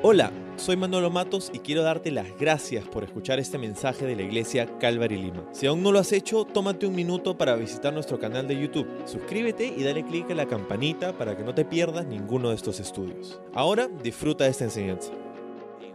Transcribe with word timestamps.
Hola, 0.00 0.32
soy 0.56 0.76
Manolo 0.76 1.10
Matos 1.10 1.50
y 1.52 1.58
quiero 1.58 1.82
darte 1.82 2.12
las 2.12 2.38
gracias 2.38 2.86
por 2.86 3.02
escuchar 3.02 3.40
este 3.40 3.58
mensaje 3.58 4.06
de 4.06 4.14
la 4.14 4.22
iglesia 4.22 4.78
Calvary 4.78 5.16
Lima. 5.16 5.44
Si 5.52 5.66
aún 5.66 5.82
no 5.82 5.90
lo 5.90 5.98
has 5.98 6.12
hecho, 6.12 6.44
tómate 6.44 6.86
un 6.86 6.94
minuto 6.94 7.36
para 7.36 7.56
visitar 7.56 7.92
nuestro 7.92 8.20
canal 8.20 8.46
de 8.46 8.60
YouTube. 8.60 8.86
Suscríbete 9.06 9.66
y 9.66 9.82
dale 9.82 10.06
clic 10.06 10.30
a 10.30 10.36
la 10.36 10.46
campanita 10.46 11.18
para 11.18 11.36
que 11.36 11.42
no 11.42 11.52
te 11.52 11.64
pierdas 11.64 12.06
ninguno 12.06 12.50
de 12.50 12.54
estos 12.54 12.78
estudios. 12.78 13.40
Ahora 13.52 13.88
disfruta 13.88 14.44
de 14.44 14.50
esta 14.50 14.62
enseñanza. 14.62 15.10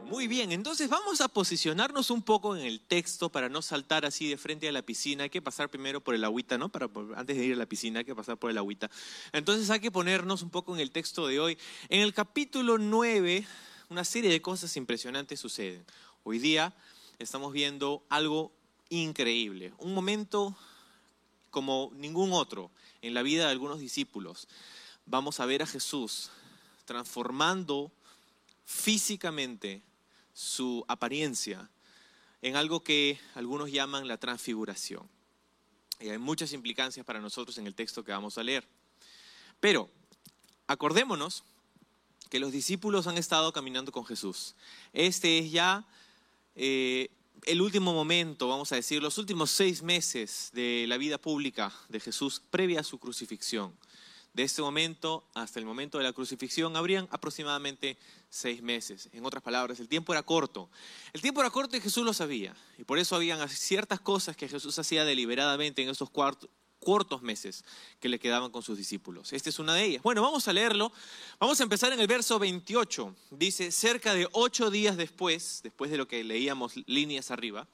Muy 0.09 0.27
bien, 0.27 0.51
entonces 0.51 0.89
vamos 0.89 1.21
a 1.21 1.29
posicionarnos 1.29 2.11
un 2.11 2.23
poco 2.23 2.57
en 2.57 2.65
el 2.65 2.81
texto 2.81 3.29
para 3.29 3.47
no 3.47 3.61
saltar 3.61 4.05
así 4.05 4.27
de 4.27 4.35
frente 4.35 4.67
a 4.67 4.73
la 4.73 4.81
piscina. 4.81 5.23
Hay 5.23 5.29
que 5.29 5.41
pasar 5.41 5.69
primero 5.69 6.01
por 6.01 6.13
el 6.13 6.25
agüita, 6.25 6.57
¿no? 6.57 6.67
Para, 6.67 6.89
antes 7.15 7.37
de 7.37 7.45
ir 7.45 7.53
a 7.53 7.57
la 7.57 7.67
piscina 7.67 7.99
hay 7.99 8.05
que 8.05 8.13
pasar 8.13 8.35
por 8.35 8.51
el 8.51 8.57
agüita. 8.57 8.91
Entonces 9.31 9.69
hay 9.69 9.79
que 9.79 9.91
ponernos 9.91 10.41
un 10.41 10.49
poco 10.49 10.75
en 10.75 10.81
el 10.81 10.91
texto 10.91 11.25
de 11.25 11.39
hoy. 11.39 11.57
En 11.87 12.01
el 12.01 12.13
capítulo 12.13 12.77
9 12.77 13.47
una 13.93 14.03
serie 14.05 14.31
de 14.31 14.41
cosas 14.41 14.75
impresionantes 14.75 15.39
suceden. 15.39 15.85
Hoy 16.23 16.39
día 16.39 16.73
estamos 17.19 17.53
viendo 17.53 18.03
algo 18.09 18.51
increíble, 18.89 19.71
un 19.77 19.93
momento 19.93 20.57
como 21.51 21.91
ningún 21.93 22.33
otro 22.33 22.71
en 23.03 23.13
la 23.13 23.21
vida 23.21 23.45
de 23.45 23.51
algunos 23.51 23.77
discípulos. 23.77 24.47
Vamos 25.05 25.39
a 25.39 25.45
ver 25.45 25.61
a 25.61 25.67
Jesús 25.67 26.31
transformando 26.85 27.91
físicamente 28.65 29.83
su 30.33 30.83
apariencia 30.87 31.69
en 32.41 32.55
algo 32.55 32.79
que 32.79 33.19
algunos 33.35 33.71
llaman 33.71 34.07
la 34.07 34.17
transfiguración. 34.17 35.07
Y 35.99 36.09
hay 36.09 36.17
muchas 36.17 36.51
implicancias 36.51 37.05
para 37.05 37.21
nosotros 37.21 37.59
en 37.59 37.67
el 37.67 37.75
texto 37.75 38.03
que 38.03 38.11
vamos 38.11 38.39
a 38.39 38.43
leer. 38.43 38.67
Pero 39.59 39.87
acordémonos 40.65 41.43
que 42.33 42.39
los 42.39 42.51
discípulos 42.51 43.05
han 43.05 43.19
estado 43.19 43.53
caminando 43.53 43.91
con 43.91 44.07
Jesús. 44.07 44.55
Este 44.91 45.37
es 45.37 45.51
ya 45.51 45.85
eh, 46.55 47.11
el 47.43 47.61
último 47.61 47.93
momento, 47.93 48.47
vamos 48.47 48.71
a 48.71 48.75
decir, 48.75 49.03
los 49.03 49.19
últimos 49.19 49.51
seis 49.51 49.83
meses 49.83 50.49
de 50.51 50.85
la 50.87 50.97
vida 50.97 51.19
pública 51.19 51.71
de 51.89 51.99
Jesús 51.99 52.41
previa 52.49 52.79
a 52.79 52.83
su 52.83 52.97
crucifixión. 52.97 53.71
De 54.33 54.41
este 54.41 54.63
momento 54.63 55.23
hasta 55.35 55.59
el 55.59 55.65
momento 55.67 55.99
de 55.99 56.05
la 56.05 56.13
crucifixión 56.13 56.75
habrían 56.75 57.07
aproximadamente 57.11 57.99
seis 58.31 58.63
meses. 58.63 59.09
En 59.13 59.27
otras 59.27 59.43
palabras, 59.43 59.79
el 59.79 59.87
tiempo 59.87 60.11
era 60.11 60.23
corto. 60.23 60.71
El 61.13 61.21
tiempo 61.21 61.39
era 61.41 61.51
corto 61.51 61.77
y 61.77 61.81
Jesús 61.81 62.03
lo 62.03 62.13
sabía. 62.13 62.55
Y 62.79 62.83
por 62.83 62.97
eso 62.97 63.15
habían 63.15 63.47
ciertas 63.47 63.99
cosas 63.99 64.35
que 64.35 64.49
Jesús 64.49 64.79
hacía 64.79 65.05
deliberadamente 65.05 65.83
en 65.83 65.93
cuartos 66.11 66.49
cortos 66.83 67.21
meses 67.21 67.63
que 67.99 68.09
le 68.09 68.19
quedaban 68.19 68.51
con 68.51 68.61
sus 68.61 68.77
discípulos. 68.77 69.33
Esta 69.33 69.49
es 69.49 69.59
una 69.59 69.73
de 69.73 69.85
ellas. 69.85 70.03
Bueno, 70.03 70.21
vamos 70.21 70.47
a 70.47 70.53
leerlo. 70.53 70.91
Vamos 71.39 71.59
a 71.59 71.63
empezar 71.63 71.93
en 71.93 71.99
el 71.99 72.07
verso 72.07 72.39
28. 72.39 73.15
Dice, 73.31 73.71
cerca 73.71 74.13
de 74.13 74.27
ocho 74.31 74.69
días 74.69 74.97
después, 74.97 75.61
después 75.63 75.91
de 75.91 75.97
lo 75.97 76.07
que 76.07 76.23
leíamos 76.23 76.73
líneas 76.87 77.31
arriba, 77.31 77.67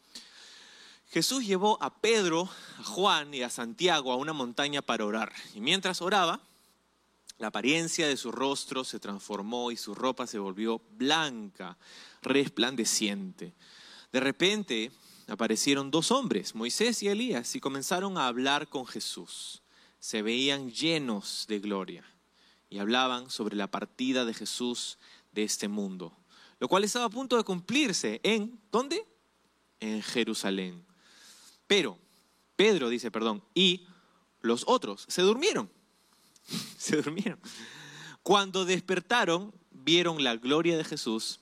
Jesús 1.12 1.46
llevó 1.46 1.82
a 1.82 2.02
Pedro, 2.02 2.50
a 2.78 2.84
Juan 2.84 3.34
y 3.34 3.42
a 3.42 3.50
Santiago 3.50 4.12
a 4.12 4.16
una 4.16 4.34
montaña 4.34 4.82
para 4.82 5.06
orar. 5.06 5.34
Y 5.56 5.60
mientras 5.60 6.02
oraba, 6.02 6.40
la 7.40 7.48
apariencia 7.48 8.08
de 8.08 8.18
su 8.18 8.32
rostro 8.32 8.84
se 8.84 9.00
transformó 9.00 9.72
y 9.72 9.78
su 9.78 9.96
ropa 9.96 10.28
se 10.28 10.38
volvió 10.38 10.82
blanca, 10.92 11.78
resplandeciente. 12.22 13.54
De 14.12 14.20
repente 14.20 14.92
aparecieron 15.30 15.92
dos 15.92 16.12
hombres, 16.12 16.56
Moisés 16.56 17.04
y 17.04 17.08
Elías, 17.08 17.56
y 17.56 17.60
comenzaron 17.60 18.18
a 18.18 18.28
hablar 18.28 18.68
con 18.68 18.86
Jesús. 18.86 19.62
Se 20.00 20.22
veían 20.22 20.72
llenos 20.72 21.46
de 21.48 21.60
gloria 21.60 22.04
y 22.70 22.80
hablaban 22.80 23.30
sobre 23.30 23.56
la 23.56 23.70
partida 23.70 24.26
de 24.26 24.34
Jesús 24.34 24.98
de 25.32 25.44
este 25.44 25.68
mundo, 25.68 26.18
lo 26.60 26.68
cual 26.68 26.84
estaba 26.84 27.06
a 27.06 27.10
punto 27.10 27.38
de 27.38 27.44
cumplirse 27.44 28.20
en, 28.24 28.60
¿dónde? 28.72 29.06
En 29.80 30.02
Jerusalén. 30.02 30.86
Pero, 31.68 31.98
Pedro 32.56 32.90
dice, 32.90 33.12
perdón, 33.12 33.44
y 33.54 33.88
los 34.42 34.64
otros 34.68 35.06
se 35.08 35.22
durmieron, 35.22 35.70
se 36.78 37.02
durmieron. 37.02 37.40
Cuando 38.24 38.66
despertaron, 38.66 39.54
vieron 39.72 40.24
la 40.24 40.36
gloria 40.36 40.78
de 40.78 40.84
Jesús 40.84 41.40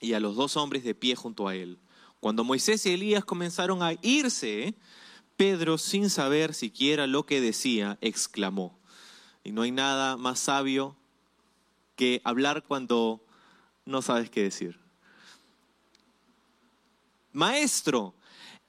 y 0.00 0.14
a 0.14 0.20
los 0.20 0.36
dos 0.36 0.56
hombres 0.56 0.84
de 0.84 0.94
pie 0.94 1.14
junto 1.14 1.46
a 1.46 1.54
él. 1.54 1.78
Cuando 2.20 2.44
Moisés 2.44 2.84
y 2.84 2.92
Elías 2.92 3.24
comenzaron 3.24 3.82
a 3.82 3.94
irse, 4.02 4.74
Pedro, 5.36 5.78
sin 5.78 6.10
saber 6.10 6.52
siquiera 6.52 7.06
lo 7.06 7.24
que 7.24 7.40
decía, 7.40 7.96
exclamó. 8.02 8.78
Y 9.42 9.52
no 9.52 9.62
hay 9.62 9.70
nada 9.70 10.18
más 10.18 10.38
sabio 10.38 10.96
que 11.96 12.20
hablar 12.24 12.62
cuando 12.62 13.24
no 13.86 14.02
sabes 14.02 14.28
qué 14.28 14.42
decir. 14.42 14.78
Maestro, 17.32 18.14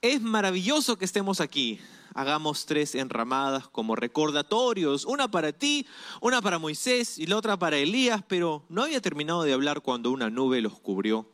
es 0.02 0.22
maravilloso 0.22 0.98
que 0.98 1.04
estemos 1.04 1.42
aquí. 1.42 1.80
Hagamos 2.14 2.66
tres 2.66 2.96
enramadas 2.96 3.68
como 3.68 3.98
recordatorios, 3.98 5.04
una 5.04 5.30
para 5.30 5.52
ti, 5.52 5.86
una 6.22 6.42
para 6.42 6.58
Moisés 6.58 7.18
y 7.18 7.26
la 7.26 7.36
otra 7.36 7.60
para 7.60 7.78
Elías, 7.78 8.24
pero 8.28 8.64
no 8.70 8.84
había 8.84 9.02
terminado 9.02 9.44
de 9.44 9.54
hablar 9.54 9.82
cuando 9.82 10.12
una 10.12 10.30
nube 10.30 10.62
los 10.62 10.80
cubrió 10.80 11.28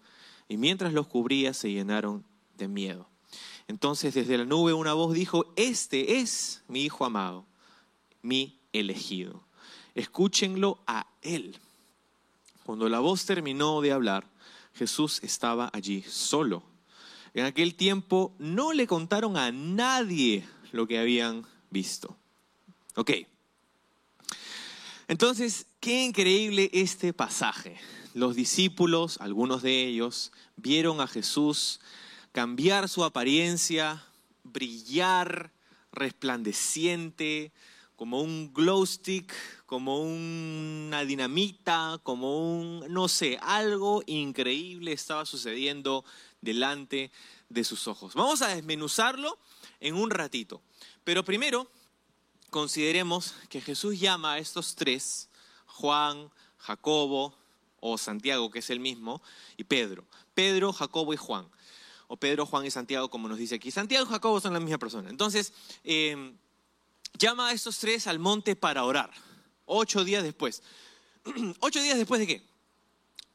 y 0.49 0.57
mientras 0.57 0.93
los 0.93 1.07
cubría 1.07 1.53
se 1.53 1.71
llenaron 1.71 2.23
de 2.57 2.67
miedo. 2.67 3.07
Entonces 3.67 4.13
desde 4.13 4.37
la 4.37 4.45
nube 4.45 4.73
una 4.73 4.93
voz 4.93 5.13
dijo, 5.13 5.51
este 5.55 6.19
es 6.19 6.63
mi 6.67 6.83
Hijo 6.83 7.05
amado, 7.05 7.45
mi 8.21 8.59
elegido. 8.71 9.43
Escúchenlo 9.95 10.79
a 10.87 11.07
Él. 11.21 11.57
Cuando 12.63 12.87
la 12.87 12.99
voz 12.99 13.25
terminó 13.25 13.81
de 13.81 13.91
hablar, 13.91 14.25
Jesús 14.73 15.21
estaba 15.23 15.69
allí 15.73 16.03
solo. 16.03 16.63
En 17.33 17.45
aquel 17.45 17.75
tiempo 17.75 18.33
no 18.39 18.73
le 18.73 18.87
contaron 18.87 19.37
a 19.37 19.51
nadie 19.51 20.47
lo 20.71 20.87
que 20.87 20.99
habían 20.99 21.45
visto. 21.69 22.15
Ok. 22.95 23.11
Entonces, 25.07 25.67
qué 25.79 26.03
increíble 26.05 26.69
este 26.73 27.13
pasaje 27.13 27.77
los 28.17 28.35
discípulos, 28.35 29.19
algunos 29.21 29.61
de 29.61 29.85
ellos, 29.85 30.31
vieron 30.55 31.01
a 31.01 31.07
Jesús 31.07 31.79
cambiar 32.31 32.89
su 32.89 33.03
apariencia, 33.03 34.03
brillar 34.43 35.51
resplandeciente, 35.91 37.51
como 37.95 38.21
un 38.21 38.51
glow 38.53 38.83
stick, 38.87 39.31
como 39.67 39.99
una 39.99 41.05
dinamita, 41.05 41.99
como 42.01 42.59
un, 42.59 42.91
no 42.91 43.07
sé, 43.07 43.37
algo 43.39 44.01
increíble 44.07 44.93
estaba 44.93 45.23
sucediendo 45.25 46.03
delante 46.41 47.11
de 47.49 47.63
sus 47.63 47.87
ojos. 47.87 48.15
Vamos 48.15 48.41
a 48.41 48.47
desmenuzarlo 48.47 49.37
en 49.79 49.93
un 49.93 50.09
ratito, 50.09 50.63
pero 51.03 51.23
primero 51.23 51.69
consideremos 52.49 53.35
que 53.49 53.61
Jesús 53.61 53.99
llama 53.99 54.33
a 54.33 54.37
estos 54.39 54.73
tres, 54.73 55.29
Juan, 55.67 56.31
Jacobo, 56.57 57.35
o 57.79 57.97
Santiago, 57.97 58.49
que 58.49 58.59
es 58.59 58.69
el 58.69 58.79
mismo, 58.79 59.21
y 59.55 59.63
Pedro. 59.63 60.05
Pedro, 60.33 60.73
Jacobo 60.73 61.13
y 61.13 61.17
Juan. 61.17 61.47
O 62.07 62.17
Pedro, 62.17 62.45
Juan 62.45 62.65
y 62.65 62.71
Santiago, 62.71 63.09
como 63.09 63.27
nos 63.27 63.37
dice 63.37 63.55
aquí. 63.55 63.71
Santiago 63.71 64.05
y 64.05 64.09
Jacobo 64.09 64.39
son 64.39 64.53
la 64.53 64.59
misma 64.59 64.77
persona. 64.77 65.09
Entonces, 65.09 65.53
em, 65.83 66.37
llama 67.17 67.49
a 67.49 67.51
estos 67.51 67.77
tres 67.79 68.07
al 68.07 68.19
monte 68.19 68.55
para 68.55 68.83
orar. 68.83 69.11
Ocho 69.65 70.03
días 70.03 70.23
después. 70.23 70.63
¿Ocho 71.59 71.81
días 71.81 71.97
después 71.97 72.19
de 72.19 72.27
qué? 72.27 72.41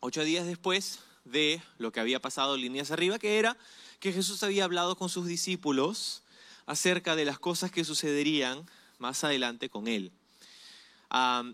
Ocho 0.01 0.25
días 0.25 0.47
después 0.47 1.01
de 1.25 1.63
lo 1.79 1.93
que 1.93 2.01
había 2.01 2.21
pasado 2.21 2.57
líneas 2.57 2.91
arriba, 2.91 3.19
que 3.19 3.39
era 3.39 3.57
que 4.01 4.13
Jesús 4.13 4.43
había 4.43 4.65
hablado 4.65 4.97
con 4.97 5.09
sus 5.09 5.27
discípulos 5.27 6.23
acerca 6.67 7.15
de 7.15 7.25
las 7.25 7.39
cosas 7.39 7.71
que 7.71 7.85
sucederían 7.85 8.67
más 8.99 9.23
adelante 9.25 9.69
con 9.69 9.87
él. 9.87 10.13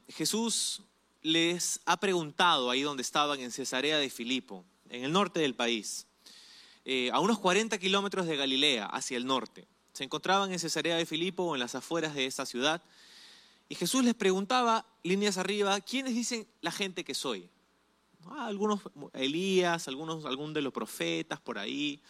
Jesús 0.08 0.82
les 1.28 1.80
ha 1.84 2.00
preguntado 2.00 2.70
ahí 2.70 2.80
donde 2.80 3.02
estaban 3.02 3.38
en 3.40 3.50
Cesarea 3.50 3.98
de 3.98 4.08
Filipo, 4.08 4.64
en 4.88 5.04
el 5.04 5.12
norte 5.12 5.40
del 5.40 5.54
país, 5.54 6.06
eh, 6.86 7.10
a 7.12 7.20
unos 7.20 7.38
40 7.38 7.76
kilómetros 7.78 8.26
de 8.26 8.34
Galilea, 8.34 8.86
hacia 8.86 9.18
el 9.18 9.26
norte. 9.26 9.68
Se 9.92 10.04
encontraban 10.04 10.50
en 10.52 10.58
Cesarea 10.58 10.96
de 10.96 11.04
Filipo 11.04 11.42
o 11.42 11.54
en 11.54 11.60
las 11.60 11.74
afueras 11.74 12.14
de 12.14 12.24
esa 12.24 12.46
ciudad. 12.46 12.82
Y 13.68 13.74
Jesús 13.74 14.02
les 14.04 14.14
preguntaba, 14.14 14.86
líneas 15.02 15.36
arriba, 15.36 15.78
¿quiénes 15.82 16.14
dicen 16.14 16.48
la 16.62 16.72
gente 16.72 17.04
que 17.04 17.14
soy? 17.14 17.50
Ah, 18.24 18.46
algunos, 18.46 18.80
Elías, 19.12 19.86
algunos, 19.86 20.24
algún 20.24 20.54
de 20.54 20.62
los 20.62 20.72
profetas 20.72 21.40
por 21.40 21.58
ahí, 21.58 22.00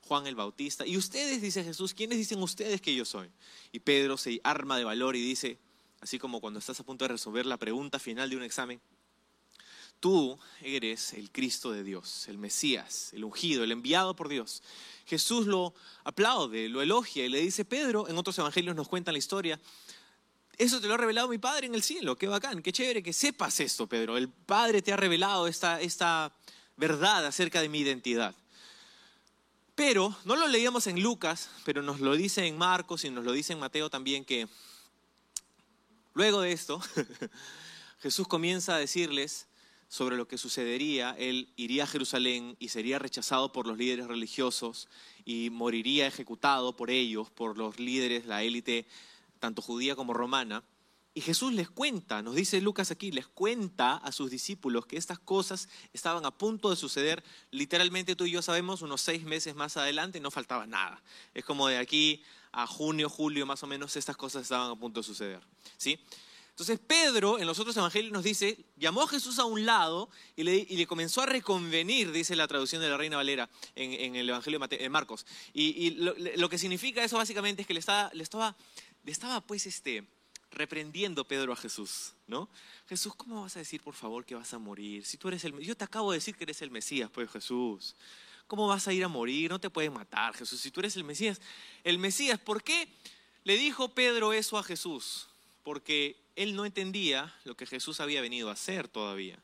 Juan 0.00 0.26
el 0.26 0.34
Bautista. 0.34 0.86
Y 0.86 0.96
ustedes, 0.96 1.42
dice 1.42 1.62
Jesús, 1.62 1.92
¿quiénes 1.92 2.16
dicen 2.16 2.42
ustedes 2.42 2.80
que 2.80 2.94
yo 2.94 3.04
soy? 3.04 3.28
Y 3.70 3.80
Pedro 3.80 4.16
se 4.16 4.40
arma 4.44 4.78
de 4.78 4.84
valor 4.84 5.14
y 5.14 5.20
dice, 5.20 5.58
así 6.02 6.18
como 6.18 6.40
cuando 6.40 6.58
estás 6.58 6.78
a 6.80 6.84
punto 6.84 7.04
de 7.04 7.10
resolver 7.10 7.46
la 7.46 7.56
pregunta 7.56 8.00
final 8.00 8.28
de 8.28 8.36
un 8.36 8.42
examen, 8.42 8.80
tú 10.00 10.36
eres 10.60 11.12
el 11.12 11.30
Cristo 11.30 11.70
de 11.70 11.84
Dios, 11.84 12.26
el 12.26 12.38
Mesías, 12.38 13.12
el 13.12 13.22
ungido, 13.22 13.62
el 13.62 13.70
enviado 13.70 14.16
por 14.16 14.28
Dios. 14.28 14.64
Jesús 15.06 15.46
lo 15.46 15.74
aplaude, 16.02 16.68
lo 16.68 16.82
elogia 16.82 17.24
y 17.24 17.28
le 17.28 17.40
dice, 17.40 17.64
Pedro, 17.64 18.08
en 18.08 18.18
otros 18.18 18.36
evangelios 18.36 18.74
nos 18.74 18.88
cuentan 18.88 19.14
la 19.14 19.18
historia, 19.18 19.60
eso 20.58 20.80
te 20.80 20.88
lo 20.88 20.94
ha 20.94 20.96
revelado 20.96 21.28
mi 21.28 21.38
Padre 21.38 21.68
en 21.68 21.74
el 21.76 21.84
cielo, 21.84 22.18
qué 22.18 22.26
bacán, 22.26 22.62
qué 22.62 22.72
chévere 22.72 23.00
que 23.00 23.12
sepas 23.12 23.60
esto, 23.60 23.86
Pedro. 23.86 24.16
El 24.16 24.28
Padre 24.28 24.82
te 24.82 24.92
ha 24.92 24.96
revelado 24.96 25.46
esta, 25.46 25.80
esta 25.80 26.34
verdad 26.76 27.24
acerca 27.26 27.62
de 27.62 27.68
mi 27.68 27.78
identidad. 27.78 28.34
Pero, 29.76 30.16
no 30.24 30.34
lo 30.34 30.48
leíamos 30.48 30.88
en 30.88 31.00
Lucas, 31.00 31.48
pero 31.64 31.80
nos 31.80 32.00
lo 32.00 32.16
dice 32.16 32.44
en 32.44 32.58
Marcos 32.58 33.04
y 33.04 33.10
nos 33.10 33.24
lo 33.24 33.30
dice 33.30 33.52
en 33.52 33.60
Mateo 33.60 33.88
también 33.88 34.24
que 34.24 34.48
luego 36.14 36.40
de 36.40 36.52
esto, 36.52 36.80
Jesús 38.00 38.26
comienza 38.26 38.74
a 38.74 38.78
decirles 38.78 39.46
sobre 39.92 40.16
lo 40.16 40.26
que 40.26 40.38
sucedería. 40.38 41.14
Él 41.18 41.52
iría 41.56 41.84
a 41.84 41.86
Jerusalén 41.86 42.56
y 42.58 42.70
sería 42.70 42.98
rechazado 42.98 43.52
por 43.52 43.66
los 43.66 43.76
líderes 43.76 44.06
religiosos 44.06 44.88
y 45.26 45.50
moriría 45.50 46.06
ejecutado 46.06 46.74
por 46.74 46.90
ellos, 46.90 47.30
por 47.30 47.58
los 47.58 47.78
líderes, 47.78 48.24
la 48.24 48.42
élite, 48.42 48.86
tanto 49.38 49.60
judía 49.60 49.94
como 49.94 50.14
romana. 50.14 50.64
Y 51.14 51.20
Jesús 51.20 51.52
les 51.52 51.68
cuenta, 51.68 52.22
nos 52.22 52.34
dice 52.34 52.62
Lucas 52.62 52.90
aquí, 52.90 53.12
les 53.12 53.28
cuenta 53.28 53.96
a 53.96 54.12
sus 54.12 54.30
discípulos 54.30 54.86
que 54.86 54.96
estas 54.96 55.18
cosas 55.18 55.68
estaban 55.92 56.24
a 56.24 56.30
punto 56.30 56.70
de 56.70 56.76
suceder. 56.76 57.22
Literalmente 57.50 58.16
tú 58.16 58.24
y 58.24 58.30
yo 58.30 58.40
sabemos, 58.40 58.80
unos 58.80 59.02
seis 59.02 59.24
meses 59.24 59.54
más 59.54 59.76
adelante 59.76 60.20
no 60.20 60.30
faltaba 60.30 60.66
nada. 60.66 61.02
Es 61.34 61.44
como 61.44 61.68
de 61.68 61.76
aquí 61.76 62.22
a 62.52 62.66
junio, 62.66 63.08
julio 63.08 63.46
más 63.46 63.62
o 63.62 63.66
menos, 63.66 63.96
estas 63.96 64.16
cosas 64.16 64.42
estaban 64.42 64.70
a 64.70 64.76
punto 64.76 65.00
de 65.00 65.04
suceder. 65.04 65.40
¿sí? 65.76 65.98
Entonces 66.50 66.78
Pedro 66.86 67.38
en 67.38 67.46
los 67.46 67.58
otros 67.58 67.76
evangelios 67.76 68.12
nos 68.12 68.24
dice, 68.24 68.58
llamó 68.76 69.02
a 69.02 69.08
Jesús 69.08 69.38
a 69.38 69.46
un 69.46 69.64
lado 69.64 70.10
y 70.36 70.42
le, 70.42 70.86
comenzó 70.86 71.22
a 71.22 71.26
reconvenir, 71.26 72.12
dice 72.12 72.36
la 72.36 72.46
traducción 72.46 72.82
de 72.82 72.90
la 72.90 72.98
Reina 72.98 73.16
Valera 73.16 73.48
en, 73.74 74.14
el 74.14 74.28
Evangelio 74.28 74.60
de 74.60 74.88
Marcos. 74.90 75.26
Y, 75.54 75.92
lo, 75.92 76.48
que 76.50 76.58
significa 76.58 77.02
eso 77.02 77.16
básicamente 77.16 77.62
es 77.62 77.68
que 77.68 77.74
le 77.74 77.80
estaba, 77.80 78.10
le 78.12 78.22
estaba, 78.22 78.54
le 79.02 79.12
estaba 79.12 79.40
pues 79.40 79.66
este 79.66 80.04
reprendiendo 80.50 81.24
Pedro 81.24 81.54
a 81.54 81.56
Jesús, 81.56 82.12
¿no? 82.26 82.50
Jesús, 82.86 83.14
¿cómo 83.14 83.40
vas 83.40 83.56
a 83.56 83.60
decir, 83.60 83.80
por 83.80 83.94
favor, 83.94 84.26
que 84.26 84.34
vas 84.34 84.52
a 84.52 84.58
morir? 84.58 85.06
Si 85.06 85.16
tú 85.16 85.28
eres 85.28 85.44
el 85.44 85.58
yo 85.60 85.74
te 85.74 85.84
acabo 85.84 86.12
de 86.12 86.18
decir 86.18 86.36
que 86.36 86.44
eres 86.44 86.60
el 86.60 86.70
Mesías, 86.70 87.10
pues 87.10 87.30
Jesús. 87.30 87.96
¿Cómo 88.46 88.66
vas 88.68 88.86
a 88.88 88.92
ir 88.92 89.04
a 89.04 89.08
morir? 89.08 89.50
No 89.50 89.60
te 89.60 89.70
pueden 89.70 89.92
matar, 89.92 90.34
Jesús, 90.34 90.60
si 90.60 90.70
tú 90.70 90.80
eres 90.80 90.96
el 90.96 91.04
Mesías. 91.04 91.40
El 91.84 91.98
Mesías, 91.98 92.38
¿por 92.38 92.62
qué 92.62 92.88
le 93.44 93.56
dijo 93.56 93.88
Pedro 93.88 94.32
eso 94.32 94.58
a 94.58 94.62
Jesús? 94.62 95.28
Porque 95.62 96.16
él 96.36 96.54
no 96.54 96.64
entendía 96.64 97.34
lo 97.44 97.56
que 97.56 97.66
Jesús 97.66 98.00
había 98.00 98.20
venido 98.20 98.50
a 98.50 98.54
hacer 98.54 98.88
todavía. 98.88 99.38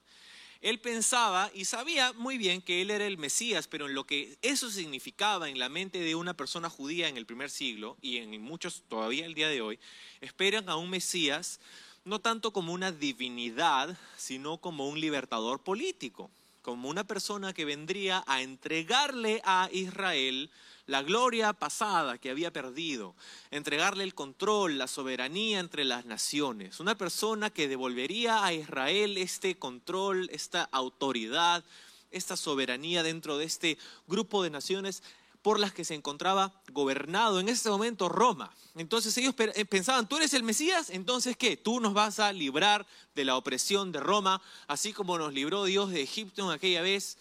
Él 0.61 0.81
pensaba 0.81 1.53
y 1.55 1.67
sabía 1.67 2.13
muy 2.15 2.37
bien 2.37 2.61
que 2.61 2.83
él 2.83 2.91
era 2.91 3.07
el 3.07 3.17
Mesías, 3.17 3.69
pero 3.69 3.87
en 3.87 3.95
lo 3.95 4.05
que 4.05 4.39
eso 4.43 4.71
significaba 4.71 5.49
en 5.49 5.59
la 5.59 5.69
mente 5.69 6.01
de 6.01 6.17
una 6.17 6.35
persona 6.35 6.69
judía 6.69 7.09
en 7.09 7.17
el 7.17 7.27
primer 7.27 7.51
siglo 7.51 7.97
y 8.03 8.17
en 8.17 8.43
muchos 8.43 8.83
todavía 8.89 9.25
el 9.25 9.35
día 9.35 9.49
de 9.49 9.61
hoy, 9.61 9.79
esperan 10.21 10.69
a 10.69 10.77
un 10.77 10.91
Mesías 10.91 11.61
no 12.05 12.21
tanto 12.21 12.53
como 12.53 12.73
una 12.73 12.91
divinidad, 12.91 13.97
sino 14.17 14.59
como 14.59 14.89
un 14.89 14.99
libertador 14.99 15.63
político, 15.63 16.31
como 16.69 16.91
una 16.91 17.05
persona 17.05 17.55
que 17.55 17.65
vendría 17.65 18.23
a 18.27 18.43
entregarle 18.43 19.41
a 19.47 19.71
Israel 19.73 20.51
la 20.85 21.03
gloria 21.03 21.55
pasada 21.55 22.19
que 22.19 22.29
había 22.29 22.53
perdido, 22.53 23.15
entregarle 23.51 24.05
el 24.05 24.15
control, 24.15 24.77
la 24.77 24.87
soberanía 24.87 25.61
entre 25.61 25.87
las 25.87 26.05
naciones, 26.05 26.79
una 26.79 26.95
persona 26.95 27.49
que 27.49 27.69
devolvería 27.69 28.45
a 28.45 28.53
Israel 28.53 29.17
este 29.17 29.55
control, 29.59 30.29
esta 30.31 30.69
autoridad, 30.71 31.65
esta 32.11 32.37
soberanía 32.37 33.03
dentro 33.03 33.39
de 33.39 33.47
este 33.47 33.79
grupo 34.07 34.43
de 34.43 34.51
naciones 34.51 35.03
por 35.49 35.61
las 35.61 35.73
que 35.73 35.87
se 35.87 35.95
encontraba 35.95 36.53
gobernado 36.75 37.41
en 37.41 37.49
ese 37.49 37.71
momento 37.71 38.11
Roma. 38.11 38.55
Entonces 38.75 39.17
ellos 39.17 39.35
eh, 39.39 39.65
pensaban, 39.65 40.07
tú 40.07 40.19
eres 40.19 40.35
el 40.35 40.43
Mesías, 40.43 40.91
entonces 40.91 41.39
¿qué? 41.39 41.57
Tú 41.57 41.81
nos 41.81 41.95
vas 41.95 42.21
a 42.21 42.35
librar 42.35 42.87
de 43.15 43.25
la 43.25 43.35
opresión 43.35 43.91
de 43.91 43.99
Roma, 43.99 44.43
así 44.67 44.93
como 44.93 45.17
nos 45.17 45.33
libró 45.33 45.65
Dios 45.65 45.89
de 45.91 46.03
Egipto 46.03 46.45
en 46.45 46.51
aquella 46.51 46.83
vez 46.83 47.17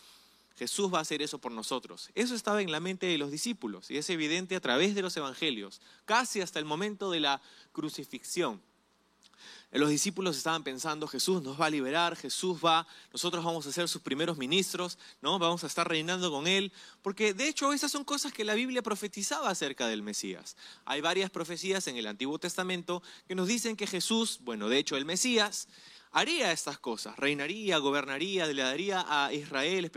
Jesús 0.58 0.94
va 0.94 0.98
a 0.98 1.04
hacer 1.04 1.22
eso 1.22 1.40
por 1.40 1.54
nosotros. 1.54 2.10
Eso 2.16 2.36
estaba 2.36 2.62
en 2.62 2.70
la 2.70 2.82
mente 2.82 3.06
de 3.06 3.18
los 3.18 3.32
discípulos 3.32 3.90
y 3.90 3.98
es 3.98 4.10
evidente 4.10 4.58
a 4.58 4.60
través 4.60 4.94
de 4.94 5.04
los 5.04 5.16
evangelios, 5.16 5.80
casi 6.04 6.42
hasta 6.42 6.60
el 6.60 6.66
momento 6.66 7.10
de 7.10 7.22
la 7.22 7.42
crucifixión. 7.72 8.62
Los 9.72 9.90
discípulos 9.90 10.38
estaban 10.38 10.64
pensando, 10.64 11.08
Jesús 11.08 11.42
nos 11.44 11.60
va 11.60 11.66
a 11.66 11.70
liberar, 11.70 12.16
Jesús 12.16 12.60
va, 12.64 12.88
nosotros 13.12 13.44
vamos 13.44 13.68
a 13.68 13.72
ser 13.72 13.90
sus 13.90 14.02
primeros 14.02 14.38
ministros, 14.38 14.98
¿no? 15.22 15.38
Vamos 15.40 15.64
a 15.64 15.68
estar 15.68 15.88
reinando 15.88 16.32
con 16.32 16.48
él, 16.48 16.72
porque 17.02 17.34
de 17.34 17.48
hecho 17.48 17.74
esas 17.74 17.92
son 17.92 18.04
cosas 18.04 18.32
que 18.32 18.46
la 18.46 18.54
Biblia 18.54 18.82
profetizaba 18.82 19.50
acerca 19.50 19.88
del 19.88 20.02
Mesías. 20.02 20.56
Hay 20.86 21.02
varias 21.02 21.30
profecías 21.30 21.88
en 21.88 21.98
el 21.98 22.08
Antiguo 22.08 22.40
Testamento 22.40 23.04
que 23.28 23.36
nos 23.36 23.48
dicen 23.48 23.76
que 23.76 23.88
Jesús, 23.88 24.40
bueno, 24.42 24.70
de 24.70 24.78
hecho 24.78 24.96
el 24.96 25.06
Mesías 25.06 25.68
haría 26.12 26.52
estas 26.52 26.80
cosas, 26.80 27.18
reinaría, 27.18 27.78
gobernaría, 27.78 28.48
le 28.48 28.62
daría 28.62 29.06
a 29.08 29.34
Israel, 29.34 29.92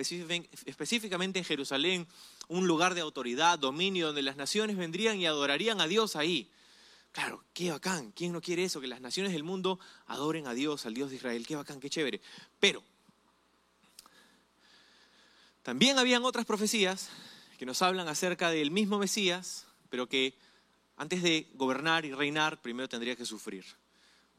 específicamente 0.66 1.38
en 1.38 1.44
Jerusalén, 1.44 2.06
un 2.48 2.66
lugar 2.66 2.94
de 2.94 3.00
autoridad, 3.00 3.58
dominio, 3.58 4.08
donde 4.08 4.22
las 4.22 4.36
naciones 4.36 4.76
vendrían 4.76 5.18
y 5.18 5.26
adorarían 5.26 5.80
a 5.80 5.86
Dios 5.86 6.16
ahí. 6.16 6.50
Claro, 7.12 7.44
qué 7.52 7.70
bacán, 7.70 8.12
¿quién 8.12 8.32
no 8.32 8.40
quiere 8.40 8.64
eso? 8.64 8.80
Que 8.80 8.86
las 8.86 9.00
naciones 9.00 9.32
del 9.32 9.42
mundo 9.42 9.80
adoren 10.06 10.46
a 10.46 10.54
Dios, 10.54 10.86
al 10.86 10.94
Dios 10.94 11.10
de 11.10 11.16
Israel, 11.16 11.46
qué 11.46 11.56
bacán, 11.56 11.80
qué 11.80 11.90
chévere. 11.90 12.20
Pero 12.60 12.82
también 15.62 15.98
habían 15.98 16.24
otras 16.24 16.46
profecías 16.46 17.10
que 17.58 17.66
nos 17.66 17.82
hablan 17.82 18.08
acerca 18.08 18.50
del 18.50 18.70
mismo 18.70 18.98
Mesías, 18.98 19.66
pero 19.90 20.08
que 20.08 20.34
antes 20.96 21.22
de 21.22 21.48
gobernar 21.54 22.04
y 22.04 22.12
reinar, 22.12 22.62
primero 22.62 22.88
tendría 22.88 23.16
que 23.16 23.26
sufrir. 23.26 23.64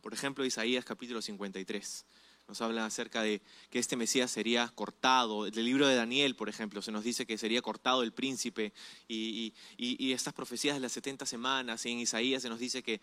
Por 0.01 0.13
ejemplo, 0.13 0.45
Isaías 0.45 0.85
capítulo 0.85 1.21
53 1.21 2.05
nos 2.51 2.59
habla 2.59 2.85
acerca 2.85 3.21
de 3.21 3.41
que 3.69 3.79
este 3.79 3.95
Mesías 3.95 4.29
sería 4.29 4.67
cortado. 4.75 5.49
Del 5.49 5.63
libro 5.63 5.87
de 5.87 5.95
Daniel, 5.95 6.35
por 6.35 6.49
ejemplo, 6.49 6.81
se 6.81 6.91
nos 6.91 7.01
dice 7.01 7.25
que 7.25 7.37
sería 7.37 7.61
cortado 7.61 8.03
el 8.03 8.11
príncipe 8.11 8.73
y, 9.07 9.53
estas 10.11 10.33
profecías 10.33 10.75
de 10.75 10.81
las 10.81 10.91
70 10.91 11.25
semanas. 11.25 11.85
en 11.85 11.99
Isaías 11.99 12.41
se 12.41 12.49
nos 12.49 12.59
dice 12.59 12.83
que, 12.83 12.99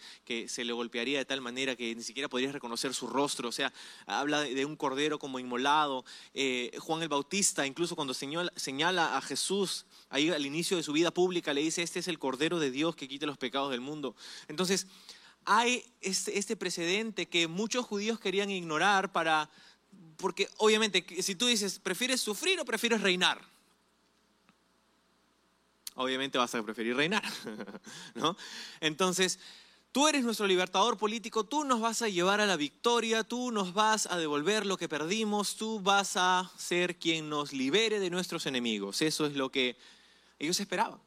se 0.48 0.64
le 0.66 0.74
golpearía 0.74 1.16
de 1.16 1.24
tal 1.24 1.40
manera 1.40 1.76
que 1.76 1.94
ni 1.94 2.02
siquiera 2.02 2.28
podrías 2.28 2.52
reconocer 2.52 2.92
su 2.92 3.06
rostro. 3.06 3.48
O 3.48 3.52
sea, 3.52 3.72
habla 4.04 4.42
de, 4.42 4.66
un 4.66 4.76
cordero 4.76 5.18
como 5.18 5.38
inmolado. 5.38 6.04
Eh, 6.34 6.70
Juan 6.78 7.00
el 7.00 7.08
Bautista, 7.08 7.66
incluso 7.66 7.96
cuando 7.96 8.12
señala, 8.12 8.52
señala 8.54 9.16
a 9.16 9.22
Jesús 9.22 9.86
ahí 10.10 10.28
al 10.28 10.44
inicio 10.44 10.76
de 10.76 10.82
su 10.82 10.92
vida 10.92 11.10
pública, 11.10 11.54
le 11.54 11.62
dice, 11.62 11.82
este 11.82 12.00
es 12.00 12.08
el 12.08 12.18
cordero 12.18 12.58
de 12.58 12.70
Dios 12.70 12.94
que 12.96 13.08
quita 13.08 13.24
los 13.24 13.38
pecados 13.38 13.70
del 13.70 13.80
mundo. 13.80 14.14
Entonces, 14.46 14.86
hay 15.50 15.82
este, 16.02 16.38
este, 16.38 16.56
precedente 16.56 17.26
que 17.26 17.48
muchos 17.48 17.86
judíos 17.86 18.20
querían 18.20 18.50
ignorar 18.50 19.12
para, 19.12 19.48
porque 20.18 20.46
obviamente 20.58 21.06
si 21.22 21.34
tú 21.34 21.46
dices, 21.46 21.78
¿prefieres 21.78 22.20
sufrir 22.20 22.60
o 22.60 22.66
prefieres 22.66 23.00
reinar? 23.00 23.40
Obviamente 25.94 26.36
vas 26.36 26.54
a 26.54 26.62
preferir 26.62 26.94
reinar, 26.94 27.24
¿no? 28.14 28.36
Entonces, 28.80 29.38
tú 29.90 30.06
eres 30.06 30.22
nuestro 30.22 30.46
libertador 30.46 30.98
político, 30.98 31.44
tú 31.44 31.64
nos 31.64 31.80
vas 31.80 32.02
a 32.02 32.10
llevar 32.10 32.42
a 32.42 32.46
la 32.46 32.56
victoria, 32.56 33.24
tú 33.24 33.50
nos 33.50 33.72
vas 33.72 34.04
a 34.04 34.18
devolver 34.18 34.66
lo 34.66 34.76
que 34.76 34.86
perdimos, 34.86 35.56
tú 35.56 35.80
vas 35.80 36.18
a 36.18 36.52
ser 36.58 36.98
quien 36.98 37.30
nos 37.30 37.54
libere 37.54 38.00
de 38.00 38.10
nuestros 38.10 38.44
enemigos. 38.44 39.00
Eso 39.00 39.24
es 39.24 39.34
lo 39.34 39.50
que 39.50 39.78
ellos 40.38 40.60
esperaban. 40.60 41.00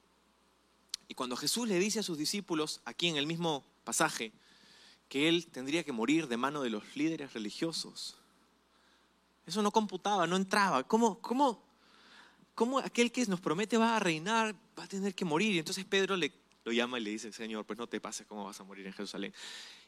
Y 1.08 1.13
cuando 1.13 1.38
Jesús 1.38 1.68
le 1.68 1.77
dice 1.77 2.00
a 2.00 2.04
sus 2.04 2.18
discípulos, 2.18 2.82
aquí 2.86 3.08
en 3.08 3.18
el 3.18 3.27
mismo 3.27 3.71
pasaje 3.84 4.32
que 5.10 5.28
él 5.28 5.48
tendría 5.48 5.84
que 5.84 5.92
morir 5.92 6.28
de 6.28 6.38
mano 6.38 6.62
de 6.62 6.70
los 6.70 6.96
líderes 6.96 7.34
religiosos. 7.34 8.16
Eso 9.46 9.62
no 9.62 9.72
computaba, 9.72 10.26
no 10.28 10.38
entraba. 10.38 10.84
¿Cómo, 10.88 11.20
cómo, 11.20 11.62
cómo 12.56 12.80
aquel 12.80 13.12
que 13.12 13.26
nos 13.26 13.42
promete 13.42 13.78
va 13.78 13.98
a 13.98 14.00
reinar 14.00 14.56
va 14.78 14.84
a 14.84 14.88
tener 14.88 15.14
que 15.14 15.26
morir? 15.26 15.54
Y 15.56 15.60
entonces 15.60 15.84
Pedro 15.84 16.16
le, 16.16 16.32
lo 16.64 16.72
llama 16.72 17.00
y 17.00 17.04
le 17.04 17.10
dice, 17.10 17.34
Señor, 17.34 17.66
pues 17.66 17.78
no 17.78 17.88
te 17.88 18.00
pases 18.00 18.26
cómo 18.28 18.46
vas 18.46 18.60
a 18.62 18.64
morir 18.64 18.88
en 18.88 18.94
Jerusalén. 18.94 19.34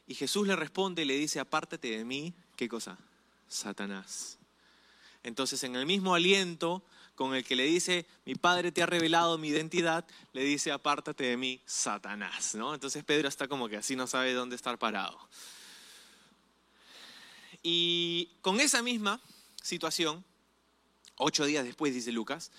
Y 0.07 0.15
Jesús 0.15 0.45
le 0.45 0.55
responde 0.55 1.03
y 1.03 1.05
le 1.05 1.17
dice, 1.17 1.39
apártate 1.39 1.97
de 1.97 2.03
mí, 2.03 2.33
¿qué 2.57 2.67
cosa? 2.67 2.97
Satanás. 3.47 4.37
Entonces 5.23 5.63
en 5.63 5.75
el 5.77 5.85
mismo 5.85 6.15
aliento 6.15 6.83
con 7.15 7.35
el 7.35 7.43
que 7.43 7.55
le 7.55 7.65
dice, 7.65 8.05
mi 8.25 8.35
padre 8.35 8.71
te 8.71 8.81
ha 8.81 8.85
revelado 8.85 9.37
mi 9.37 9.49
identidad, 9.49 10.05
le 10.33 10.43
dice, 10.43 10.71
apártate 10.71 11.25
de 11.25 11.37
mí, 11.37 11.61
Satanás. 11.65 12.55
¿no? 12.55 12.73
Entonces 12.73 13.03
Pedro 13.03 13.27
está 13.27 13.47
como 13.47 13.69
que 13.69 13.77
así 13.77 13.95
no 13.95 14.07
sabe 14.07 14.33
dónde 14.33 14.55
estar 14.55 14.77
parado. 14.79 15.19
Y 17.61 18.31
con 18.41 18.59
esa 18.59 18.81
misma 18.81 19.21
situación, 19.61 20.23
ocho 21.15 21.45
días 21.45 21.63
después, 21.63 21.93
dice 21.93 22.11
Lucas, 22.11 22.51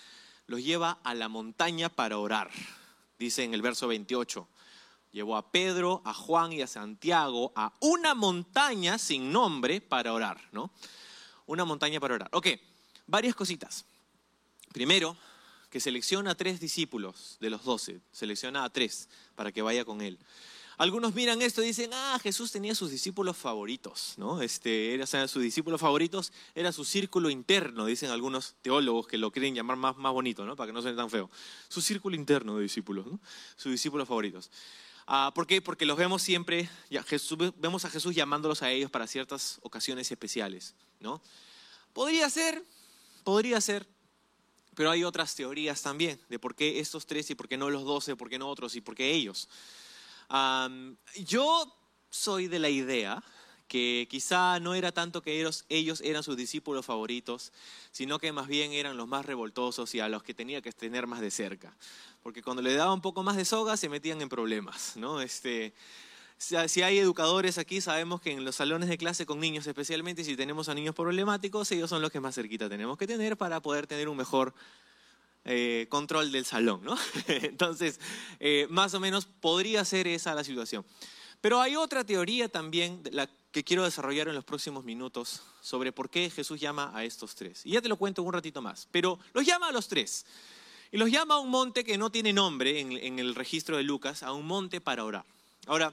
los 0.46 0.62
lleva 0.62 0.98
a 1.02 1.14
la 1.14 1.28
montaña 1.28 1.88
para 1.88 2.18
orar. 2.18 2.50
Dice 3.18 3.44
en 3.44 3.54
el 3.54 3.62
verso 3.62 3.88
28, 3.88 4.48
llevó 5.12 5.36
a 5.36 5.50
Pedro, 5.50 6.00
a 6.04 6.14
Juan 6.14 6.52
y 6.52 6.62
a 6.62 6.66
Santiago 6.66 7.52
a 7.54 7.72
una 7.80 8.14
montaña 8.14 8.98
sin 8.98 9.32
nombre 9.32 9.80
para 9.80 10.12
orar, 10.12 10.40
¿no? 10.52 10.70
Una 11.46 11.64
montaña 11.64 12.00
para 12.00 12.14
orar. 12.14 12.28
Ok, 12.32 12.48
varias 13.06 13.34
cositas. 13.34 13.84
Primero, 14.74 15.16
que 15.70 15.78
selecciona 15.78 16.32
a 16.32 16.34
tres 16.34 16.58
discípulos 16.58 17.36
de 17.38 17.48
los 17.48 17.62
doce, 17.62 18.00
selecciona 18.10 18.64
a 18.64 18.70
tres 18.70 19.08
para 19.36 19.52
que 19.52 19.62
vaya 19.62 19.84
con 19.84 20.00
él. 20.00 20.18
Algunos 20.78 21.14
miran 21.14 21.42
esto 21.42 21.62
y 21.62 21.66
dicen, 21.66 21.92
ah, 21.94 22.18
Jesús 22.20 22.50
tenía 22.50 22.74
sus 22.74 22.90
discípulos 22.90 23.36
favoritos, 23.36 24.14
¿no? 24.16 24.42
Este, 24.42 24.92
era, 24.92 25.06
sus 25.06 25.40
discípulos 25.40 25.80
favoritos 25.80 26.32
era 26.56 26.72
su 26.72 26.84
círculo 26.84 27.30
interno, 27.30 27.86
dicen 27.86 28.10
algunos 28.10 28.56
teólogos 28.62 29.06
que 29.06 29.16
lo 29.16 29.30
quieren 29.30 29.54
llamar 29.54 29.76
más, 29.76 29.96
más 29.96 30.12
bonito, 30.12 30.44
¿no? 30.44 30.56
Para 30.56 30.66
que 30.66 30.72
no 30.72 30.82
suene 30.82 30.96
tan 30.96 31.08
feo. 31.08 31.30
Su 31.68 31.80
círculo 31.80 32.16
interno 32.16 32.56
de 32.56 32.64
discípulos, 32.64 33.06
¿no? 33.06 33.20
Sus 33.54 33.70
discípulos 33.70 34.08
favoritos. 34.08 34.50
Ah, 35.06 35.30
¿Por 35.32 35.46
qué? 35.46 35.62
Porque 35.62 35.86
los 35.86 35.96
vemos 35.96 36.20
siempre, 36.20 36.68
Jesús, 37.06 37.38
vemos 37.58 37.84
a 37.84 37.90
Jesús 37.90 38.12
llamándolos 38.12 38.64
a 38.64 38.72
ellos 38.72 38.90
para 38.90 39.06
ciertas 39.06 39.60
ocasiones 39.62 40.10
especiales, 40.10 40.74
¿no? 40.98 41.22
Podría 41.92 42.28
ser, 42.28 42.64
podría 43.22 43.60
ser, 43.60 43.93
pero 44.74 44.90
hay 44.90 45.04
otras 45.04 45.34
teorías 45.34 45.82
también 45.82 46.20
de 46.28 46.38
por 46.38 46.54
qué 46.54 46.80
estos 46.80 47.06
tres 47.06 47.30
y 47.30 47.34
por 47.34 47.48
qué 47.48 47.56
no 47.56 47.70
los 47.70 47.84
doce, 47.84 48.16
por 48.16 48.28
qué 48.28 48.38
no 48.38 48.48
otros 48.48 48.76
y 48.76 48.80
por 48.80 48.94
qué 48.94 49.12
ellos 49.12 49.48
yo 51.24 51.76
soy 52.10 52.48
de 52.48 52.58
la 52.58 52.68
idea 52.68 53.22
que 53.68 54.06
quizá 54.10 54.60
no 54.60 54.74
era 54.74 54.92
tanto 54.92 55.22
que 55.22 55.38
ellos, 55.40 55.64
ellos 55.68 56.00
eran 56.02 56.22
sus 56.22 56.36
discípulos 56.36 56.84
favoritos, 56.84 57.52
sino 57.92 58.18
que 58.18 58.30
más 58.30 58.46
bien 58.46 58.72
eran 58.72 58.96
los 58.96 59.08
más 59.08 59.24
revoltosos 59.24 59.94
y 59.94 60.00
a 60.00 60.08
los 60.08 60.22
que 60.22 60.34
tenía 60.34 60.60
que 60.60 60.70
tener 60.72 61.06
más 61.06 61.20
de 61.20 61.30
cerca. 61.30 61.74
Porque 62.22 62.42
cuando 62.42 62.62
le 62.62 62.74
daba 62.74 62.92
un 62.92 63.00
poco 63.00 63.22
más 63.22 63.36
de 63.36 63.44
soga 63.44 63.76
se 63.76 63.88
metían 63.88 64.20
en 64.20 64.28
problemas, 64.28 64.96
¿no? 64.96 65.20
Este, 65.20 65.72
si 66.38 66.82
hay 66.82 66.98
educadores 66.98 67.58
aquí, 67.58 67.80
sabemos 67.80 68.20
que 68.20 68.32
en 68.32 68.44
los 68.44 68.56
salones 68.56 68.88
de 68.88 68.98
clase 68.98 69.24
con 69.24 69.40
niños, 69.40 69.66
especialmente 69.66 70.24
si 70.24 70.36
tenemos 70.36 70.68
a 70.68 70.74
niños 70.74 70.94
problemáticos, 70.94 71.70
ellos 71.72 71.88
son 71.90 72.02
los 72.02 72.10
que 72.10 72.20
más 72.20 72.34
cerquita 72.34 72.68
tenemos 72.68 72.98
que 72.98 73.06
tener 73.06 73.36
para 73.36 73.60
poder 73.60 73.86
tener 73.86 74.08
un 74.08 74.16
mejor 74.16 74.54
eh, 75.46 75.86
control 75.90 76.32
del 76.32 76.44
salón, 76.44 76.82
¿no? 76.82 76.96
Entonces, 77.28 78.00
eh, 78.40 78.66
más 78.70 78.94
o 78.94 79.00
menos 79.00 79.26
podría 79.26 79.84
ser 79.84 80.06
esa 80.06 80.34
la 80.34 80.42
situación. 80.42 80.84
Pero 81.40 81.60
hay 81.60 81.76
otra 81.76 82.04
teoría 82.04 82.48
también 82.48 83.02
la 83.12 83.28
que 83.52 83.62
quiero 83.62 83.84
desarrollar 83.84 84.28
en 84.28 84.34
los 84.34 84.44
próximos 84.44 84.84
minutos 84.84 85.42
sobre 85.60 85.92
por 85.92 86.08
qué 86.08 86.30
Jesús 86.30 86.58
llama 86.58 86.90
a 86.94 87.04
estos 87.04 87.34
tres. 87.34 87.64
Y 87.66 87.72
ya 87.72 87.82
te 87.82 87.88
lo 87.88 87.96
cuento 87.96 88.22
un 88.22 88.32
ratito 88.32 88.62
más, 88.62 88.88
pero 88.90 89.18
los 89.34 89.44
llama 89.44 89.68
a 89.68 89.72
los 89.72 89.86
tres. 89.86 90.24
Y 90.90 90.96
los 90.96 91.10
llama 91.10 91.34
a 91.34 91.38
un 91.38 91.50
monte 91.50 91.84
que 91.84 91.98
no 91.98 92.10
tiene 92.10 92.32
nombre 92.32 92.80
en, 92.80 92.92
en 92.92 93.18
el 93.18 93.34
registro 93.34 93.76
de 93.76 93.82
Lucas, 93.82 94.22
a 94.22 94.32
un 94.32 94.46
monte 94.46 94.80
para 94.80 95.04
orar. 95.04 95.26
Ahora, 95.66 95.92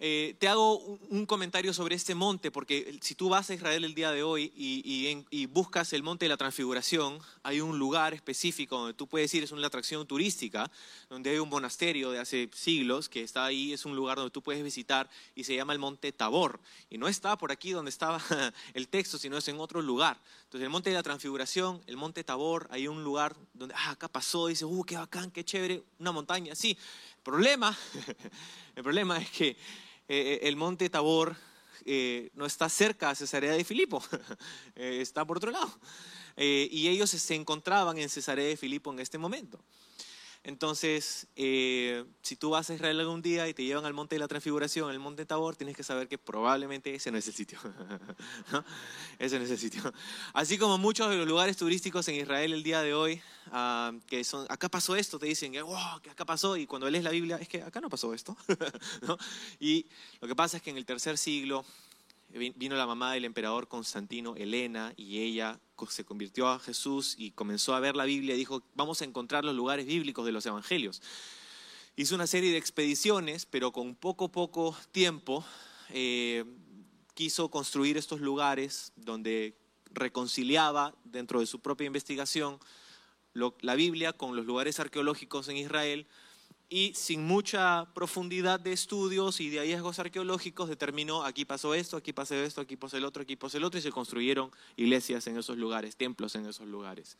eh, 0.00 0.36
te 0.38 0.46
hago 0.46 0.78
un, 0.78 1.26
comentario 1.26 1.74
sobre 1.74 1.96
este 1.96 2.14
monte, 2.14 2.52
porque 2.52 2.96
si 3.02 3.16
tú 3.16 3.28
vas 3.28 3.50
a 3.50 3.54
Israel 3.54 3.84
el 3.84 3.94
día 3.94 4.12
de 4.12 4.22
hoy 4.22 4.52
y, 4.56 5.46
buscas 5.46 5.92
el 5.92 6.04
monte 6.04 6.26
de 6.26 6.28
la 6.28 6.36
transfiguración, 6.36 7.18
hay 7.42 7.60
un 7.60 7.80
lugar 7.80 8.14
específico 8.14 8.78
donde 8.78 8.94
tú 8.94 9.08
puedes 9.08 9.34
ir, 9.34 9.42
es 9.42 9.50
una 9.50 9.66
atracción 9.66 10.06
turística, 10.06 10.70
donde 11.10 11.30
hay 11.30 11.38
un 11.38 11.48
monasterio 11.48 12.12
de 12.12 12.20
hace 12.20 12.48
siglos 12.54 13.08
que 13.08 13.24
está 13.24 13.44
ahí, 13.44 13.72
es 13.72 13.84
un 13.84 13.96
lugar 13.96 14.18
donde 14.18 14.30
tú 14.30 14.40
puedes 14.40 14.62
visitar 14.62 15.10
y 15.34 15.42
se 15.42 15.56
llama 15.56 15.72
el 15.72 15.80
monte 15.80 16.12
Tabor. 16.12 16.60
Y 16.90 16.98
no 16.98 17.08
está 17.08 17.36
por 17.36 17.50
aquí 17.50 17.72
donde 17.72 17.88
estaba 17.88 18.22
el 18.74 18.86
texto, 18.86 19.18
sino 19.18 19.36
es 19.36 19.48
en 19.48 19.58
otro 19.58 19.82
lugar. 19.82 20.20
Entonces 20.44 20.62
el 20.64 20.70
monte 20.70 20.90
de 20.90 20.96
la 20.96 21.02
transfiguración, 21.02 21.82
el 21.88 21.96
monte 21.96 22.22
Tabor, 22.22 22.68
hay 22.70 22.86
un 22.86 23.02
lugar 23.02 23.34
donde, 23.52 23.74
ah, 23.76 23.90
acá 23.90 24.06
pasó, 24.06 24.46
dice, 24.46 24.64
uh, 24.64 24.84
qué 24.84 24.96
bacán, 24.96 25.32
qué 25.32 25.44
chévere, 25.44 25.82
una 25.98 26.12
montaña, 26.12 26.54
sí. 26.54 26.78
Problema, 27.24 27.76
el 28.76 28.82
problema 28.82 29.18
es 29.18 29.30
que 29.30 29.56
eh, 30.08 30.40
el 30.44 30.56
monte 30.56 30.88
Tabor 30.88 31.36
eh, 31.84 32.30
no 32.34 32.46
está 32.46 32.68
cerca 32.68 33.10
a 33.10 33.14
Cesarea 33.14 33.52
de 33.52 33.64
Filipo, 33.64 34.02
eh, 34.76 34.98
está 35.00 35.24
por 35.24 35.36
otro 35.36 35.50
lado. 35.50 35.70
y 36.36 36.88
ellos 36.88 37.10
se 37.10 37.34
encontraban 37.34 37.98
en 37.98 38.08
Cesarea 38.08 38.46
de 38.46 38.56
Filipo 38.56 38.92
en 38.92 39.00
este 39.00 39.18
momento. 39.18 39.58
Entonces, 40.48 41.26
eh, 41.36 42.06
si 42.22 42.34
tú 42.34 42.48
vas 42.48 42.70
a 42.70 42.74
Israel 42.74 42.98
algún 43.00 43.20
día 43.20 43.46
y 43.48 43.52
te 43.52 43.64
llevan 43.64 43.84
al 43.84 43.92
monte 43.92 44.14
de 44.14 44.18
la 44.18 44.28
transfiguración, 44.28 44.90
el 44.90 44.98
monte 44.98 45.26
Tabor, 45.26 45.56
tienes 45.56 45.76
que 45.76 45.82
saber 45.82 46.08
que 46.08 46.16
probablemente 46.16 46.94
ese 46.94 47.10
no 47.10 47.18
es 47.18 47.26
el 47.26 47.34
sitio. 47.34 47.58
Ese 49.18 49.38
no 49.38 49.44
es 49.44 49.50
el 49.50 49.58
sitio. 49.58 49.82
Así 50.32 50.56
como 50.56 50.78
muchos 50.78 51.10
de 51.10 51.18
los 51.18 51.28
lugares 51.28 51.58
turísticos 51.58 52.08
en 52.08 52.14
Israel 52.14 52.54
el 52.54 52.62
día 52.62 52.80
de 52.80 52.94
hoy, 52.94 53.20
ah, 53.52 53.92
que 54.06 54.24
son, 54.24 54.46
acá 54.48 54.70
pasó 54.70 54.96
esto, 54.96 55.18
te 55.18 55.26
dicen, 55.26 55.52
wow, 55.52 56.00
que 56.02 56.08
acá 56.08 56.24
pasó, 56.24 56.56
y 56.56 56.66
cuando 56.66 56.88
lees 56.88 57.04
la 57.04 57.10
Biblia, 57.10 57.36
es 57.36 57.46
que 57.46 57.62
acá 57.62 57.82
no 57.82 57.90
pasó 57.90 58.14
esto. 58.14 58.34
Y 59.60 59.84
lo 60.22 60.28
que 60.28 60.34
pasa 60.34 60.56
es 60.56 60.62
que 60.62 60.70
en 60.70 60.78
el 60.78 60.86
tercer 60.86 61.18
siglo, 61.18 61.62
vino 62.28 62.76
la 62.76 62.86
mamá 62.86 63.12
del 63.12 63.24
emperador 63.24 63.68
Constantino, 63.68 64.36
Elena, 64.36 64.92
y 64.96 65.20
ella 65.20 65.60
se 65.88 66.04
convirtió 66.04 66.48
a 66.48 66.58
Jesús 66.58 67.14
y 67.16 67.30
comenzó 67.30 67.74
a 67.74 67.80
ver 67.80 67.96
la 67.96 68.04
Biblia 68.04 68.34
y 68.34 68.38
dijo, 68.38 68.62
vamos 68.74 69.00
a 69.00 69.04
encontrar 69.04 69.44
los 69.44 69.54
lugares 69.54 69.86
bíblicos 69.86 70.26
de 70.26 70.32
los 70.32 70.44
evangelios. 70.44 71.02
Hizo 71.96 72.14
una 72.14 72.26
serie 72.26 72.50
de 72.50 72.58
expediciones, 72.58 73.46
pero 73.46 73.72
con 73.72 73.94
poco, 73.94 74.30
poco 74.30 74.76
tiempo 74.92 75.44
eh, 75.90 76.44
quiso 77.14 77.50
construir 77.50 77.96
estos 77.96 78.20
lugares 78.20 78.92
donde 78.96 79.56
reconciliaba 79.92 80.94
dentro 81.04 81.40
de 81.40 81.46
su 81.46 81.60
propia 81.60 81.86
investigación 81.86 82.58
la 83.60 83.74
Biblia 83.74 84.12
con 84.12 84.36
los 84.36 84.46
lugares 84.46 84.80
arqueológicos 84.80 85.48
en 85.48 85.56
Israel 85.56 86.06
y 86.70 86.92
sin 86.94 87.24
mucha 87.24 87.86
profundidad 87.94 88.60
de 88.60 88.72
estudios 88.72 89.40
y 89.40 89.48
de 89.48 89.60
hallazgos 89.60 89.98
arqueológicos 89.98 90.68
determinó 90.68 91.24
aquí 91.24 91.44
pasó 91.44 91.74
esto, 91.74 91.96
aquí 91.96 92.12
pasó 92.12 92.34
esto, 92.34 92.60
aquí 92.60 92.76
pasó 92.76 92.98
el 92.98 93.04
otro, 93.04 93.22
aquí 93.22 93.36
pasó 93.36 93.56
el 93.56 93.64
otro 93.64 93.78
y 93.78 93.82
se 93.82 93.90
construyeron 93.90 94.50
iglesias 94.76 95.26
en 95.26 95.38
esos 95.38 95.56
lugares, 95.56 95.96
templos 95.96 96.34
en 96.34 96.46
esos 96.46 96.66
lugares. 96.66 97.16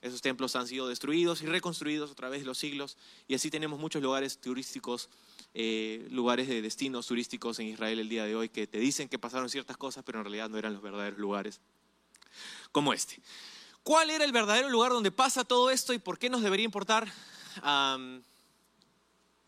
Esos 0.00 0.20
templos 0.20 0.54
han 0.54 0.68
sido 0.68 0.86
destruidos 0.86 1.42
y 1.42 1.46
reconstruidos 1.46 2.10
a 2.10 2.14
través 2.14 2.40
de 2.40 2.46
los 2.46 2.58
siglos 2.58 2.96
y 3.26 3.34
así 3.34 3.50
tenemos 3.50 3.80
muchos 3.80 4.02
lugares 4.02 4.40
turísticos, 4.40 5.08
eh, 5.54 6.06
lugares 6.10 6.48
de 6.48 6.62
destinos 6.62 7.06
turísticos 7.06 7.58
en 7.58 7.66
Israel 7.66 7.98
el 7.98 8.08
día 8.08 8.24
de 8.24 8.36
hoy 8.36 8.48
que 8.48 8.66
te 8.66 8.78
dicen 8.78 9.08
que 9.08 9.18
pasaron 9.18 9.48
ciertas 9.48 9.76
cosas 9.76 10.04
pero 10.04 10.18
en 10.18 10.24
realidad 10.24 10.48
no 10.48 10.58
eran 10.58 10.72
los 10.72 10.82
verdaderos 10.82 11.18
lugares 11.18 11.60
como 12.72 12.92
este. 12.92 13.20
¿Cuál 13.82 14.10
era 14.10 14.24
el 14.24 14.32
verdadero 14.32 14.68
lugar 14.68 14.92
donde 14.92 15.10
pasa 15.10 15.44
todo 15.44 15.70
esto 15.70 15.92
y 15.92 15.98
por 15.98 16.18
qué 16.18 16.30
nos 16.30 16.42
debería 16.42 16.64
importar? 16.64 17.12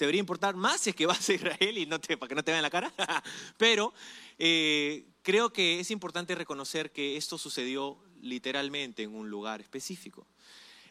Debería 0.05 0.21
importar 0.21 0.57
más 0.57 0.81
si 0.81 0.91
es 0.91 0.97
que 0.97 1.07
vas 1.07 1.29
a 1.29 1.33
Israel 1.33 1.79
y 1.79 1.87
no 1.87 2.01
te, 2.01 2.17
para 2.17 2.29
que 2.29 2.35
no 2.35 2.43
te 2.43 2.53
vean 2.53 2.63
la 2.63 2.71
cara. 2.71 2.93
Pero 3.57 3.93
eh, 4.39 5.05
creo 5.23 5.53
que 5.53 5.81
es 5.81 5.91
importante 5.91 6.35
reconocer 6.35 6.91
que 6.91 7.17
esto 7.17 7.39
sucedió 7.39 7.99
literalmente 8.21 9.03
en 9.03 9.15
un 9.15 9.31
lugar 9.31 9.61
específico. 9.61 10.27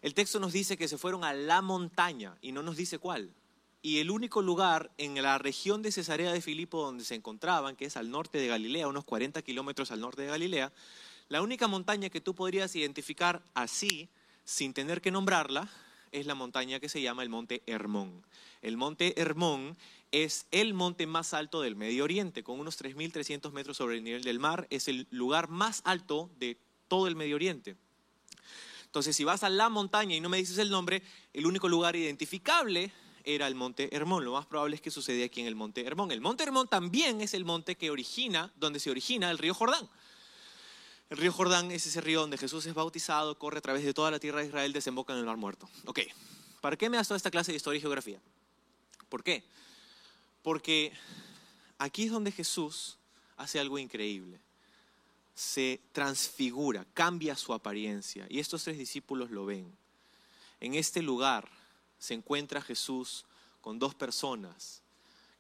El 0.01 0.13
texto 0.13 0.39
nos 0.39 0.53
dice 0.53 0.77
que 0.77 0.87
se 0.87 0.97
fueron 0.97 1.23
a 1.23 1.33
la 1.33 1.61
montaña 1.61 2.37
y 2.41 2.51
no 2.51 2.63
nos 2.63 2.77
dice 2.77 2.99
cuál. 2.99 3.33
Y 3.81 3.99
el 3.99 4.11
único 4.11 4.41
lugar 4.41 4.91
en 4.97 5.21
la 5.21 5.37
región 5.37 5.81
de 5.81 5.91
Cesarea 5.91 6.31
de 6.31 6.41
Filipo 6.41 6.83
donde 6.83 7.05
se 7.05 7.15
encontraban, 7.15 7.75
que 7.75 7.85
es 7.85 7.97
al 7.97 8.11
norte 8.11 8.37
de 8.37 8.47
Galilea, 8.47 8.87
unos 8.87 9.05
40 9.05 9.41
kilómetros 9.41 9.91
al 9.91 10.01
norte 10.01 10.23
de 10.23 10.27
Galilea, 10.27 10.71
la 11.29 11.41
única 11.41 11.67
montaña 11.67 12.09
que 12.09 12.21
tú 12.21 12.33
podrías 12.33 12.75
identificar 12.75 13.41
así, 13.53 14.09
sin 14.43 14.73
tener 14.73 15.01
que 15.01 15.11
nombrarla, 15.11 15.69
es 16.11 16.25
la 16.25 16.35
montaña 16.35 16.79
que 16.79 16.89
se 16.89 17.01
llama 17.01 17.23
el 17.23 17.29
monte 17.29 17.61
Hermón. 17.67 18.23
El 18.61 18.77
monte 18.77 19.19
Hermón 19.19 19.77
es 20.11 20.47
el 20.51 20.73
monte 20.73 21.07
más 21.07 21.33
alto 21.33 21.61
del 21.61 21.75
Medio 21.75 22.03
Oriente, 22.03 22.43
con 22.43 22.59
unos 22.59 22.81
3.300 22.81 23.51
metros 23.51 23.77
sobre 23.77 23.97
el 23.97 24.03
nivel 24.03 24.23
del 24.23 24.39
mar. 24.39 24.67
Es 24.69 24.87
el 24.87 25.07
lugar 25.11 25.49
más 25.49 25.81
alto 25.85 26.29
de 26.39 26.57
todo 26.87 27.07
el 27.07 27.15
Medio 27.15 27.35
Oriente. 27.35 27.75
Entonces, 28.85 29.15
si 29.15 29.23
vas 29.23 29.43
a 29.43 29.49
la 29.49 29.69
montaña 29.69 30.15
y 30.15 30.19
no 30.19 30.29
me 30.29 30.37
dices 30.37 30.57
el 30.57 30.71
nombre, 30.71 31.03
el 31.33 31.45
único 31.45 31.69
lugar 31.69 31.95
identificable 31.95 32.91
era 33.23 33.47
el 33.47 33.55
monte 33.55 33.95
Hermón. 33.95 34.25
Lo 34.25 34.33
más 34.33 34.47
probable 34.47 34.75
es 34.75 34.81
que 34.81 34.89
sucedía 34.91 35.25
aquí 35.25 35.41
en 35.41 35.47
el 35.47 35.55
monte 35.55 35.85
Hermón. 35.85 36.11
El 36.11 36.21
monte 36.21 36.43
Hermón 36.43 36.67
también 36.67 37.21
es 37.21 37.33
el 37.35 37.45
monte 37.45 37.75
que 37.75 37.91
origina, 37.91 38.51
donde 38.55 38.79
se 38.79 38.89
origina 38.89 39.29
el 39.29 39.37
río 39.37 39.53
Jordán. 39.53 39.87
El 41.09 41.17
río 41.17 41.31
Jordán 41.31 41.71
es 41.71 41.85
ese 41.85 42.01
río 42.01 42.21
donde 42.21 42.37
Jesús 42.37 42.65
es 42.65 42.73
bautizado, 42.73 43.37
corre 43.37 43.59
a 43.59 43.61
través 43.61 43.83
de 43.83 43.93
toda 43.93 44.11
la 44.11 44.19
tierra 44.19 44.41
de 44.41 44.47
Israel, 44.47 44.73
desemboca 44.73 45.13
en 45.13 45.19
el 45.19 45.25
mar 45.25 45.37
muerto. 45.37 45.69
Ok, 45.85 46.01
¿para 46.61 46.75
qué 46.75 46.89
me 46.89 46.97
das 46.97 47.07
toda 47.07 47.17
esta 47.17 47.31
clase 47.31 47.51
de 47.51 47.57
historia 47.57 47.77
y 47.77 47.81
geografía? 47.81 48.19
¿Por 49.09 49.23
qué? 49.23 49.43
Porque 50.43 50.93
aquí 51.77 52.05
es 52.05 52.11
donde 52.11 52.31
Jesús 52.31 52.97
hace 53.37 53.59
algo 53.59 53.77
increíble. 53.77 54.39
Se 55.35 55.79
transfigura, 55.91 56.85
cambia 56.93 57.35
su 57.35 57.53
apariencia. 57.53 58.25
Y 58.29 58.39
estos 58.39 58.63
tres 58.63 58.77
discípulos 58.77 59.31
lo 59.31 59.45
ven. 59.45 59.71
En 60.59 60.75
este 60.75 61.01
lugar 61.01 61.49
se 61.97 62.13
encuentra 62.13 62.61
Jesús 62.61 63.25
con 63.61 63.79
dos 63.79 63.95
personas 63.95 64.81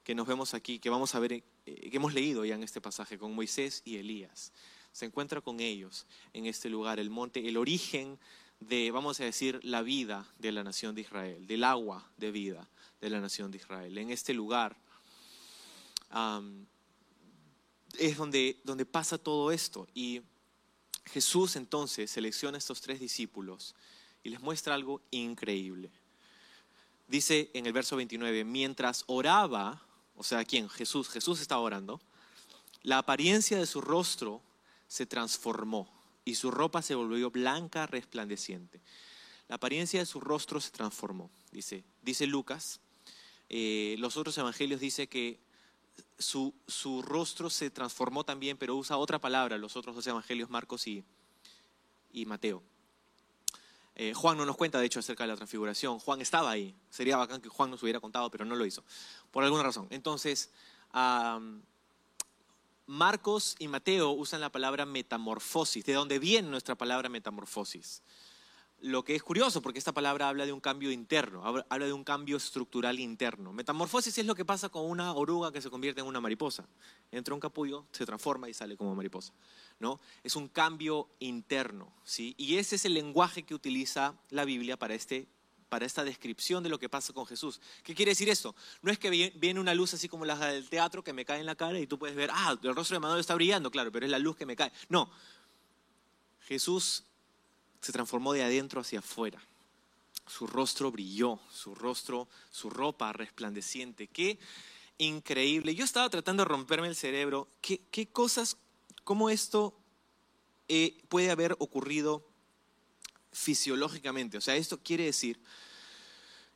que 0.03 0.15
nos 0.15 0.27
vemos 0.27 0.53
aquí, 0.53 0.79
que 0.79 0.89
vamos 0.89 1.13
a 1.15 1.19
ver, 1.19 1.33
eh, 1.33 1.43
que 1.65 1.97
hemos 1.97 2.13
leído 2.13 2.43
ya 2.45 2.55
en 2.55 2.63
este 2.63 2.81
pasaje, 2.81 3.17
con 3.17 3.35
Moisés 3.35 3.81
y 3.85 3.97
Elías 3.97 4.51
se 4.91 5.05
encuentra 5.05 5.41
con 5.41 5.59
ellos 5.59 6.05
en 6.33 6.45
este 6.45 6.69
lugar, 6.69 6.99
el 6.99 7.09
monte, 7.09 7.47
el 7.47 7.57
origen 7.57 8.19
de, 8.59 8.91
vamos 8.91 9.19
a 9.19 9.23
decir, 9.23 9.59
la 9.63 9.81
vida 9.81 10.27
de 10.39 10.51
la 10.51 10.63
nación 10.63 10.95
de 10.95 11.01
Israel, 11.01 11.47
del 11.47 11.63
agua 11.63 12.09
de 12.17 12.31
vida 12.31 12.67
de 13.01 13.09
la 13.09 13.19
nación 13.19 13.51
de 13.51 13.57
Israel. 13.57 13.97
En 13.97 14.09
este 14.11 14.33
lugar 14.33 14.75
es 17.97 18.17
donde, 18.17 18.59
donde 18.63 18.85
pasa 18.85 19.17
todo 19.17 19.51
esto. 19.51 19.87
Y 19.93 20.21
Jesús 21.05 21.55
entonces 21.55 22.11
selecciona 22.11 22.57
a 22.57 22.59
estos 22.59 22.81
tres 22.81 22.99
discípulos 22.99 23.75
y 24.23 24.29
les 24.29 24.41
muestra 24.41 24.75
algo 24.75 25.01
increíble. 25.11 25.91
dice 27.07 27.49
en 27.53 27.65
el 27.65 27.73
verso 27.73 27.95
29, 27.95 28.43
mientras 28.43 29.03
oraba, 29.07 29.81
o 30.15 30.23
sea, 30.23 30.43
¿quién? 30.45 30.69
Jesús, 30.69 31.09
Jesús 31.09 31.41
estaba 31.41 31.61
orando, 31.61 31.99
la 32.83 32.99
apariencia 32.99 33.57
de 33.57 33.65
su 33.65 33.81
rostro 33.81 34.41
se 34.87 35.05
transformó 35.05 35.89
y 36.25 36.35
su 36.35 36.51
ropa 36.51 36.81
se 36.81 36.95
volvió 36.95 37.31
blanca, 37.31 37.87
resplandeciente. 37.87 38.81
La 39.47 39.55
apariencia 39.55 39.99
de 39.99 40.05
su 40.05 40.19
rostro 40.19 40.61
se 40.61 40.69
transformó, 40.69 41.31
dice, 41.51 41.83
dice 42.03 42.27
Lucas. 42.27 42.79
Eh, 43.49 43.95
los 43.99 44.15
otros 44.15 44.37
evangelios 44.37 44.79
dice 44.79 45.07
que 45.07 45.39
su, 46.17 46.53
su, 46.67 47.01
rostro 47.01 47.49
se 47.49 47.71
transformó 47.71 48.23
también, 48.23 48.57
pero 48.57 48.75
usa 48.75 48.97
otra 48.97 49.19
palabra, 49.19 49.57
los 49.57 49.75
otros 49.75 49.95
dos 49.95 50.05
evangelios, 50.05 50.49
Marcos 50.49 50.87
y, 50.87 51.03
y 52.11 52.25
Mateo. 52.25 52.61
Eh, 53.95 54.13
Juan 54.13 54.37
no 54.37 54.45
nos 54.45 54.55
cuenta, 54.55 54.79
de 54.79 54.85
hecho, 54.85 54.99
acerca 54.99 55.25
de 55.25 55.29
la 55.29 55.35
transfiguración. 55.35 55.99
Juan 55.99 56.21
estaba 56.21 56.51
ahí. 56.51 56.73
Sería 56.89 57.17
bacán 57.17 57.41
que 57.41 57.49
Juan 57.49 57.69
nos 57.69 57.83
hubiera 57.83 57.99
contado, 57.99 58.31
pero 58.31 58.45
no 58.45 58.55
lo 58.55 58.65
hizo, 58.65 58.83
por 59.29 59.43
alguna 59.43 59.63
razón. 59.63 59.87
Entonces, 59.89 60.51
Marcos 62.85 63.55
y 63.59 63.67
Mateo 63.67 64.11
usan 64.11 64.39
la 64.39 64.51
palabra 64.51 64.85
metamorfosis, 64.85 65.83
de 65.85 65.93
donde 65.93 66.17
viene 66.17 66.47
nuestra 66.47 66.75
palabra 66.75 67.09
metamorfosis. 67.09 68.01
Lo 68.81 69.03
que 69.03 69.15
es 69.15 69.23
curioso, 69.23 69.61
porque 69.61 69.79
esta 69.79 69.91
palabra 69.91 70.29
habla 70.29 70.45
de 70.45 70.53
un 70.53 70.61
cambio 70.61 70.91
interno, 70.91 71.43
habla 71.45 71.85
de 71.85 71.91
un 71.91 72.03
cambio 72.05 72.37
estructural 72.37 72.99
interno. 72.99 73.51
Metamorfosis 73.51 74.17
es 74.17 74.25
lo 74.25 74.35
que 74.35 74.45
pasa 74.45 74.69
con 74.69 74.89
una 74.89 75.13
oruga 75.13 75.51
que 75.51 75.61
se 75.61 75.69
convierte 75.69 75.99
en 75.99 76.07
una 76.07 76.21
mariposa. 76.21 76.65
Entra 77.11 77.33
un 77.33 77.41
capullo, 77.41 77.85
se 77.91 78.05
transforma 78.05 78.47
y 78.47 78.53
sale 78.53 78.77
como 78.77 78.95
mariposa. 78.95 79.33
¿no? 79.79 79.99
Es 80.23 80.35
un 80.35 80.47
cambio 80.47 81.09
interno, 81.19 81.91
¿sí? 82.03 82.35
Y 82.37 82.57
ese 82.57 82.75
es 82.75 82.85
el 82.85 82.93
lenguaje 82.93 83.43
que 83.43 83.55
utiliza 83.55 84.13
la 84.29 84.45
Biblia 84.45 84.77
para, 84.77 84.93
este, 84.93 85.27
para 85.69 85.85
esta 85.85 86.03
descripción 86.03 86.63
de 86.63 86.69
lo 86.69 86.79
que 86.79 86.89
pasa 86.89 87.13
con 87.13 87.25
Jesús. 87.25 87.61
¿Qué 87.83 87.95
quiere 87.95 88.11
decir 88.11 88.29
esto? 88.29 88.55
No 88.81 88.91
es 88.91 88.99
que 88.99 89.09
viene 89.09 89.59
una 89.59 89.73
luz 89.73 89.93
así 89.93 90.09
como 90.09 90.25
la 90.25 90.35
del 90.35 90.69
teatro 90.69 91.03
que 91.03 91.13
me 91.13 91.25
cae 91.25 91.39
en 91.39 91.45
la 91.45 91.55
cara 91.55 91.79
y 91.79 91.87
tú 91.87 91.97
puedes 91.97 92.15
ver, 92.15 92.29
ah, 92.33 92.57
el 92.61 92.75
rostro 92.75 92.95
de 92.95 92.99
Manuel 92.99 93.21
está 93.21 93.35
brillando, 93.35 93.71
claro, 93.71 93.91
pero 93.91 94.05
es 94.05 94.11
la 94.11 94.19
luz 94.19 94.35
que 94.35 94.45
me 94.45 94.55
cae. 94.55 94.71
No, 94.89 95.09
Jesús 96.41 97.05
se 97.81 97.91
transformó 97.91 98.33
de 98.33 98.43
adentro 98.43 98.81
hacia 98.81 98.99
afuera. 98.99 99.41
Su 100.27 100.45
rostro 100.45 100.91
brilló, 100.91 101.39
su 101.51 101.73
rostro, 101.73 102.27
su 102.51 102.69
ropa 102.69 103.11
resplandeciente. 103.13 104.07
Qué 104.07 104.39
increíble. 104.97 105.73
Yo 105.73 105.83
estaba 105.83 106.09
tratando 106.09 106.43
de 106.43 106.49
romperme 106.49 106.87
el 106.87 106.95
cerebro. 106.95 107.47
¿Qué, 107.61 107.81
qué 107.91 108.07
cosas, 108.07 108.57
cómo 109.03 109.29
esto 109.29 109.75
eh, 110.67 111.01
puede 111.09 111.31
haber 111.31 111.55
ocurrido 111.59 112.23
fisiológicamente? 113.31 114.37
O 114.37 114.41
sea, 114.41 114.55
esto 114.55 114.79
quiere 114.83 115.05
decir 115.05 115.39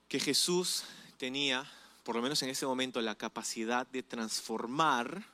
que 0.08 0.20
Jesús 0.20 0.84
tenía, 1.18 1.66
por 2.04 2.16
lo 2.16 2.22
menos 2.22 2.44
en 2.44 2.50
ese 2.50 2.68
momento, 2.68 3.02
la 3.02 3.16
capacidad 3.16 3.88
de 3.88 4.04
transformar 4.04 5.26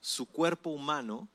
su 0.00 0.26
cuerpo 0.26 0.70
humano 0.70 1.28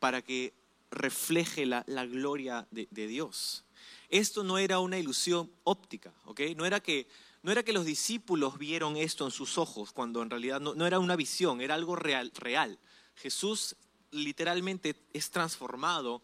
para 0.00 0.22
que 0.22 0.52
refleje 0.90 1.66
la, 1.66 1.82
gloria 2.06 2.66
de, 2.70 3.06
Dios. 3.06 3.64
Esto 4.08 4.44
no 4.44 4.58
era 4.58 4.78
una 4.78 4.98
ilusión 4.98 5.50
óptica, 5.64 6.12
¿ok? 6.24 6.40
No 6.56 6.64
era 6.64 6.80
que, 6.80 7.08
no 7.42 7.52
era 7.52 7.62
que 7.62 7.72
los 7.72 7.84
discípulos 7.84 8.58
vieron 8.58 8.96
esto 8.96 9.24
en 9.24 9.30
sus 9.30 9.58
ojos, 9.58 9.92
cuando 9.92 10.22
en 10.22 10.30
realidad 10.30 10.60
no, 10.60 10.86
era 10.86 10.98
una 10.98 11.16
visión, 11.16 11.60
era 11.60 11.74
algo 11.74 11.96
real, 11.96 12.32
real. 12.36 12.78
Jesús 13.16 13.76
literalmente 14.10 14.94
es 15.12 15.30
transformado 15.30 16.22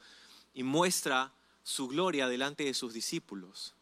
y 0.55 0.63
muestra 0.63 1.33
su 1.63 1.89
gloria 1.89 2.29
delante 2.29 2.65
de 2.65 2.75
sus 2.75 2.93
discípulos. 2.93 3.75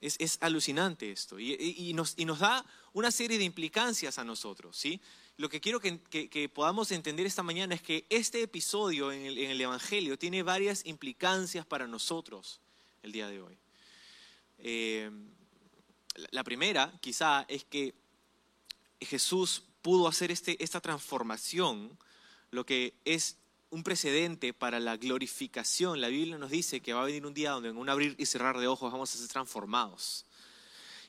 es, 0.00 0.38
alucinante 0.40 1.10
esto 1.10 1.38
y, 1.38 1.92
nos, 1.94 2.14
y, 2.16 2.24
nos, 2.24 2.38
da 2.38 2.64
una 2.92 3.10
serie 3.10 3.38
de 3.38 3.44
implicancias 3.44 4.18
a 4.18 4.24
nosotros, 4.24 4.76
¿sí? 4.76 5.00
Lo 5.38 5.48
que 5.48 5.60
quiero 5.60 5.80
que, 5.80 6.50
podamos 6.52 6.92
entender 6.92 7.26
esta 7.26 7.42
mañana 7.42 7.74
es 7.74 7.82
que 7.82 8.06
este 8.10 8.42
episodio 8.42 9.10
en 9.12 9.24
el, 9.24 9.60
Evangelio 9.60 10.18
tiene 10.18 10.42
varias 10.42 10.84
implicancias 10.86 11.66
para 11.66 11.86
nosotros 11.86 12.60
el 13.02 13.12
día 13.12 13.28
de 13.28 13.40
hoy. 13.40 13.58
Eh, 14.58 15.10
la 16.30 16.44
primera, 16.44 16.92
quizá, 17.00 17.44
es 17.48 17.64
que 17.64 17.94
Jesús 19.00 19.64
pudo 19.80 20.06
hacer 20.06 20.30
este, 20.30 20.62
esta 20.62 20.80
transformación, 20.80 21.98
lo 22.50 22.64
que 22.66 22.94
es 23.04 23.38
un 23.70 23.82
precedente 23.82 24.52
para 24.52 24.78
la 24.78 24.98
glorificación. 24.98 26.00
La 26.00 26.08
Biblia 26.08 26.36
nos 26.36 26.50
dice 26.50 26.80
que 26.80 26.92
va 26.92 27.02
a 27.02 27.06
venir 27.06 27.24
un 27.26 27.34
día 27.34 27.52
donde 27.52 27.70
en 27.70 27.78
un 27.78 27.88
abrir 27.88 28.14
y 28.18 28.26
cerrar 28.26 28.58
de 28.58 28.66
ojos 28.66 28.92
vamos 28.92 29.14
a 29.14 29.18
ser 29.18 29.28
transformados 29.28 30.26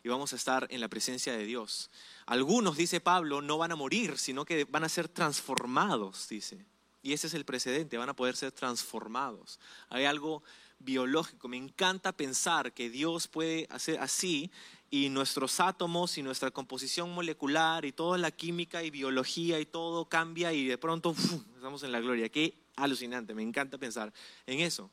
y 0.04 0.10
vamos 0.10 0.34
a 0.34 0.36
estar 0.36 0.68
en 0.70 0.82
la 0.82 0.89
presencia 0.89 1.34
de 1.34 1.46
Dios. 1.46 1.89
Algunos, 2.26 2.76
dice 2.78 3.00
Pablo, 3.00 3.42
no 3.42 3.58
van 3.58 3.72
a 3.72 3.76
morir, 3.76 4.18
sino 4.18 4.46
que 4.46 4.66
van 4.66 4.84
a 4.84 4.89
ser 4.89 5.08
transformados, 5.08 6.28
dice. 6.28 6.66
Y 7.02 7.13
ese 7.13 7.28
es 7.28 7.34
el 7.34 7.46
precedente, 7.46 7.98
van 7.98 8.10
a 8.10 8.16
poder 8.16 8.36
ser 8.36 8.52
transformados. 8.52 9.60
Hay 9.89 10.06
algo 10.06 10.44
biológico. 10.80 11.48
Me 11.48 11.58
encanta 11.58 12.12
pensar 12.12 12.74
que 12.74 12.89
Dios 12.89 13.28
puede 13.28 13.68
hacer 13.70 14.00
así 14.00 14.52
y 14.89 15.10
nuestros 15.10 15.60
átomos 15.60 16.18
y 16.18 16.24
nuestra 16.24 16.52
composición 16.52 17.13
molecular 17.13 17.84
y 17.86 17.92
toda 17.92 18.18
la 18.18 18.32
química 18.32 18.84
y 18.84 18.92
biología 18.92 19.60
y 19.60 19.66
todo 19.66 20.06
cambia 20.06 20.54
y 20.54 20.66
de 20.68 20.78
pronto 20.78 21.16
estamos 21.56 21.84
en 21.84 21.92
la 21.92 22.00
gloria. 22.00 22.30
Qué 22.30 22.54
alucinante, 22.76 23.34
me 23.34 23.44
encanta 23.44 23.78
pensar 23.78 24.13
en 24.46 24.60
eso. 24.60 24.89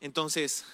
Entonces, 0.00 0.64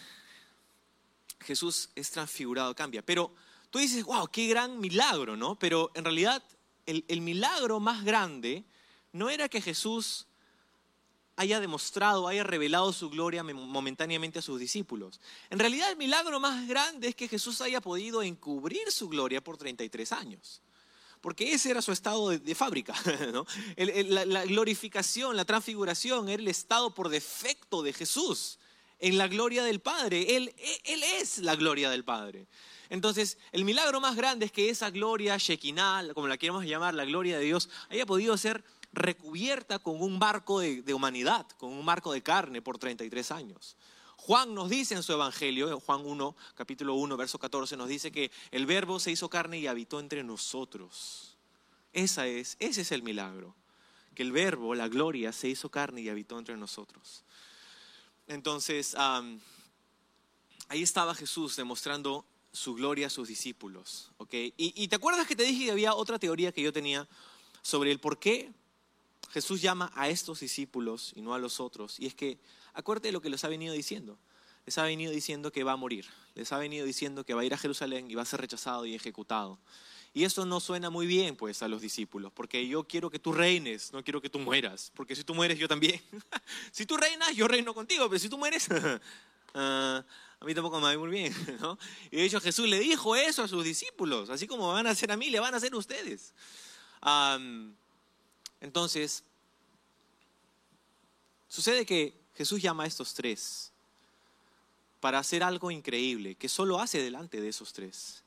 Jesús 1.40 1.90
es 1.94 2.10
transfigurado, 2.10 2.74
cambia. 2.74 3.02
Pero 3.02 3.34
Tú 3.70 3.78
dices, 3.78 4.04
wow, 4.04 4.26
qué 4.28 4.48
gran 4.48 4.80
milagro, 4.80 5.36
¿no? 5.36 5.56
Pero 5.58 5.92
en 5.94 6.04
realidad 6.04 6.42
el, 6.86 7.20
milagro 7.20 7.78
más 7.78 8.04
grande 8.04 8.64
no 9.12 9.30
era 9.30 9.48
que 9.48 9.60
Jesús 9.60 10.26
haya 11.36 11.60
demostrado, 11.60 12.26
haya 12.26 12.42
revelado 12.42 12.92
su 12.92 13.08
gloria 13.08 13.44
momentáneamente 13.44 14.40
a 14.40 14.42
sus 14.42 14.58
discípulos. 14.58 15.20
En 15.50 15.60
realidad 15.60 15.88
el 15.88 15.96
milagro 15.96 16.40
más 16.40 16.66
grande 16.66 17.08
es 17.08 17.14
que 17.14 17.28
Jesús 17.28 17.60
haya 17.60 17.80
podido 17.80 18.22
encubrir 18.22 18.90
su 18.90 19.08
gloria 19.08 19.42
por 19.42 19.56
33 19.56 20.12
años. 20.12 20.60
Porque 21.20 21.52
ese 21.52 21.70
era 21.70 21.80
su 21.80 21.92
estado 21.92 22.30
de, 22.30 22.54
fábrica. 22.56 22.94
la, 23.76 24.44
glorificación, 24.46 25.36
la 25.36 25.44
transfiguración 25.44 26.28
era 26.28 26.42
el 26.42 26.48
estado 26.48 26.92
por 26.92 27.08
defecto 27.08 27.82
de 27.82 27.92
Jesús 27.92 28.58
en 29.00 29.18
la 29.18 29.28
gloria 29.28 29.64
del 29.64 29.80
Padre. 29.80 30.36
Él, 30.36 30.54
él 30.84 31.02
es 31.02 31.38
la 31.38 31.56
gloria 31.56 31.90
del 31.90 32.04
Padre. 32.04 32.46
Entonces, 32.90 33.38
el 33.52 33.64
milagro 33.64 34.00
más 34.00 34.16
grande 34.16 34.46
es 34.46 34.52
que 34.52 34.68
esa 34.68 34.90
gloria 34.90 35.36
Shekinah, 35.38 36.12
como 36.12 36.26
la 36.26 36.36
queremos 36.36 36.64
llamar, 36.64 36.92
la 36.94 37.04
gloria 37.04 37.38
de 37.38 37.44
Dios, 37.44 37.68
haya 37.88 38.04
podido 38.04 38.36
ser 38.36 38.64
recubierta 38.92 39.78
con 39.78 40.02
un 40.02 40.18
barco 40.18 40.58
de, 40.60 40.92
humanidad, 40.92 41.46
con 41.58 41.72
un 41.72 41.84
marco 41.84 42.12
de 42.12 42.22
carne 42.22 42.60
por 42.60 42.78
33 42.78 43.30
años. 43.30 43.76
Juan 44.16 44.54
nos 44.54 44.68
dice 44.68 44.94
en 44.94 45.02
su 45.04 45.12
evangelio, 45.12 45.70
en 45.70 45.78
Juan 45.78 46.04
1, 46.04 46.36
capítulo 46.54 46.94
1, 46.94 47.16
verso 47.16 47.38
14, 47.38 47.76
nos 47.76 47.88
dice 47.88 48.10
que 48.10 48.30
el 48.50 48.66
verbo 48.66 48.98
se 48.98 49.12
hizo 49.12 49.30
carne 49.30 49.58
y 49.58 49.68
habitó 49.68 50.00
entre 50.00 50.24
nosotros. 50.24 51.36
Esa 51.92 52.26
es, 52.26 52.56
ese 52.58 52.82
es 52.82 52.92
el 52.92 53.02
milagro, 53.02 53.54
que 54.14 54.22
el 54.22 54.32
verbo, 54.32 54.74
la 54.74 54.88
gloria, 54.88 55.32
se 55.32 55.48
hizo 55.48 55.70
carne 55.70 56.02
y 56.02 56.08
habitó 56.08 56.38
entre 56.38 56.56
nosotros. 56.56 57.24
Entonces, 58.30 58.94
ahí 60.68 60.82
estaba 60.82 61.16
Jesús 61.16 61.56
demostrando 61.56 62.24
su 62.52 62.74
gloria 62.74 63.08
a 63.08 63.10
sus 63.10 63.26
discípulos. 63.26 64.12
¿okay? 64.18 64.54
Y, 64.56 64.86
te 64.86 64.94
acuerdas 64.94 65.26
que 65.26 65.34
te 65.34 65.42
dije 65.42 65.64
que 65.64 65.72
había 65.72 65.94
otra 65.94 66.16
teoría 66.16 66.52
que 66.52 66.62
yo 66.62 66.72
tenía 66.72 67.08
sobre 67.62 67.90
el 67.90 67.98
por 67.98 68.20
qué 68.20 68.52
Jesús 69.30 69.60
llama 69.60 69.90
a 69.96 70.08
estos 70.08 70.38
discípulos 70.38 71.12
y 71.16 71.22
no 71.22 71.34
a 71.34 71.40
los 71.40 71.58
otros. 71.58 71.98
Y 71.98 72.06
es 72.06 72.14
que, 72.14 72.38
acuérdate 72.72 73.08
de 73.08 73.12
lo 73.12 73.20
que 73.20 73.30
les 73.30 73.42
ha 73.42 73.48
venido 73.48 73.74
diciendo. 73.74 74.16
Les 74.64 74.78
ha 74.78 74.84
venido 74.84 75.10
diciendo 75.10 75.50
que 75.50 75.64
va 75.64 75.72
a 75.72 75.76
morir. 75.76 76.06
Les 76.36 76.52
ha 76.52 76.58
venido 76.58 76.86
diciendo 76.86 77.24
que 77.24 77.34
va 77.34 77.40
a 77.40 77.44
ir 77.44 77.54
a 77.54 77.58
Jerusalén 77.58 78.08
y 78.08 78.14
va 78.14 78.22
a 78.22 78.26
ser 78.26 78.40
rechazado 78.40 78.86
y 78.86 78.94
ejecutado. 78.94 79.58
Y 80.12 80.24
eso 80.24 80.44
no 80.44 80.58
suena 80.58 80.90
muy 80.90 81.06
bien, 81.06 81.36
pues, 81.36 81.62
a 81.62 81.68
los 81.68 81.80
discípulos, 81.80 82.32
porque 82.32 82.66
yo 82.66 82.82
quiero 82.84 83.10
que 83.10 83.20
tú 83.20 83.32
reines, 83.32 83.92
no 83.92 84.02
quiero 84.02 84.20
que 84.20 84.28
tú 84.28 84.40
mueras, 84.40 84.90
porque 84.94 85.14
si 85.14 85.22
tú 85.22 85.34
mueres, 85.34 85.58
yo 85.58 85.68
también. 85.68 86.02
si 86.72 86.84
tú 86.84 86.96
reinas, 86.96 87.34
yo 87.36 87.46
reino 87.46 87.72
contigo, 87.72 88.08
pero 88.08 88.18
si 88.18 88.28
tú 88.28 88.36
mueres, 88.36 88.68
uh, 88.68 88.98
a 89.58 90.04
mí 90.44 90.52
tampoco 90.52 90.80
me 90.80 90.94
va 90.94 90.98
muy 90.98 91.10
bien. 91.10 91.34
Y 92.10 92.16
de 92.16 92.24
hecho 92.24 92.40
Jesús 92.40 92.68
le 92.68 92.80
dijo 92.80 93.14
eso 93.14 93.44
a 93.44 93.48
sus 93.48 93.62
discípulos, 93.62 94.30
así 94.30 94.48
como 94.48 94.72
van 94.72 94.88
a 94.88 94.90
hacer 94.90 95.12
a 95.12 95.16
mí, 95.16 95.30
le 95.30 95.38
van 95.38 95.54
a 95.54 95.58
hacer 95.58 95.72
a 95.72 95.76
ustedes. 95.76 96.34
entonces, 98.60 99.22
sucede 101.46 101.86
que 101.86 102.18
Jesús 102.34 102.60
llama 102.60 102.82
a 102.82 102.86
estos 102.86 103.14
tres 103.14 103.70
para 104.98 105.20
hacer 105.20 105.44
algo 105.44 105.70
increíble 105.70 106.34
que 106.34 106.48
solo 106.48 106.80
hace 106.80 107.00
delante 107.00 107.40
de 107.40 107.48
esos 107.48 107.72
tres. 107.72 108.24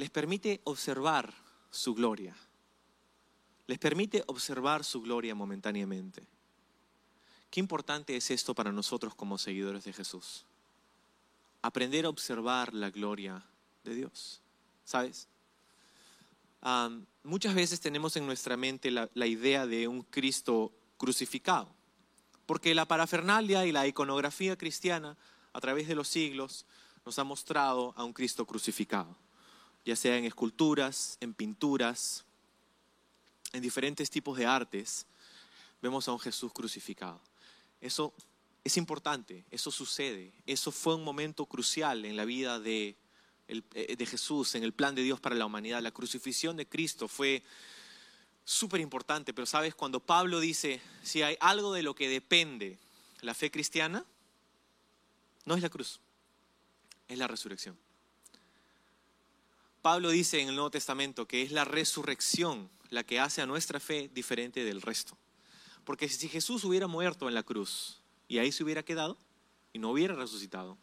Les 0.00 0.08
permite 0.08 0.62
observar 0.64 1.30
su 1.70 1.94
gloria. 1.94 2.34
Les 3.66 3.78
permite 3.78 4.24
observar 4.28 4.82
su 4.82 5.02
gloria 5.02 5.34
momentáneamente. 5.34 6.26
Qué 7.50 7.60
importante 7.60 8.16
es 8.16 8.30
esto 8.30 8.54
para 8.54 8.72
nosotros 8.72 9.14
como 9.14 9.36
seguidores 9.36 9.84
de 9.84 9.92
Jesús. 9.92 10.46
aprender 11.60 12.06
a 12.06 12.08
observar 12.08 12.72
la 12.72 12.88
gloria 12.88 13.44
de 13.84 13.94
Dios. 13.94 14.40
¿Sabes? 14.86 15.28
Muchas 17.22 17.54
veces 17.54 17.78
tenemos 17.78 18.16
en 18.16 18.24
nuestra 18.24 18.56
mente 18.56 18.90
la, 18.90 19.10
la 19.12 19.26
idea 19.26 19.66
de 19.66 19.86
un 19.86 20.00
Cristo 20.00 20.72
crucificado, 20.96 21.68
porque 22.46 22.74
la 22.74 22.86
parafernalia 22.86 23.66
y 23.66 23.72
la 23.72 23.86
iconografía 23.86 24.56
cristiana 24.56 25.18
a 25.52 25.60
través 25.60 25.86
de 25.88 25.94
los 25.94 26.08
siglos 26.08 26.64
nos 27.04 27.18
ha 27.18 27.24
mostrado 27.24 27.92
a 27.98 28.04
un 28.04 28.14
Cristo 28.14 28.46
crucificado, 28.46 29.14
ya 29.84 29.96
sea 29.96 30.16
en 30.16 30.24
esculturas, 30.24 31.16
en 31.20 31.34
pinturas, 31.34 32.24
en 33.52 33.62
diferentes 33.62 34.10
tipos 34.10 34.36
de 34.38 34.46
artes, 34.46 35.06
vemos 35.82 36.06
a 36.08 36.12
un 36.12 36.20
Jesús 36.20 36.52
crucificado. 36.52 37.20
Eso 37.80 38.12
es 38.62 38.76
importante, 38.76 39.44
eso 39.50 39.70
sucede, 39.70 40.32
eso 40.46 40.70
fue 40.70 40.94
un 40.94 41.04
momento 41.04 41.46
crucial 41.46 42.04
en 42.04 42.16
la 42.16 42.24
vida 42.24 42.60
de, 42.60 42.94
eh, 43.48 44.06
Jesús, 44.06 44.54
en 44.54 44.62
el 44.62 44.72
plan 44.72 44.94
de 44.94 45.02
Dios 45.02 45.18
para 45.18 45.34
la 45.34 45.46
humanidad. 45.46 45.80
La 45.82 45.90
crucifixión 45.90 46.56
de 46.56 46.66
Cristo 46.66 47.08
fue 47.08 47.42
súper 48.44 48.80
importante, 48.80 49.32
pero 49.32 49.46
sabes, 49.46 49.74
cuando 49.74 50.00
Pablo 50.00 50.40
dice, 50.40 50.80
si 51.02 51.22
hay 51.22 51.36
algo 51.40 51.72
de 51.72 51.82
lo 51.82 51.94
que 51.94 52.08
depende 52.08 52.78
la 53.22 53.34
fe 53.34 53.50
cristiana, 53.50 54.04
no 55.44 55.54
es 55.54 55.62
la 55.62 55.68
cruz, 55.68 56.00
es 57.08 57.18
la 57.18 57.26
resurrección. 57.26 57.76
Pablo 59.82 60.10
dice 60.10 60.40
en 60.40 60.48
el 60.48 60.54
Nuevo 60.54 60.70
Testamento 60.70 61.26
que 61.26 61.42
es 61.42 61.52
la 61.52 61.64
resurrección 61.64 62.70
la 62.90 63.04
que 63.04 63.20
hace 63.20 63.40
a 63.40 63.46
nuestra 63.46 63.80
fe 63.80 64.10
diferente 64.12 64.64
del 64.64 64.82
resto. 64.82 65.16
Porque 65.84 66.08
si 66.08 66.28
Jesús 66.28 66.64
hubiera 66.64 66.86
muerto 66.86 67.28
en 67.28 67.34
la 67.34 67.42
cruz 67.42 68.00
y 68.28 68.38
ahí 68.38 68.52
se 68.52 68.62
hubiera 68.62 68.82
quedado 68.82 69.16
y 69.72 69.78
no 69.78 69.90
hubiera 69.90 70.14
resucitado, 70.14 70.76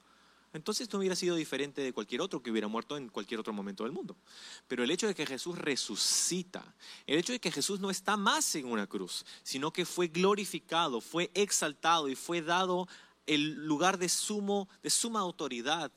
entonces 0.54 0.92
no 0.92 1.00
hubiera 1.00 1.16
sido 1.16 1.36
diferente 1.36 1.82
de 1.82 1.94
cualquier 1.94 2.22
otro 2.22 2.42
que 2.42 2.50
hubiera 2.50 2.68
muerto 2.68 2.98
en 2.98 3.10
cualquier 3.10 3.40
otro 3.40 3.54
momento 3.54 3.84
del 3.84 3.92
mundo. 3.92 4.18
Pero 4.68 4.84
el 4.84 4.90
hecho 4.90 5.06
de 5.06 5.14
que 5.14 5.26
Jesús 5.26 5.58
resucita, 5.58 6.76
el 7.06 7.20
hecho 7.20 7.34
de 7.34 7.40
que 7.40 7.52
Jesús 7.52 7.80
no 7.80 7.92
está 7.92 8.18
más 8.18 8.56
en 8.56 8.66
una 8.66 8.88
cruz, 8.88 9.26
sino 9.44 9.72
que 9.72 9.86
fue 9.86 10.08
glorificado, 10.08 11.02
fue 11.02 11.30
exaltado 11.36 12.10
y 12.10 12.16
fue 12.16 12.42
dado 12.42 12.88
el 13.28 13.66
lugar 13.68 14.00
de 14.00 14.10
sumo 14.10 14.68
de 14.82 14.90
suma 14.90 15.20
autoridad. 15.20 15.92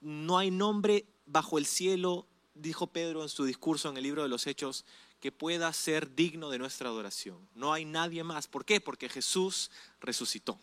No 0.00 0.38
hay 0.38 0.50
nombre 0.50 1.04
bajo 1.28 1.58
el 1.58 1.66
cielo, 1.66 2.26
dijo 2.54 2.88
Pedro 2.88 3.22
en 3.22 3.28
su 3.28 3.44
discurso 3.44 3.88
en 3.88 3.96
el 3.96 4.02
libro 4.02 4.22
de 4.22 4.28
los 4.28 4.46
Hechos, 4.46 4.84
que 5.20 5.32
pueda 5.32 5.72
ser 5.72 6.14
digno 6.14 6.50
de 6.50 6.58
nuestra 6.58 6.88
adoración. 6.88 7.48
No 7.54 7.72
hay 7.72 7.84
nadie 7.84 8.24
más. 8.24 8.46
¿Por 8.46 8.64
qué? 8.64 8.80
Porque 8.80 9.08
Jesús 9.08 9.70
resucitó. 10.00 10.58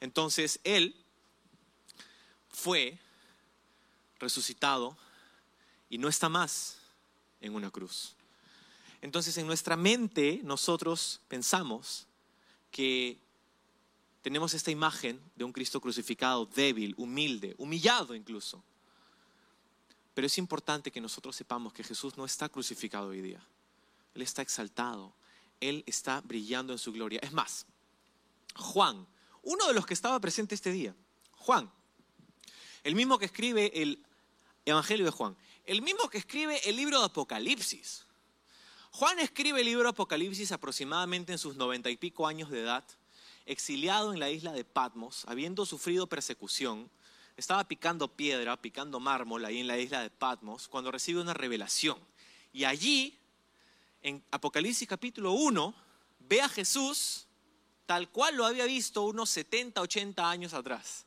Entonces 0.00 0.60
Él 0.64 0.96
fue 2.48 2.98
resucitado 4.18 4.96
y 5.88 5.98
no 5.98 6.08
está 6.08 6.28
más 6.28 6.78
en 7.40 7.54
una 7.54 7.70
cruz. 7.70 8.14
Entonces 9.02 9.36
en 9.38 9.46
nuestra 9.46 9.76
mente 9.76 10.40
nosotros 10.44 11.20
pensamos 11.28 12.06
que 12.70 13.18
tenemos 14.22 14.54
esta 14.54 14.70
imagen 14.70 15.20
de 15.34 15.44
un 15.44 15.52
Cristo 15.52 15.80
crucificado, 15.80 16.46
débil, 16.46 16.94
humilde, 16.96 17.54
humillado 17.58 18.14
incluso. 18.14 18.62
Pero 20.20 20.26
es 20.26 20.36
importante 20.36 20.90
que 20.90 21.00
nosotros 21.00 21.34
sepamos 21.34 21.72
que 21.72 21.82
Jesús 21.82 22.18
no 22.18 22.26
está 22.26 22.50
crucificado 22.50 23.08
hoy 23.08 23.22
día. 23.22 23.42
Él 24.14 24.20
está 24.20 24.42
exaltado. 24.42 25.14
Él 25.60 25.82
está 25.86 26.20
brillando 26.20 26.74
en 26.74 26.78
su 26.78 26.92
gloria. 26.92 27.20
Es 27.22 27.32
más, 27.32 27.64
Juan, 28.54 29.06
uno 29.42 29.66
de 29.66 29.72
los 29.72 29.86
que 29.86 29.94
estaba 29.94 30.20
presente 30.20 30.54
este 30.54 30.72
día, 30.72 30.94
Juan, 31.36 31.72
el 32.84 32.94
mismo 32.94 33.18
que 33.18 33.24
escribe 33.24 33.72
el 33.74 34.04
Evangelio 34.66 35.06
de 35.06 35.10
Juan, 35.10 35.38
el 35.64 35.80
mismo 35.80 36.10
que 36.10 36.18
escribe 36.18 36.60
el 36.68 36.76
libro 36.76 36.98
de 36.98 37.06
Apocalipsis. 37.06 38.04
Juan 38.90 39.20
escribe 39.20 39.60
el 39.60 39.66
libro 39.68 39.84
de 39.84 39.88
Apocalipsis 39.88 40.52
aproximadamente 40.52 41.32
en 41.32 41.38
sus 41.38 41.56
noventa 41.56 41.88
y 41.88 41.96
pico 41.96 42.26
años 42.26 42.50
de 42.50 42.60
edad, 42.60 42.84
exiliado 43.46 44.12
en 44.12 44.20
la 44.20 44.28
isla 44.28 44.52
de 44.52 44.66
Patmos, 44.66 45.24
habiendo 45.28 45.64
sufrido 45.64 46.06
persecución, 46.06 46.90
estaba 47.40 47.64
picando 47.64 48.08
piedra, 48.08 48.60
picando 48.60 49.00
mármol 49.00 49.44
ahí 49.44 49.58
en 49.58 49.66
la 49.66 49.78
isla 49.78 50.02
de 50.02 50.10
Patmos, 50.10 50.68
cuando 50.68 50.90
recibe 50.90 51.20
una 51.20 51.34
revelación. 51.34 51.98
Y 52.52 52.64
allí, 52.64 53.18
en 54.02 54.22
Apocalipsis 54.30 54.86
capítulo 54.86 55.32
1, 55.32 55.74
ve 56.20 56.42
a 56.42 56.48
Jesús 56.48 57.26
tal 57.86 58.08
cual 58.08 58.36
lo 58.36 58.46
había 58.46 58.66
visto 58.66 59.02
unos 59.02 59.30
70, 59.30 59.80
80 59.80 60.30
años 60.30 60.54
atrás, 60.54 61.06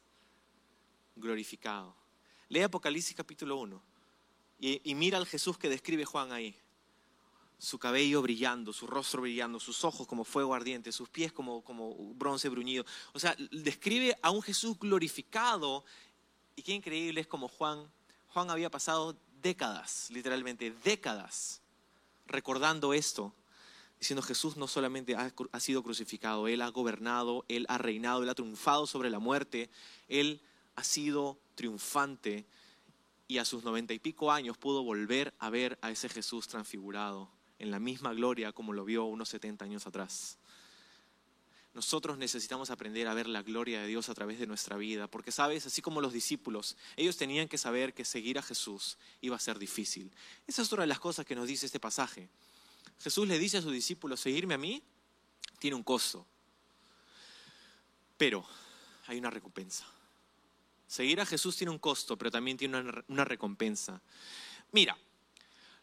glorificado. 1.16 1.96
Lee 2.50 2.62
Apocalipsis 2.62 3.16
capítulo 3.16 3.56
1 3.58 3.82
y, 4.60 4.82
y 4.84 4.96
mira 4.96 5.18
al 5.18 5.26
Jesús 5.26 5.58
que 5.58 5.70
describe 5.70 6.04
Juan 6.04 6.32
ahí. 6.32 6.56
Su 7.58 7.80
cabello 7.80 8.22
brillando, 8.22 8.74
su 8.74 8.88
rostro 8.88 9.22
brillando, 9.22 9.58
sus 9.60 9.86
ojos 9.86 10.06
como 10.06 10.26
fuego 10.26 10.54
ardiente, 10.54 10.92
sus 10.92 11.08
pies 11.08 11.32
como, 11.32 11.64
como 11.64 11.96
bronce 12.16 12.50
bruñido. 12.50 12.86
O 13.14 13.20
sea, 13.20 13.34
describe 13.52 14.18
a 14.22 14.32
un 14.32 14.42
Jesús 14.42 14.78
glorificado. 14.78 15.86
Y 16.56 16.62
qué 16.62 16.74
increíble 16.74 17.22
es 17.22 17.28
como 17.28 17.48
Juan, 17.48 17.90
Juan 18.30 18.50
había 18.50 18.70
pasado 18.70 19.16
décadas, 19.42 20.10
literalmente 20.12 20.72
décadas, 20.84 21.62
recordando 22.28 22.94
esto, 22.94 23.34
diciendo 24.00 24.22
Jesús 24.22 24.58
no 24.58 24.68
solamente 24.68 25.16
ha, 25.16 25.34
ha 25.52 25.60
sido 25.60 25.84
crucificado, 25.84 26.48
Él 26.48 26.62
ha 26.62 26.70
gobernado, 26.70 27.46
Él 27.48 27.66
ha 27.70 27.78
reinado, 27.78 28.24
Él 28.24 28.30
ha 28.30 28.36
triunfado 28.36 28.88
sobre 28.88 29.10
la 29.10 29.20
muerte, 29.20 29.70
Él 30.08 30.42
ha 30.76 30.84
sido 30.84 31.38
triunfante 31.56 32.46
y 33.28 33.38
a 33.38 33.46
sus 33.46 33.64
noventa 33.64 33.94
y 33.94 34.00
pico 34.00 34.32
años 34.32 34.58
pudo 34.58 34.84
volver 34.84 35.34
a 35.40 35.50
ver 35.50 35.78
a 35.82 35.92
ese 35.92 36.10
Jesús 36.10 36.48
transfigurado 36.48 37.30
en 37.60 37.72
la 37.72 37.80
misma 37.80 38.14
gloria 38.14 38.52
como 38.52 38.74
lo 38.74 38.86
vio 38.86 39.06
unos 39.06 39.30
70 39.30 39.66
años 39.66 39.88
atrás. 39.88 40.38
Nosotros 41.74 42.20
necesitamos 42.20 42.70
aprender 42.70 43.08
a 43.08 43.16
ver 43.16 43.28
la 43.28 43.42
gloria 43.42 43.82
de 43.82 43.88
Dios 43.88 44.08
a 44.10 44.14
través 44.14 44.40
de 44.40 44.46
nuestra 44.46 44.78
vida, 44.78 45.08
porque 45.08 45.32
sabes, 45.32 45.66
así 45.66 45.82
como 45.82 46.02
los 46.02 46.14
discípulos, 46.14 46.78
ellos 46.96 47.18
tenían 47.18 47.48
que 47.48 47.58
saber 47.58 47.94
que 47.94 48.06
seguir 48.06 48.38
a 48.38 48.44
Jesús 48.44 48.98
iba 49.22 49.36
a 49.36 49.40
ser 49.40 49.58
difícil. 49.58 50.12
Esa 50.46 50.62
es 50.62 50.68
otra 50.72 50.84
de 50.84 50.88
las 50.88 51.00
cosas 51.00 51.26
que 51.26 51.36
nos 51.36 51.48
dice 51.48 51.66
este 51.66 51.80
pasaje. 51.80 52.30
Jesús 53.00 53.28
le 53.28 53.40
dice 53.40 53.58
a 53.58 53.62
sus 53.62 53.74
discípulos, 53.74 54.20
seguirme 54.20 54.54
a 54.54 54.60
mí 54.60 54.84
tiene 55.58 55.76
un 55.76 55.84
costo, 55.84 56.26
pero 58.18 58.46
hay 59.08 59.18
una 59.18 59.30
recompensa. 59.30 59.86
Seguir 60.88 61.20
a 61.22 61.26
Jesús 61.26 61.58
tiene 61.58 61.72
un 61.72 61.80
costo, 61.80 62.18
pero 62.18 62.30
también 62.30 62.56
tiene 62.56 62.84
una, 63.08 63.26
recompensa. 63.26 64.00
Mira, 64.72 64.96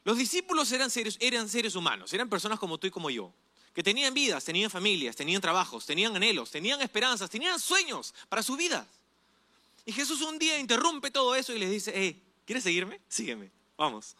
los 0.04 0.16
discípulos 0.16 0.70
eran 0.70 0.88
seres, 0.88 1.16
eran 1.20 1.48
seres 1.48 1.74
humanos, 1.74 2.12
eran 2.12 2.28
personas 2.28 2.60
como 2.60 2.78
tú 2.78 2.86
y 2.86 2.90
como 2.90 3.10
yo, 3.10 3.32
que 3.74 3.82
tenían 3.82 4.12
vidas, 4.12 4.44
tenían 4.44 4.70
familias, 4.70 5.16
tenían 5.16 5.40
trabajos, 5.40 5.86
tenían 5.86 6.14
anhelos, 6.16 6.50
tenían 6.50 6.80
esperanzas, 6.80 7.30
tenían 7.30 7.58
sueños 7.60 8.14
para 8.28 8.42
su 8.42 8.56
vida. 8.56 8.86
Y 9.86 9.92
Jesús 9.92 10.20
un 10.22 10.38
día 10.38 10.58
interrumpe 10.58 11.10
todo 11.10 11.34
eso 11.34 11.52
y 11.52 11.58
les 11.58 11.70
dice, 11.70 11.92
hey, 11.94 12.22
¿quieres 12.44 12.64
seguirme? 12.64 13.00
Sígueme, 13.08 13.50
vamos. 13.76 14.16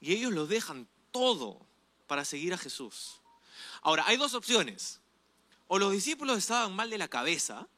Y 0.00 0.12
ellos 0.12 0.32
lo 0.32 0.46
dejan 0.46 0.86
todo 1.10 1.60
para 2.06 2.24
seguir 2.24 2.54
a 2.54 2.58
Jesús. 2.58 3.20
Ahora, 3.82 4.04
hay 4.06 4.16
dos 4.16 4.34
opciones. 4.34 5.00
O 5.68 5.78
los 5.78 5.92
discípulos 5.92 6.38
estaban 6.38 6.74
mal 6.74 6.90
de 6.90 6.98
la 6.98 7.08
cabeza, 7.08 7.68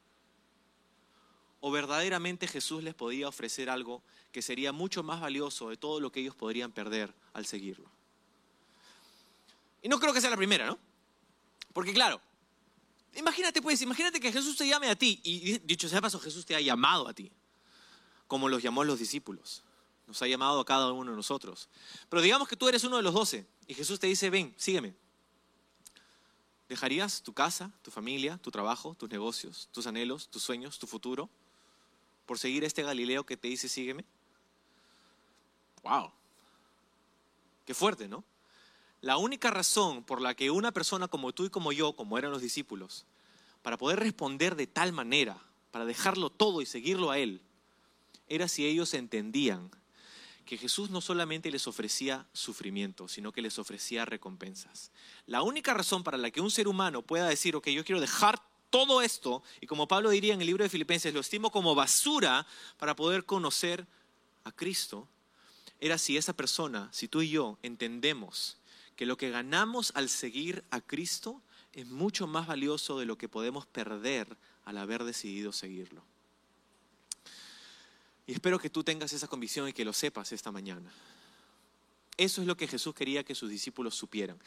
o 1.59 1.71
verdaderamente 1.71 2.47
Jesús 2.47 2.83
les 2.83 2.93
podía 2.93 3.27
ofrecer 3.27 3.69
algo 3.69 4.03
que 4.31 4.41
sería 4.41 4.73
mucho 4.73 5.03
más 5.03 5.21
valioso 5.21 5.69
de 5.69 5.77
todo 5.77 5.99
lo 5.99 6.11
que 6.11 6.19
ellos 6.19 6.35
podrían 6.35 6.71
perder 6.71 7.13
al 7.33 7.45
seguirlo. 7.45 7.89
Y 9.83 9.89
no 9.89 9.99
creo 9.99 10.13
que 10.13 10.21
sea 10.21 10.29
la 10.29 10.37
primera, 10.37 10.65
¿no? 10.65 10.79
Porque 11.73 11.93
claro, 11.93 12.21
imagínate 13.15 13.61
pues, 13.61 13.81
imagínate 13.81 14.19
que 14.19 14.31
Jesús 14.31 14.55
te 14.55 14.65
llame 14.65 14.89
a 14.89 14.95
ti, 14.95 15.19
y 15.23 15.59
dicho 15.59 15.89
sea 15.89 16.01
paso, 16.01 16.19
Jesús 16.19 16.45
te 16.45 16.55
ha 16.55 16.61
llamado 16.61 17.07
a 17.07 17.13
ti, 17.13 17.31
como 18.27 18.47
los 18.47 18.63
llamó 18.63 18.83
los 18.85 18.97
discípulos. 18.97 19.61
Nos 20.07 20.21
ha 20.21 20.27
llamado 20.27 20.61
a 20.61 20.65
cada 20.65 20.91
uno 20.91 21.11
de 21.11 21.17
nosotros. 21.17 21.69
Pero 22.09 22.21
digamos 22.21 22.47
que 22.47 22.55
tú 22.55 22.67
eres 22.67 22.83
uno 22.85 22.97
de 22.97 23.03
los 23.03 23.13
doce, 23.13 23.45
y 23.67 23.73
Jesús 23.73 23.99
te 23.99 24.07
dice, 24.07 24.29
ven, 24.29 24.53
sígueme. 24.57 24.95
¿Dejarías 26.69 27.21
tu 27.21 27.33
casa, 27.33 27.71
tu 27.81 27.91
familia, 27.91 28.37
tu 28.37 28.51
trabajo, 28.51 28.95
tus 28.95 29.09
negocios, 29.09 29.67
tus 29.73 29.85
anhelos, 29.85 30.29
tus 30.29 30.43
sueños, 30.43 30.79
tu 30.79 30.87
futuro, 30.87 31.29
por 32.25 32.39
seguir 32.39 32.63
a 32.63 32.67
este 32.67 32.83
Galileo 32.83 33.25
que 33.25 33.35
te 33.35 33.49
dice, 33.49 33.67
sígueme? 33.67 34.05
¡Wow! 35.83 36.11
Qué 37.65 37.73
fuerte, 37.73 38.07
¿no? 38.07 38.23
La 39.03 39.17
única 39.17 39.51
razón 39.51 40.01
por 40.05 40.21
la 40.21 40.33
que 40.33 40.49
una 40.49 40.71
persona 40.71 41.09
como 41.09 41.33
tú 41.33 41.43
y 41.43 41.49
como 41.49 41.73
yo, 41.73 41.91
como 41.91 42.17
eran 42.17 42.31
los 42.31 42.41
discípulos, 42.41 43.05
para 43.61 43.77
poder 43.77 43.99
responder 43.99 44.55
de 44.55 44.65
tal 44.65 44.93
manera, 44.93 45.37
para 45.71 45.83
dejarlo 45.83 46.29
todo 46.29 46.61
y 46.61 46.65
seguirlo 46.65 47.11
a 47.11 47.17
Él, 47.19 47.41
era 48.29 48.47
si 48.47 48.65
ellos 48.65 48.93
entendían 48.93 49.69
que 50.45 50.57
Jesús 50.57 50.89
no 50.89 51.01
solamente 51.01 51.51
les 51.51 51.67
ofrecía 51.67 52.25
sufrimiento, 52.31 53.09
sino 53.09 53.33
que 53.33 53.41
les 53.41 53.59
ofrecía 53.59 54.05
recompensas. 54.05 54.93
La 55.25 55.41
única 55.41 55.73
razón 55.73 56.05
para 56.05 56.17
la 56.17 56.31
que 56.31 56.39
un 56.39 56.49
ser 56.49 56.69
humano 56.69 57.01
pueda 57.01 57.27
decir, 57.27 57.57
ok, 57.57 57.67
yo 57.71 57.83
quiero 57.83 57.99
dejar 57.99 58.41
todo 58.69 59.01
esto, 59.01 59.43
y 59.59 59.67
como 59.67 59.89
Pablo 59.89 60.11
diría 60.11 60.33
en 60.33 60.39
el 60.39 60.47
libro 60.47 60.63
de 60.63 60.69
Filipenses, 60.69 61.13
lo 61.13 61.19
estimo 61.19 61.51
como 61.51 61.75
basura 61.75 62.47
para 62.77 62.95
poder 62.95 63.25
conocer 63.25 63.85
a 64.45 64.53
Cristo, 64.53 65.09
era 65.81 65.97
si 65.97 66.15
esa 66.15 66.31
persona, 66.31 66.87
si 66.93 67.09
tú 67.09 67.21
y 67.21 67.31
yo 67.31 67.59
entendemos 67.63 68.62
que 68.95 69.05
lo 69.05 69.17
que 69.17 69.29
ganamos 69.29 69.91
al 69.95 70.09
seguir 70.09 70.63
a 70.71 70.81
Cristo 70.81 71.41
es 71.73 71.87
mucho 71.87 72.27
más 72.27 72.47
valioso 72.47 72.99
de 72.99 73.05
lo 73.05 73.17
que 73.17 73.29
podemos 73.29 73.65
perder 73.65 74.37
al 74.65 74.77
haber 74.77 75.03
decidido 75.03 75.51
seguirlo. 75.51 76.03
Y 78.25 78.33
espero 78.33 78.59
que 78.59 78.69
tú 78.69 78.83
tengas 78.83 79.11
esa 79.13 79.27
convicción 79.27 79.67
y 79.67 79.73
que 79.73 79.83
lo 79.83 79.93
sepas 79.93 80.31
esta 80.31 80.51
mañana. 80.51 80.91
Eso 82.15 82.41
es 82.41 82.47
lo 82.47 82.55
que 82.55 82.67
Jesús 82.67 82.93
quería 82.93 83.23
que 83.23 83.33
sus 83.33 83.49
discípulos 83.49 83.95
supieran. 83.95 84.39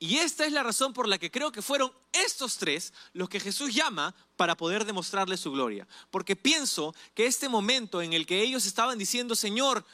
Y 0.00 0.16
esta 0.18 0.44
es 0.44 0.52
la 0.52 0.64
razón 0.64 0.92
por 0.92 1.06
la 1.06 1.18
que 1.18 1.30
creo 1.30 1.52
que 1.52 1.62
fueron 1.62 1.92
estos 2.12 2.56
tres 2.56 2.92
los 3.12 3.28
que 3.28 3.38
Jesús 3.38 3.72
llama 3.72 4.14
para 4.36 4.56
poder 4.56 4.84
demostrarle 4.84 5.36
su 5.36 5.52
gloria. 5.52 5.86
Porque 6.10 6.34
pienso 6.34 6.94
que 7.14 7.26
este 7.26 7.48
momento 7.48 8.02
en 8.02 8.12
el 8.12 8.26
que 8.26 8.42
ellos 8.42 8.66
estaban 8.66 8.98
diciendo, 8.98 9.36
Señor, 9.36 9.86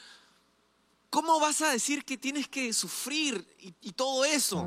¿cómo 1.11 1.41
vas 1.41 1.63
a 1.63 1.71
decir 1.71 2.05
que 2.05 2.17
tienes 2.17 2.49
que 2.49 2.73
sufrir 2.73 3.47
y, 3.59 3.93
todo 3.93 4.25
eso? 4.25 4.67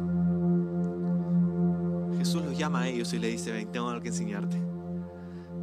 Jesús 2.17 2.43
los 2.43 2.58
llama 2.58 2.82
a 2.82 2.88
ellos 2.88 3.13
y 3.13 3.19
le 3.19 3.27
dice, 3.27 3.51
ven, 3.51 3.71
tengo 3.71 3.89
algo 3.89 4.01
que 4.01 4.10
enseñarte 4.10 4.71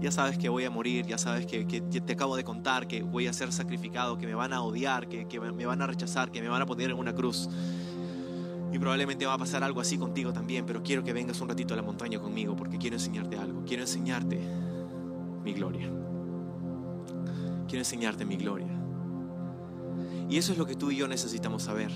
ya 0.01 0.13
sabes 0.13 0.39
que 0.39 0.49
voy 0.49 0.65
a 0.65 0.71
morir, 0.71 1.07
ya 1.07 1.19
sabes 1.19 1.47
que, 1.47 1.65
te 1.65 2.13
acabo 2.13 2.37
de 2.37 2.45
contar 2.45 2.87
que 2.87 3.03
voy 3.03 3.27
a 3.27 3.33
ser 3.33 3.53
sacrificado, 3.53 4.17
que 4.17 4.27
me 4.27 4.35
van 4.35 4.53
a 4.53 4.63
odiar, 4.63 5.09
que, 5.09 5.27
que 5.27 5.41
me 5.41 5.67
van 5.67 5.83
a 5.83 5.87
rechazar, 5.87 6.31
que 6.31 6.41
me 6.41 6.49
van 6.49 6.63
a 6.63 6.67
poner 6.67 6.91
en 6.91 6.99
una 6.99 7.15
cruz. 7.15 7.49
Y 8.73 8.79
probablemente 8.79 9.27
va 9.27 9.35
a 9.35 9.39
pasar 9.39 9.65
algo 9.65 9.81
así 9.81 9.99
contigo 9.99 10.33
también, 10.33 10.67
pero 10.67 10.83
quiero 10.83 11.03
que 11.03 11.13
vengas 11.13 11.41
un 11.41 11.49
ratito 11.49 11.75
a 11.75 11.77
la 11.77 11.83
montaña 11.83 12.21
conmigo 12.21 12.55
porque 12.55 12.79
quiero 12.79 12.97
enseñarte 12.97 13.39
algo. 13.39 13.65
Quiero 13.65 13.83
enseñarte 13.83 14.39
mi 15.43 15.53
gloria. 15.55 15.91
Quiero 17.67 17.81
enseñarte 17.81 18.25
mi 18.25 18.37
gloria. 18.37 18.78
Y 20.29 20.37
eso 20.37 20.53
es 20.53 20.59
lo 20.59 20.67
que 20.67 20.75
tú 20.75 20.91
y 20.91 20.97
yo 20.97 21.09
necesitamos 21.09 21.63
saber. 21.63 21.91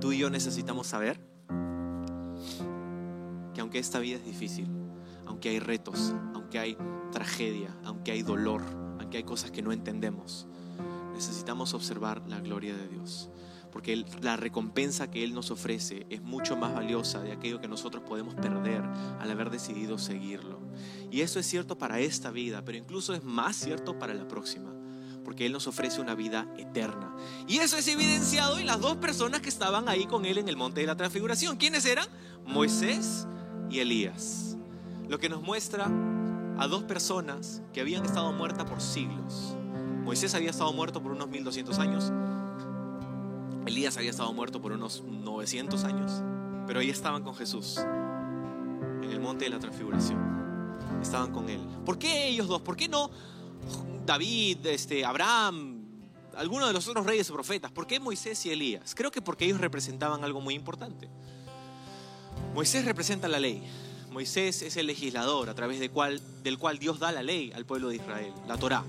Tú 0.00 0.12
y 0.12 0.18
yo 0.18 0.30
necesitamos 0.30 0.86
saber 0.86 1.20
que 3.54 3.60
aunque 3.60 3.78
esta 3.78 3.98
vida 3.98 4.16
es 4.16 4.24
difícil, 4.24 4.66
aunque 5.26 5.50
hay 5.50 5.58
retos, 5.58 6.14
aunque 6.34 6.58
hay 6.58 6.76
tragedia, 7.12 7.76
aunque 7.84 8.12
hay 8.12 8.22
dolor, 8.22 8.62
aunque 8.98 9.18
hay 9.18 9.24
cosas 9.24 9.50
que 9.50 9.60
no 9.60 9.70
entendemos, 9.70 10.46
necesitamos 11.12 11.74
observar 11.74 12.22
la 12.26 12.40
gloria 12.40 12.74
de 12.74 12.88
Dios. 12.88 13.28
Porque 13.70 14.04
la 14.20 14.36
recompensa 14.36 15.10
que 15.10 15.22
Él 15.22 15.34
nos 15.34 15.50
ofrece 15.50 16.06
es 16.10 16.22
mucho 16.22 16.56
más 16.56 16.74
valiosa 16.74 17.20
de 17.22 17.32
aquello 17.32 17.60
que 17.60 17.68
nosotros 17.68 18.02
podemos 18.06 18.34
perder 18.34 18.82
al 18.82 19.30
haber 19.30 19.50
decidido 19.50 19.98
seguirlo. 19.98 20.58
Y 21.10 21.20
eso 21.20 21.38
es 21.38 21.46
cierto 21.46 21.76
para 21.78 22.00
esta 22.00 22.30
vida, 22.30 22.64
pero 22.64 22.78
incluso 22.78 23.14
es 23.14 23.24
más 23.24 23.56
cierto 23.56 23.98
para 23.98 24.14
la 24.14 24.28
próxima 24.28 24.71
porque 25.24 25.46
Él 25.46 25.52
nos 25.52 25.66
ofrece 25.66 26.00
una 26.00 26.14
vida 26.14 26.46
eterna. 26.58 27.14
Y 27.46 27.58
eso 27.58 27.76
es 27.76 27.86
evidenciado 27.88 28.58
en 28.58 28.66
las 28.66 28.80
dos 28.80 28.96
personas 28.96 29.40
que 29.40 29.48
estaban 29.48 29.88
ahí 29.88 30.06
con 30.06 30.24
Él 30.24 30.38
en 30.38 30.48
el 30.48 30.56
monte 30.56 30.80
de 30.80 30.86
la 30.86 30.96
transfiguración. 30.96 31.56
¿Quiénes 31.56 31.84
eran? 31.84 32.06
Moisés 32.44 33.26
y 33.70 33.80
Elías. 33.80 34.56
Lo 35.08 35.18
que 35.18 35.28
nos 35.28 35.42
muestra 35.42 35.90
a 36.58 36.66
dos 36.66 36.84
personas 36.84 37.62
que 37.72 37.80
habían 37.80 38.04
estado 38.04 38.32
muertas 38.32 38.68
por 38.68 38.80
siglos. 38.80 39.56
Moisés 40.04 40.34
había 40.34 40.50
estado 40.50 40.72
muerto 40.72 41.02
por 41.02 41.12
unos 41.12 41.28
1200 41.28 41.78
años. 41.78 42.12
Elías 43.66 43.96
había 43.96 44.10
estado 44.10 44.32
muerto 44.32 44.60
por 44.60 44.72
unos 44.72 45.02
900 45.02 45.84
años. 45.84 46.22
Pero 46.66 46.80
ahí 46.80 46.90
estaban 46.90 47.22
con 47.22 47.34
Jesús, 47.34 47.78
en 49.02 49.10
el 49.10 49.20
monte 49.20 49.44
de 49.44 49.50
la 49.50 49.58
transfiguración. 49.58 50.18
Estaban 51.00 51.32
con 51.32 51.48
él. 51.48 51.60
¿Por 51.84 51.98
qué 51.98 52.28
ellos 52.28 52.48
dos? 52.48 52.62
¿Por 52.62 52.76
qué 52.76 52.88
no 52.88 53.10
David, 54.06 54.66
este, 54.66 55.04
Abraham, 55.04 55.82
alguno 56.36 56.66
de 56.66 56.72
los 56.72 56.86
otros 56.88 57.06
reyes 57.06 57.30
o 57.30 57.34
profetas? 57.34 57.70
¿Por 57.70 57.86
qué 57.86 58.00
Moisés 58.00 58.44
y 58.46 58.50
Elías? 58.50 58.94
Creo 58.94 59.10
que 59.10 59.22
porque 59.22 59.44
ellos 59.44 59.60
representaban 59.60 60.24
algo 60.24 60.40
muy 60.40 60.54
importante. 60.54 61.08
Moisés 62.54 62.84
representa 62.84 63.28
la 63.28 63.40
ley. 63.40 63.62
Moisés 64.10 64.62
es 64.62 64.76
el 64.76 64.86
legislador 64.86 65.48
a 65.48 65.54
través 65.54 65.80
del 65.80 65.90
cual, 65.90 66.20
del 66.42 66.58
cual 66.58 66.78
Dios 66.78 66.98
da 66.98 67.12
la 67.12 67.22
ley 67.22 67.52
al 67.54 67.64
pueblo 67.64 67.88
de 67.88 67.96
Israel, 67.96 68.32
la 68.46 68.58
Torá. 68.58 68.84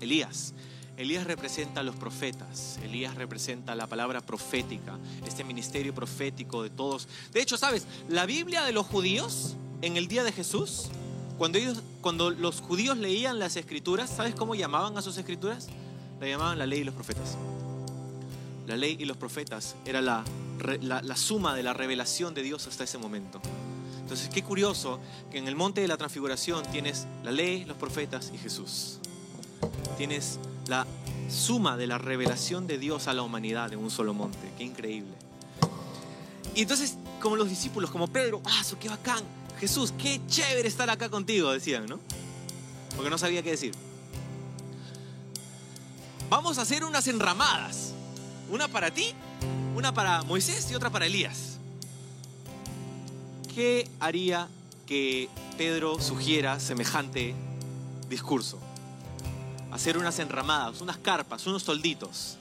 Elías. 0.00 0.54
Elías 0.96 1.26
representa 1.26 1.80
a 1.80 1.82
los 1.82 1.96
profetas, 1.96 2.78
Elías 2.82 3.14
representa 3.14 3.74
la 3.74 3.86
palabra 3.86 4.20
profética, 4.20 4.98
este 5.26 5.44
ministerio 5.44 5.94
profético 5.94 6.62
de 6.62 6.68
todos. 6.68 7.08
De 7.32 7.40
hecho, 7.40 7.56
¿sabes? 7.56 7.86
La 8.10 8.26
Biblia 8.26 8.64
de 8.64 8.72
los 8.72 8.86
judíos 8.86 9.56
en 9.80 9.96
el 9.96 10.08
día 10.08 10.24
de 10.24 10.32
Jesús, 10.32 10.90
cuando, 11.40 11.56
ellos, 11.56 11.82
cuando 12.02 12.28
los 12.28 12.60
judíos 12.60 12.98
leían 12.98 13.38
las 13.38 13.56
escrituras, 13.56 14.10
¿sabes 14.14 14.34
cómo 14.34 14.54
llamaban 14.54 14.98
a 14.98 15.00
sus 15.00 15.16
escrituras? 15.16 15.68
La 16.20 16.28
llamaban 16.28 16.58
la 16.58 16.66
ley 16.66 16.80
y 16.80 16.84
los 16.84 16.94
profetas. 16.94 17.38
La 18.66 18.76
ley 18.76 18.98
y 19.00 19.06
los 19.06 19.16
profetas 19.16 19.74
era 19.86 20.02
la, 20.02 20.22
la 20.82 21.16
suma 21.16 21.54
de 21.54 21.62
la 21.62 21.72
revelación 21.72 22.34
de 22.34 22.42
Dios 22.42 22.66
hasta 22.66 22.84
ese 22.84 22.98
momento. 22.98 23.40
Entonces, 24.02 24.28
qué 24.28 24.42
curioso 24.42 25.00
que 25.30 25.38
en 25.38 25.48
el 25.48 25.56
monte 25.56 25.80
de 25.80 25.88
la 25.88 25.96
transfiguración 25.96 26.62
tienes 26.72 27.06
la 27.24 27.32
ley, 27.32 27.64
los 27.64 27.78
profetas 27.78 28.32
y 28.34 28.36
Jesús. 28.36 28.98
Tienes 29.96 30.38
la 30.68 30.86
suma 31.30 31.78
de 31.78 31.86
la 31.86 31.96
revelación 31.96 32.66
de 32.66 32.76
Dios 32.76 33.08
a 33.08 33.14
la 33.14 33.22
humanidad 33.22 33.72
en 33.72 33.78
un 33.78 33.90
solo 33.90 34.12
monte. 34.12 34.52
Qué 34.58 34.64
increíble. 34.64 35.14
Y 36.54 36.60
entonces, 36.60 36.98
como 37.18 37.36
los 37.36 37.48
discípulos, 37.48 37.90
como 37.90 38.08
Pedro, 38.08 38.42
¡ah, 38.44 38.62
qué 38.78 38.90
bacán! 38.90 39.39
Jesús, 39.60 39.92
qué 39.98 40.20
chévere 40.26 40.66
estar 40.66 40.88
acá 40.88 41.10
contigo, 41.10 41.52
decían, 41.52 41.86
¿no? 41.86 42.00
Porque 42.96 43.10
no 43.10 43.18
sabía 43.18 43.42
qué 43.42 43.50
decir. 43.50 43.74
Vamos 46.28 46.58
a 46.58 46.62
hacer 46.62 46.84
unas 46.84 47.06
enramadas. 47.06 47.92
Una 48.50 48.66
para 48.68 48.90
ti, 48.90 49.12
una 49.76 49.92
para 49.92 50.22
Moisés 50.22 50.68
y 50.70 50.74
otra 50.74 50.90
para 50.90 51.06
Elías. 51.06 51.50
¿qué 53.54 53.88
haría 54.00 54.48
que 54.86 55.28
Pedro 55.58 56.00
sugiera 56.00 56.58
semejante 56.60 57.34
discurso? 58.08 58.58
Hacer 59.70 59.98
unas 59.98 60.18
enramadas, 60.18 60.80
unas 60.80 60.96
carpas, 60.96 61.46
unos 61.46 61.64
tolditos. 61.64 62.38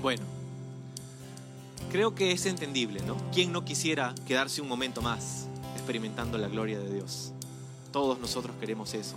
Bueno, 0.00 0.24
creo 1.90 2.14
que 2.14 2.32
es 2.32 2.46
entendible, 2.46 3.02
¿no? 3.02 3.16
¿Quién 3.32 3.52
no 3.52 3.64
quisiera 3.64 4.14
quedarse 4.26 4.60
un 4.60 4.68
momento 4.68 5.02
más 5.02 5.47
experimentando 5.88 6.36
la 6.36 6.48
gloria 6.48 6.78
de 6.78 6.92
Dios? 6.92 7.32
Todos 7.92 8.18
nosotros 8.18 8.54
queremos 8.60 8.92
eso. 8.92 9.14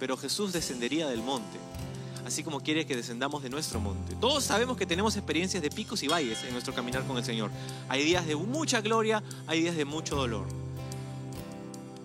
Pero 0.00 0.16
Jesús 0.16 0.52
descendería 0.52 1.06
del 1.06 1.22
monte 1.22 1.56
así 2.26 2.42
como 2.42 2.60
quiere 2.60 2.84
que 2.84 2.94
descendamos 2.94 3.42
de 3.42 3.48
nuestro 3.48 3.80
monte. 3.80 4.14
Todos 4.20 4.44
sabemos 4.44 4.76
que 4.76 4.84
tenemos 4.84 5.16
experiencias 5.16 5.62
de 5.62 5.70
picos 5.70 6.02
y 6.02 6.08
valles 6.08 6.44
en 6.44 6.52
nuestro 6.52 6.74
caminar 6.74 7.06
con 7.06 7.16
el 7.16 7.24
Señor. 7.24 7.50
Hay 7.88 8.04
días 8.04 8.26
de 8.26 8.36
mucha 8.36 8.82
gloria, 8.82 9.22
hay 9.46 9.62
días 9.62 9.76
de 9.76 9.86
mucho 9.86 10.16
dolor. 10.16 10.46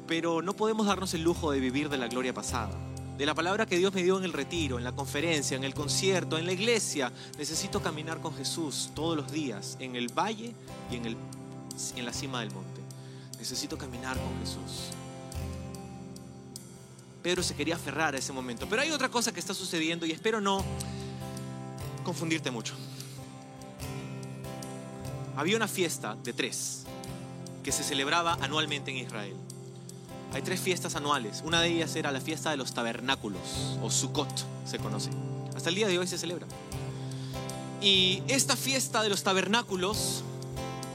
Pero 0.07 0.41
no 0.41 0.53
podemos 0.53 0.87
darnos 0.87 1.13
el 1.13 1.23
lujo 1.23 1.51
de 1.51 1.59
vivir 1.59 1.89
de 1.89 1.97
la 1.97 2.07
gloria 2.07 2.33
pasada. 2.33 2.71
De 3.17 3.25
la 3.25 3.35
palabra 3.35 3.65
que 3.65 3.77
Dios 3.77 3.93
me 3.93 4.01
dio 4.01 4.17
en 4.17 4.23
el 4.23 4.31
retiro, 4.31 4.77
en 4.77 4.85
la 4.85 4.93
conferencia, 4.93 5.57
en 5.57 5.65
el 5.65 5.73
concierto, 5.73 6.37
en 6.37 6.45
la 6.45 6.53
iglesia. 6.53 7.11
Necesito 7.37 7.81
caminar 7.81 8.21
con 8.21 8.33
Jesús 8.33 8.91
todos 8.95 9.17
los 9.17 9.29
días, 9.29 9.75
en 9.81 9.97
el 9.97 10.07
valle 10.07 10.53
y 10.89 10.95
en, 10.95 11.05
el, 11.05 11.17
en 11.97 12.05
la 12.05 12.13
cima 12.13 12.39
del 12.39 12.51
monte. 12.51 12.72
Necesito 13.39 13.77
caminar 13.77 14.17
con 14.17 14.39
Jesús. 14.39 14.91
Pedro 17.21 17.41
se 17.41 17.55
quería 17.55 17.75
aferrar 17.75 18.15
a 18.15 18.17
ese 18.17 18.33
momento. 18.33 18.67
Pero 18.69 18.81
hay 18.81 18.91
otra 18.91 19.09
cosa 19.09 19.31
que 19.31 19.39
está 19.39 19.53
sucediendo 19.53 20.05
y 20.05 20.11
espero 20.11 20.41
no 20.41 20.63
confundirte 22.03 22.51
mucho. 22.51 22.75
Había 25.35 25.55
una 25.55 25.67
fiesta 25.67 26.15
de 26.23 26.33
tres 26.33 26.83
que 27.63 27.71
se 27.71 27.83
celebraba 27.83 28.37
anualmente 28.41 28.91
en 28.91 28.97
Israel. 28.97 29.35
Hay 30.33 30.41
tres 30.41 30.59
fiestas 30.59 30.95
anuales. 30.95 31.41
Una 31.45 31.61
de 31.61 31.69
ellas 31.69 31.95
era 31.95 32.11
la 32.11 32.19
fiesta 32.19 32.51
de 32.51 32.57
los 32.57 32.73
tabernáculos, 32.73 33.77
o 33.81 33.89
Sukkot 33.89 34.45
se 34.65 34.79
conoce. 34.79 35.11
Hasta 35.55 35.69
el 35.69 35.75
día 35.75 35.87
de 35.87 35.97
hoy 35.97 36.07
se 36.07 36.17
celebra. 36.17 36.47
Y 37.81 38.23
esta 38.27 38.55
fiesta 38.55 39.01
de 39.01 39.09
los 39.09 39.23
tabernáculos, 39.23 40.23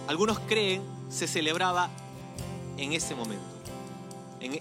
algunos 0.08 0.38
creen, 0.40 0.82
se 1.08 1.26
celebraba 1.26 1.90
en 2.78 2.92
ese 2.92 3.14
momento 3.14 3.58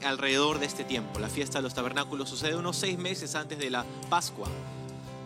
alrededor 0.04 0.60
de 0.60 0.66
este 0.66 0.84
tiempo. 0.84 1.20
La 1.20 1.30
fiesta 1.30 1.60
de 1.60 1.64
los 1.64 1.74
tabernáculos 1.74 2.30
sucede 2.30 2.56
unos 2.56 2.76
seis 2.78 2.98
meses 2.98 3.36
antes 3.36 3.58
de 3.60 3.70
la 3.70 3.86
Pascua. 4.10 4.48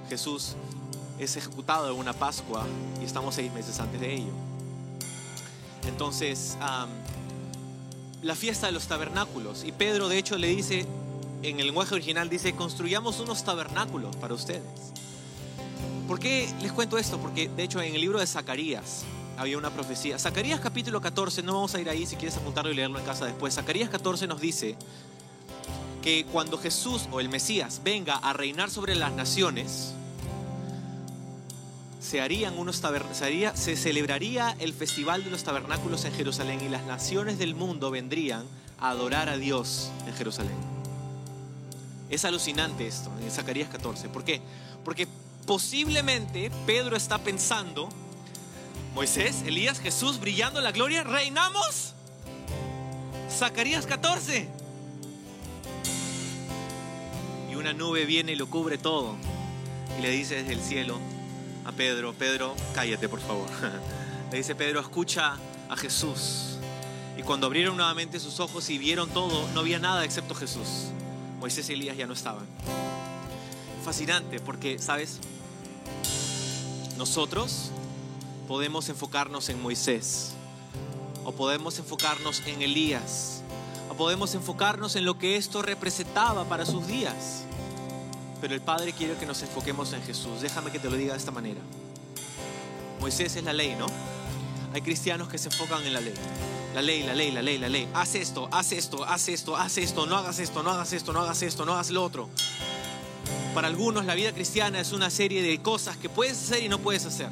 Jesús 0.09 0.55
es 1.19 1.35
ejecutado 1.37 1.91
en 1.91 1.97
una 1.97 2.13
Pascua 2.13 2.65
y 3.01 3.05
estamos 3.05 3.35
seis 3.35 3.51
meses 3.53 3.79
antes 3.79 3.99
de 3.99 4.13
ello. 4.13 4.31
Entonces, 5.87 6.57
la 8.21 8.35
fiesta 8.35 8.67
de 8.67 8.73
los 8.73 8.87
tabernáculos. 8.87 9.63
Y 9.63 9.71
Pedro 9.71 10.09
de 10.09 10.17
hecho 10.17 10.37
le 10.37 10.47
dice, 10.47 10.85
en 11.43 11.59
el 11.59 11.67
lenguaje 11.67 11.95
original 11.95 12.29
dice, 12.29 12.53
construyamos 12.53 13.19
unos 13.19 13.43
tabernáculos 13.43 14.15
para 14.17 14.33
ustedes. 14.33 14.61
¿Por 16.07 16.19
qué 16.19 16.49
les 16.61 16.71
cuento 16.71 16.97
esto? 16.97 17.19
Porque 17.19 17.47
de 17.49 17.63
hecho 17.63 17.81
en 17.81 17.95
el 17.95 18.01
libro 18.01 18.19
de 18.19 18.27
Zacarías, 18.27 19.03
había 19.37 19.57
una 19.57 19.69
profecía. 19.69 20.19
Zacarías 20.19 20.59
capítulo 20.59 21.01
14, 21.01 21.43
no 21.43 21.53
vamos 21.53 21.75
a 21.75 21.81
ir 21.81 21.89
ahí 21.89 22.05
si 22.05 22.15
quieres 22.15 22.37
apuntarlo 22.37 22.71
y 22.71 22.75
leerlo 22.75 22.99
en 22.99 23.05
casa 23.05 23.25
después. 23.25 23.55
Zacarías 23.55 23.89
14 23.89 24.27
nos 24.27 24.39
dice 24.39 24.75
que 26.01 26.25
cuando 26.31 26.57
Jesús 26.57 27.07
o 27.11 27.19
el 27.19 27.29
Mesías 27.29 27.81
venga 27.83 28.15
a 28.15 28.33
reinar 28.33 28.69
sobre 28.69 28.95
las 28.95 29.13
naciones, 29.13 29.93
se 32.01 32.19
harían 32.19 32.57
unos 32.57 32.81
se, 33.13 33.51
se 33.55 33.75
celebraría 33.77 34.55
el 34.59 34.73
festival 34.73 35.23
de 35.23 35.29
los 35.29 35.43
tabernáculos 35.43 36.03
en 36.05 36.13
Jerusalén 36.13 36.59
y 36.61 36.69
las 36.69 36.85
naciones 36.85 37.37
del 37.37 37.55
mundo 37.55 37.91
vendrían 37.91 38.43
a 38.79 38.89
adorar 38.89 39.29
a 39.29 39.37
Dios 39.37 39.91
en 40.07 40.13
Jerusalén. 40.13 40.55
Es 42.09 42.25
alucinante 42.25 42.87
esto 42.87 43.09
en 43.23 43.31
Zacarías 43.31 43.69
14. 43.69 44.09
¿Por 44.09 44.25
qué? 44.25 44.41
Porque 44.83 45.07
posiblemente 45.45 46.51
Pedro 46.65 46.97
está 46.97 47.19
pensando, 47.19 47.87
Moisés, 48.93 49.43
Elías, 49.45 49.79
Jesús 49.79 50.19
brillando 50.19 50.59
la 50.59 50.71
gloria, 50.71 51.03
reinamos. 51.03 51.93
Zacarías 53.29 53.85
14. 53.85 54.47
Y 57.49 57.55
una 57.55 57.73
nube 57.73 58.05
viene 58.05 58.33
y 58.33 58.35
lo 58.35 58.49
cubre 58.49 58.77
todo. 58.77 59.15
Y 59.97 60.01
le 60.01 60.09
dice 60.09 60.35
desde 60.35 60.53
el 60.53 60.61
cielo, 60.61 60.99
a 61.65 61.71
Pedro, 61.71 62.13
Pedro, 62.13 62.55
cállate 62.73 63.07
por 63.07 63.21
favor. 63.21 63.47
Le 64.31 64.37
dice 64.37 64.55
Pedro, 64.55 64.79
escucha 64.79 65.37
a 65.69 65.75
Jesús. 65.75 66.57
Y 67.17 67.23
cuando 67.23 67.47
abrieron 67.47 67.75
nuevamente 67.75 68.19
sus 68.19 68.39
ojos 68.39 68.69
y 68.69 68.77
vieron 68.77 69.09
todo, 69.09 69.47
no 69.53 69.59
había 69.59 69.77
nada 69.77 70.05
excepto 70.05 70.33
Jesús. 70.35 70.87
Moisés 71.39 71.69
y 71.69 71.73
Elías 71.73 71.97
ya 71.97 72.07
no 72.07 72.13
estaban. 72.13 72.45
Fascinante 73.83 74.39
porque, 74.39 74.79
¿sabes? 74.79 75.19
Nosotros 76.97 77.71
podemos 78.47 78.89
enfocarnos 78.89 79.49
en 79.49 79.61
Moisés, 79.61 80.31
o 81.23 81.31
podemos 81.31 81.77
enfocarnos 81.79 82.41
en 82.45 82.61
Elías, 82.61 83.41
o 83.89 83.93
podemos 83.95 84.35
enfocarnos 84.35 84.95
en 84.95 85.05
lo 85.05 85.17
que 85.17 85.37
esto 85.37 85.61
representaba 85.61 86.45
para 86.45 86.65
sus 86.65 86.87
días. 86.87 87.43
Pero 88.41 88.55
el 88.55 88.61
Padre 88.61 88.93
quiere 88.93 89.15
que 89.15 89.25
nos 89.25 89.41
enfoquemos 89.43 89.93
en 89.93 90.01
Jesús. 90.01 90.41
Déjame 90.41 90.71
que 90.71 90.79
te 90.79 90.89
lo 90.89 90.97
diga 90.97 91.13
de 91.13 91.19
esta 91.19 91.31
manera. 91.31 91.61
Moisés 92.99 93.35
es 93.35 93.43
la 93.43 93.53
ley, 93.53 93.75
¿no? 93.75 93.85
Hay 94.73 94.81
cristianos 94.81 95.27
que 95.27 95.37
se 95.37 95.49
enfocan 95.49 95.85
en 95.85 95.93
la 95.93 96.01
ley. 96.01 96.13
La 96.73 96.81
ley, 96.81 97.03
la 97.03 97.13
ley, 97.13 97.31
la 97.31 97.41
ley, 97.41 97.57
la 97.57 97.69
ley. 97.69 97.87
Haz 97.93 98.15
esto, 98.15 98.47
haz 98.51 98.71
esto, 98.71 99.05
haz 99.05 99.27
esto, 99.27 99.57
haz 99.57 99.77
esto, 99.77 100.05
no 100.05 100.17
hagas 100.17 100.39
esto, 100.39 100.63
no 100.63 100.71
hagas 100.71 100.93
esto, 100.93 101.13
no 101.13 101.19
hagas 101.19 101.41
esto, 101.43 101.65
no 101.65 101.73
hagas 101.73 101.91
lo 101.91 102.03
otro. 102.03 102.29
Para 103.53 103.67
algunos 103.67 104.05
la 104.05 104.15
vida 104.15 104.31
cristiana 104.31 104.79
es 104.79 104.93
una 104.93 105.09
serie 105.09 105.41
de 105.41 105.61
cosas 105.61 105.97
que 105.97 106.07
puedes 106.07 106.37
hacer 106.37 106.63
y 106.63 106.69
no 106.69 106.79
puedes 106.79 107.05
hacer. 107.05 107.29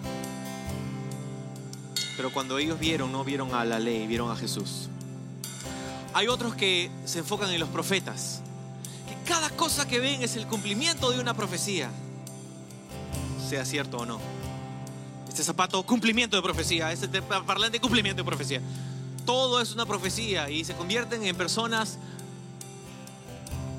Pero 2.19 2.33
cuando 2.33 2.57
ellos 2.57 2.77
vieron, 2.77 3.13
no 3.13 3.23
vieron 3.23 3.55
a 3.55 3.63
la 3.63 3.79
ley, 3.79 4.05
vieron 4.05 4.29
a 4.29 4.35
Jesús. 4.35 4.89
Hay 6.13 6.27
otros 6.27 6.53
que 6.53 6.91
se 7.05 7.19
enfocan 7.19 7.49
en 7.49 7.61
los 7.61 7.69
profetas 7.69 8.41
cada 9.29 9.51
cosa 9.51 9.87
que 9.87 9.99
ven 9.99 10.23
es 10.23 10.35
el 10.37 10.47
cumplimiento 10.47 11.11
de 11.11 11.19
una 11.19 11.35
profecía, 11.35 11.91
sea 13.47 13.63
cierto 13.63 13.97
o 13.97 14.05
no. 14.07 14.19
Este 15.27 15.43
zapato, 15.43 15.83
cumplimiento 15.83 16.35
de 16.35 16.41
profecía, 16.41 16.91
este 16.91 17.21
parlante, 17.21 17.79
cumplimiento 17.79 18.23
de 18.23 18.25
profecía. 18.25 18.59
Todo 19.27 19.61
es 19.61 19.71
una 19.71 19.85
profecía 19.85 20.49
y 20.49 20.65
se 20.65 20.73
convierten 20.73 21.23
en 21.23 21.35
personas 21.35 21.99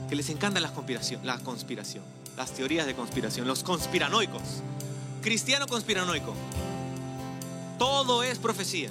que 0.09 0.15
les 0.15 0.29
encanta 0.29 0.61
la 0.61 0.73
conspiración, 0.73 1.27
la 1.27 1.37
conspiración, 1.41 2.05
las 2.37 2.53
teorías 2.53 2.87
de 2.87 2.95
conspiración, 2.95 3.49
los 3.49 3.65
conspiranoicos. 3.65 4.63
Cristiano 5.21 5.67
conspiranoico. 5.67 6.33
Todo 7.81 8.23
es 8.23 8.39
profecía. 8.39 8.91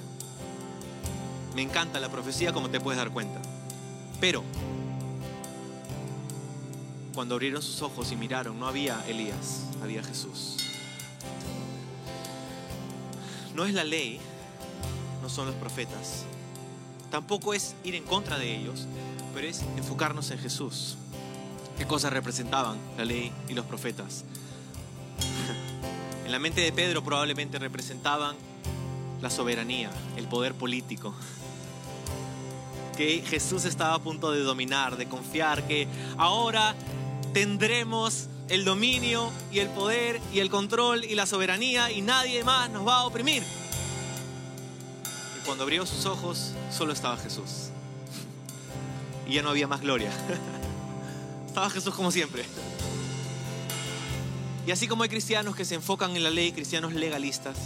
Me 1.54 1.62
encanta 1.62 2.00
la 2.00 2.08
profecía 2.08 2.52
como 2.52 2.70
te 2.70 2.80
puedes 2.80 2.98
dar 2.98 3.12
cuenta. 3.12 3.40
Pero 4.20 4.42
cuando 7.14 7.36
abrieron 7.36 7.62
sus 7.62 7.82
ojos 7.82 8.10
y 8.10 8.16
miraron, 8.16 8.58
no 8.58 8.66
había 8.66 9.00
Elías, 9.06 9.60
había 9.80 10.02
Jesús. 10.02 10.56
No 13.54 13.64
es 13.64 13.74
la 13.74 13.84
ley, 13.84 14.18
no 15.22 15.28
son 15.28 15.46
los 15.46 15.54
profetas. 15.54 16.24
Tampoco 17.12 17.54
es 17.54 17.76
ir 17.84 17.94
en 17.94 18.02
contra 18.02 18.38
de 18.38 18.56
ellos, 18.56 18.88
pero 19.32 19.46
es 19.46 19.62
enfocarnos 19.76 20.32
en 20.32 20.40
Jesús. 20.40 20.96
¿Qué 21.78 21.86
cosas 21.86 22.12
representaban 22.12 22.76
la 22.98 23.04
ley 23.04 23.30
y 23.48 23.54
los 23.54 23.66
profetas? 23.66 24.24
En 26.24 26.32
la 26.32 26.38
mente 26.38 26.60
de 26.60 26.70
Pedro 26.70 27.02
probablemente 27.02 27.58
representaban 27.58 28.36
la 29.22 29.30
soberanía, 29.30 29.90
el 30.16 30.26
poder 30.26 30.54
político, 30.54 31.14
que 32.96 33.22
Jesús 33.26 33.64
estaba 33.64 33.94
a 33.94 33.98
punto 33.98 34.32
de 34.32 34.40
dominar, 34.40 34.96
de 34.96 35.06
confiar, 35.06 35.66
que 35.66 35.88
ahora 36.18 36.74
tendremos 37.32 38.28
el 38.48 38.64
dominio 38.64 39.30
y 39.52 39.60
el 39.60 39.68
poder 39.68 40.20
y 40.32 40.40
el 40.40 40.50
control 40.50 41.04
y 41.04 41.14
la 41.14 41.24
soberanía 41.24 41.90
y 41.90 42.02
nadie 42.02 42.44
más 42.44 42.68
nos 42.70 42.86
va 42.86 42.98
a 42.98 43.06
oprimir. 43.06 43.42
Y 45.38 45.46
cuando 45.46 45.64
abrió 45.64 45.86
sus 45.86 46.04
ojos, 46.06 46.52
solo 46.70 46.92
estaba 46.92 47.16
Jesús. 47.16 47.70
Y 49.26 49.34
ya 49.34 49.42
no 49.42 49.50
había 49.50 49.68
más 49.68 49.80
gloria. 49.80 50.10
Estaba 51.46 51.70
Jesús 51.70 51.94
como 51.94 52.10
siempre. 52.10 52.44
Y 54.66 54.72
así 54.72 54.86
como 54.86 55.04
hay 55.04 55.08
cristianos 55.08 55.56
que 55.56 55.64
se 55.64 55.74
enfocan 55.74 56.16
en 56.16 56.22
la 56.22 56.30
ley, 56.30 56.52
cristianos 56.52 56.92
legalistas, 56.92 57.56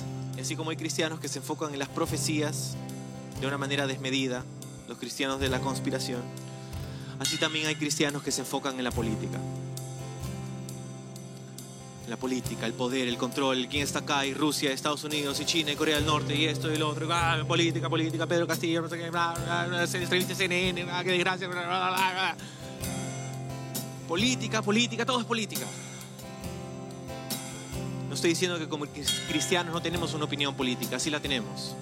así 0.41 0.57
como 0.57 0.71
hay 0.71 0.77
cristianos 0.77 1.21
que 1.21 1.29
se 1.29 1.39
enfocan 1.39 1.73
en 1.73 1.79
las 1.79 1.89
profecías 1.89 2.77
de 3.41 3.47
una 3.47 3.59
manera 3.59 3.87
desmedida, 3.87 4.45
los 4.89 4.99
cristianos 4.99 5.41
de 5.41 5.49
la 5.49 5.61
conspiración, 5.61 6.23
así 7.19 7.37
también 7.39 7.67
hay 7.67 7.77
cristianos 7.77 8.23
que 8.23 8.31
se 8.31 8.43
enfocan 8.43 8.79
en 8.79 8.85
la 8.85 8.91
política. 8.91 9.39
la 12.09 12.19
política, 12.19 12.67
el 12.67 12.75
poder, 12.75 13.09
el 13.09 13.17
control, 13.17 13.67
quién 13.69 13.83
está 13.83 14.01
acá, 14.01 14.27
y 14.27 14.35
Rusia, 14.35 14.71
Estados 14.71 15.03
Unidos, 15.05 15.41
y 15.41 15.47
China, 15.47 15.73
y 15.73 15.75
Corea 15.75 15.97
del 15.97 16.05
Norte, 16.05 16.37
y 16.37 16.45
esto 16.45 16.71
y 16.71 16.77
lo 16.77 16.91
otro, 16.91 17.09
ah, 17.11 17.43
política, 17.49 17.89
política, 17.89 18.27
Pedro 18.27 18.47
Castillo, 18.47 18.83
no 18.83 18.91
sé 18.91 18.99
qué, 18.99 19.11
bla, 19.11 19.35
bla, 19.67 19.87
CNN, 19.87 20.87
qué 21.03 21.11
desgracia, 21.11 21.49
política, 24.07 24.61
política, 24.61 25.07
todo 25.07 25.21
es 25.21 25.27
política. 25.27 25.65
No 28.15 28.17
estoy 28.17 28.31
diciendo 28.31 28.61
que 28.61 28.69
como 28.69 28.87
cristianos 29.29 29.75
no 29.75 29.83
tenemos 29.83 30.15
una 30.15 30.27
opinión 30.27 30.55
política, 30.55 31.01
sí 31.01 31.11
la 31.11 31.19
tenemos. 31.19 31.75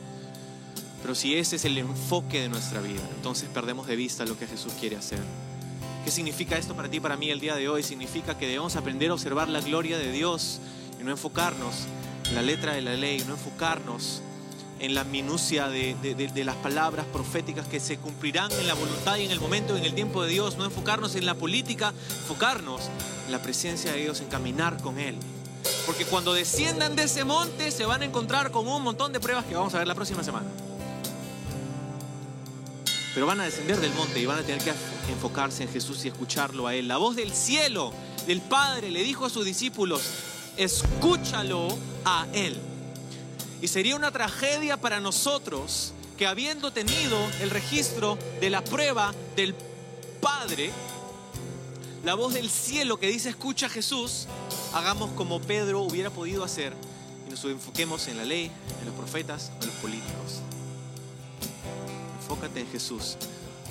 Pero 1.03 1.14
si 1.14 1.37
ese 1.37 1.57
es 1.57 1.66
el 1.66 1.77
enfoque 1.77 2.40
de 2.40 2.49
nuestra 2.49 2.81
vida, 2.81 3.03
entonces 3.14 3.51
perdemos 3.53 3.87
de 3.87 3.97
vista 3.97 4.25
lo 4.25 4.38
que 4.38 4.47
Jesús 4.47 4.73
quiere 4.81 4.97
hacer. 4.97 5.18
¿Qué 6.07 6.11
significa 6.11 6.57
esto 6.57 6.75
para 6.75 6.88
ti, 6.88 7.01
para 7.01 7.18
mí 7.18 7.29
el 7.29 7.38
día 7.38 7.55
de 7.55 7.68
hoy? 7.68 7.83
Significa 7.83 8.38
que 8.38 8.47
debemos 8.47 8.77
aprender 8.77 9.11
a 9.11 9.12
observar 9.12 9.51
la 9.51 9.61
gloria 9.61 9.99
de 9.99 10.11
Dios 10.11 10.61
y 10.99 11.05
no 11.05 11.11
enfocarnos 11.11 11.75
en 12.31 12.35
la 12.35 12.40
letra 12.40 12.73
de 12.73 12.81
la 12.81 12.95
ley, 12.95 13.23
no 13.29 13.35
enfocarnos 13.35 14.23
en 14.81 14.95
la 14.95 15.05
minucia 15.05 15.68
de, 15.68 16.42
las 16.47 16.57
palabras 16.57 17.05
proféticas 17.12 17.66
que 17.66 17.79
se 17.79 17.99
cumplirán 17.99 18.51
en 18.53 18.68
la 18.68 18.73
voluntad 18.73 19.18
y 19.18 19.27
en 19.27 19.33
el 19.33 19.38
momento, 19.38 19.77
en 19.77 19.85
el 19.85 19.92
tiempo 19.92 20.23
de 20.23 20.31
Dios, 20.31 20.57
no 20.57 20.64
enfocarnos 20.64 21.14
en 21.14 21.27
la 21.27 21.35
política, 21.35 21.92
enfocarnos 22.23 22.88
en 23.27 23.33
la 23.33 23.42
presencia 23.42 23.92
de 23.92 24.01
Dios, 24.01 24.23
en 24.23 24.29
caminar 24.29 24.81
con 24.81 24.99
Él. 24.99 25.18
Porque 25.87 26.05
cuando 26.05 26.33
desciendan 26.33 26.97
de 26.97 27.05
ese 27.05 27.25
monte 27.25 27.71
se 27.71 27.85
van 27.85 28.03
a 28.03 28.05
encontrar 28.05 28.51
con 28.51 28.68
un 28.68 28.83
montón 28.83 29.12
de 29.12 29.21
pruebas 29.21 29.45
que 29.45 29.55
vamos 29.55 29.75
a 29.75 29.79
ver 29.79 29.87
la 29.87 29.95
próxima 29.95 30.23
semana 30.23 30.47
pero 33.14 33.27
van 33.27 33.40
a 33.40 33.45
descender 33.45 33.79
del 33.81 33.92
monte 33.92 34.21
y 34.21 34.27
van 34.27 34.38
a 34.38 34.42
tener 34.42 34.62
que 34.62 34.73
enfocarse 35.11 35.64
en 35.64 35.68
Jesús 35.68 36.05
y 36.05 36.09
escucharlo 36.09 36.66
a 36.66 36.75
Él. 36.75 36.88
La 36.88 36.97
voz 36.97 37.14
del 37.16 37.33
cielo, 37.33 37.92
del 38.27 38.40
Padre, 38.40 38.90
le 38.90 39.03
dijo 39.03 39.27
a 39.27 39.31
sus 39.31 39.45
discípulos, 39.45 40.03
escúchalo 40.57 41.77
a 42.05 42.27
Él. 42.33 42.59
Y 43.61 43.68
sería 43.68 43.97
una 43.97 44.11
tragedia 44.11 44.79
para 44.79 45.01
nosotros 45.01 45.92
que 46.16 46.27
habiendo 46.27 46.73
tenido 46.73 47.18
el 47.40 47.51
registro 47.51 48.18
de 48.40 48.51
la 48.51 48.64
prueba 48.64 49.14
del 49.37 49.55
Padre, 50.21 50.71
la 52.05 52.14
voz 52.14 52.35
del 52.35 52.49
cielo 52.49 52.99
que 52.99 53.09
dice 53.09 53.29
escucha 53.29 53.66
a 53.66 53.68
Jesús, 53.71 54.27
hagamos 54.73 55.10
como 55.12 55.40
Pedro 55.40 55.81
hubiera 55.81 56.10
podido 56.10 56.44
hacer 56.44 56.75
y 57.27 57.31
nos 57.31 57.44
enfoquemos 57.44 58.08
en 58.08 58.16
la 58.16 58.25
ley, 58.25 58.50
en 58.81 58.87
los 58.87 58.94
profetas, 58.94 59.52
en 59.60 59.66
los 59.66 59.77
políticos 59.77 60.42
enfócate 62.33 62.60
en 62.60 62.70
Jesús. 62.70 63.16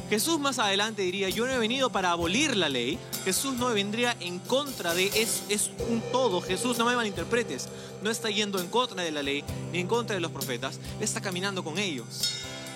Jesús 0.10 0.40
más 0.40 0.60
adelante 0.60 1.02
diría, 1.02 1.30
yo 1.30 1.46
no 1.46 1.54
he 1.54 1.58
venido 1.58 1.90
para 1.90 2.12
abolir 2.12 2.56
la 2.56 2.68
ley, 2.68 3.00
Jesús 3.24 3.56
no 3.56 3.68
vendría 3.68 4.16
en 4.20 4.40
contra 4.40 4.94
de, 4.94 5.08
es, 5.08 5.44
es 5.50 5.72
un 5.90 6.02
todo, 6.12 6.42
Jesús 6.42 6.78
no 6.78 6.86
me 6.86 6.96
malinterpretes, 6.96 7.70
no 8.04 8.10
está 8.10 8.30
yendo 8.30 8.60
en 8.60 8.68
contra 8.68 9.04
de 9.04 9.12
la 9.12 9.24
ley 9.24 9.44
ni 9.72 9.80
en 9.80 9.88
contra 9.88 10.16
de 10.16 10.20
los 10.20 10.32
profetas, 10.32 10.80
está 11.00 11.22
caminando 11.22 11.64
con 11.64 11.78
ellos. 11.78 12.06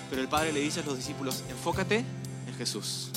Pero 0.08 0.22
el 0.22 0.28
Padre 0.28 0.52
le 0.52 0.60
dice 0.60 0.80
a 0.80 0.84
los 0.84 0.96
discípulos, 0.96 1.44
enfócate 1.50 2.04
en 2.46 2.54
Jesús. 2.56 3.10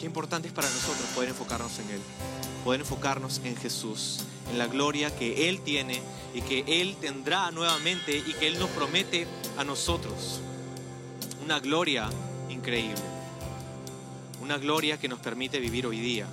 Qué 0.00 0.06
importante 0.06 0.48
es 0.48 0.54
para 0.54 0.70
nosotros 0.70 1.06
poder 1.14 1.28
enfocarnos 1.28 1.78
en 1.78 1.90
Él, 1.90 2.00
poder 2.64 2.80
enfocarnos 2.80 3.42
en 3.44 3.54
Jesús, 3.54 4.20
en 4.50 4.56
la 4.56 4.66
gloria 4.66 5.14
que 5.14 5.50
Él 5.50 5.60
tiene 5.60 6.00
y 6.32 6.40
que 6.40 6.64
Él 6.66 6.96
tendrá 6.98 7.50
nuevamente 7.50 8.16
y 8.16 8.32
que 8.32 8.46
Él 8.46 8.58
nos 8.58 8.70
promete 8.70 9.26
a 9.58 9.64
nosotros. 9.64 10.40
Una 11.44 11.60
gloria 11.60 12.08
increíble. 12.48 13.02
Una 14.40 14.56
gloria 14.56 14.98
que 14.98 15.06
nos 15.06 15.18
permite 15.18 15.60
vivir 15.60 15.86
hoy 15.86 16.00
día. 16.00 16.26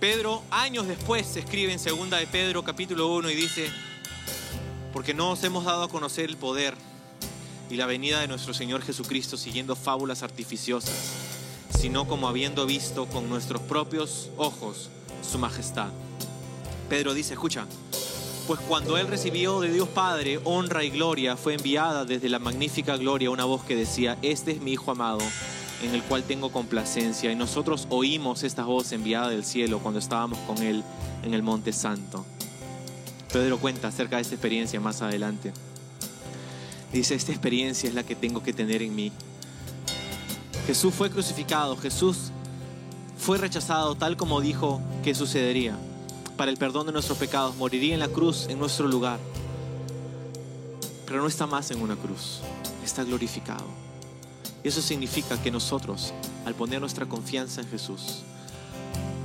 Pedro, 0.00 0.44
años 0.50 0.88
después, 0.88 1.36
escribe 1.36 1.74
en 1.74 1.78
2 1.78 2.08
de 2.08 2.26
Pedro 2.26 2.64
capítulo 2.64 3.14
1 3.14 3.28
y 3.28 3.34
dice, 3.34 3.70
porque 4.94 5.12
no 5.12 5.32
os 5.32 5.44
hemos 5.44 5.66
dado 5.66 5.82
a 5.82 5.90
conocer 5.90 6.30
el 6.30 6.38
poder 6.38 6.74
y 7.68 7.76
la 7.76 7.84
venida 7.84 8.20
de 8.20 8.28
nuestro 8.28 8.54
Señor 8.54 8.80
Jesucristo 8.80 9.36
siguiendo 9.36 9.76
fábulas 9.76 10.22
artificiosas, 10.22 11.25
sino 11.70 12.06
como 12.06 12.28
habiendo 12.28 12.66
visto 12.66 13.06
con 13.06 13.28
nuestros 13.28 13.62
propios 13.62 14.30
ojos 14.36 14.90
su 15.22 15.38
majestad. 15.38 15.88
Pedro 16.88 17.14
dice, 17.14 17.34
escucha, 17.34 17.66
pues 18.46 18.60
cuando 18.60 18.96
él 18.96 19.08
recibió 19.08 19.60
de 19.60 19.72
Dios 19.72 19.88
Padre 19.88 20.40
honra 20.44 20.84
y 20.84 20.90
gloria, 20.90 21.36
fue 21.36 21.54
enviada 21.54 22.04
desde 22.04 22.28
la 22.28 22.38
magnífica 22.38 22.96
gloria 22.96 23.30
una 23.30 23.44
voz 23.44 23.64
que 23.64 23.74
decía, 23.74 24.16
este 24.22 24.52
es 24.52 24.60
mi 24.60 24.72
Hijo 24.72 24.92
amado, 24.92 25.18
en 25.82 25.94
el 25.94 26.02
cual 26.02 26.22
tengo 26.22 26.52
complacencia. 26.52 27.32
Y 27.32 27.34
nosotros 27.34 27.88
oímos 27.90 28.44
esta 28.44 28.64
voz 28.64 28.92
enviada 28.92 29.30
del 29.30 29.44
cielo 29.44 29.80
cuando 29.80 29.98
estábamos 29.98 30.38
con 30.40 30.58
él 30.58 30.84
en 31.24 31.34
el 31.34 31.42
Monte 31.42 31.72
Santo. 31.72 32.24
Pedro 33.32 33.58
cuenta 33.58 33.88
acerca 33.88 34.16
de 34.16 34.22
esta 34.22 34.34
experiencia 34.34 34.80
más 34.80 35.02
adelante. 35.02 35.52
Dice, 36.92 37.16
esta 37.16 37.32
experiencia 37.32 37.88
es 37.88 37.94
la 37.94 38.04
que 38.04 38.14
tengo 38.14 38.42
que 38.42 38.52
tener 38.52 38.80
en 38.80 38.94
mí. 38.94 39.12
Jesús 40.66 40.94
fue 40.94 41.10
crucificado, 41.10 41.76
Jesús 41.76 42.32
fue 43.18 43.38
rechazado 43.38 43.94
tal 43.94 44.16
como 44.16 44.40
dijo 44.40 44.80
que 45.04 45.14
sucedería 45.14 45.76
para 46.36 46.50
el 46.50 46.58
perdón 46.58 46.86
de 46.86 46.92
nuestros 46.92 47.18
pecados, 47.18 47.56
moriría 47.56 47.94
en 47.94 48.00
la 48.00 48.08
cruz 48.08 48.46
en 48.48 48.58
nuestro 48.58 48.86
lugar. 48.86 49.18
Pero 51.06 51.20
no 51.20 51.28
está 51.28 51.46
más 51.46 51.70
en 51.70 51.80
una 51.80 51.96
cruz, 51.96 52.40
está 52.84 53.04
glorificado. 53.04 53.64
Y 54.62 54.68
eso 54.68 54.82
significa 54.82 55.40
que 55.40 55.50
nosotros, 55.50 56.12
al 56.44 56.54
poner 56.54 56.80
nuestra 56.80 57.06
confianza 57.06 57.62
en 57.62 57.68
Jesús, 57.68 58.22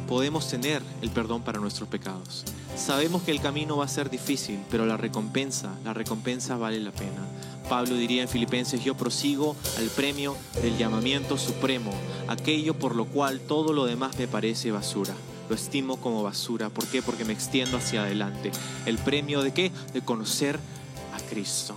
podemos 0.08 0.48
tener 0.48 0.82
el 1.02 1.10
perdón 1.10 1.42
para 1.42 1.60
nuestros 1.60 1.90
pecados. 1.90 2.46
Sabemos 2.76 3.24
que 3.24 3.32
el 3.32 3.42
camino 3.42 3.78
va 3.78 3.86
a 3.86 3.90
ser 3.90 4.10
difícil, 4.10 4.60
pero 4.70 4.86
la 4.86 4.98
recompensa, 4.98 5.72
la 5.84 5.94
recompensa 5.94 6.56
vale 6.58 6.80
la 6.80 6.92
pena. 6.92 7.26
Pablo 7.72 7.96
diría 7.96 8.22
en 8.22 8.28
Filipenses, 8.28 8.84
yo 8.84 8.98
prosigo 8.98 9.56
al 9.78 9.86
premio 9.86 10.36
del 10.62 10.78
llamamiento 10.78 11.38
supremo, 11.38 11.94
aquello 12.28 12.74
por 12.74 12.98
lo 12.98 13.06
cual 13.06 13.40
todo 13.40 13.72
lo 13.72 13.86
demás 13.86 14.20
me 14.20 14.28
parece 14.28 14.72
basura. 14.72 15.14
Lo 15.48 15.56
estimo 15.56 15.96
como 15.96 16.22
basura. 16.22 16.68
¿Por 16.68 16.86
qué? 16.88 17.02
Porque 17.02 17.24
me 17.24 17.32
extiendo 17.32 17.78
hacia 17.78 18.04
adelante. 18.04 18.52
¿El 18.86 18.98
premio 18.98 19.42
de 19.42 19.54
qué? 19.54 19.72
De 19.94 20.02
conocer 20.02 20.60
a 21.14 21.30
Cristo. 21.30 21.74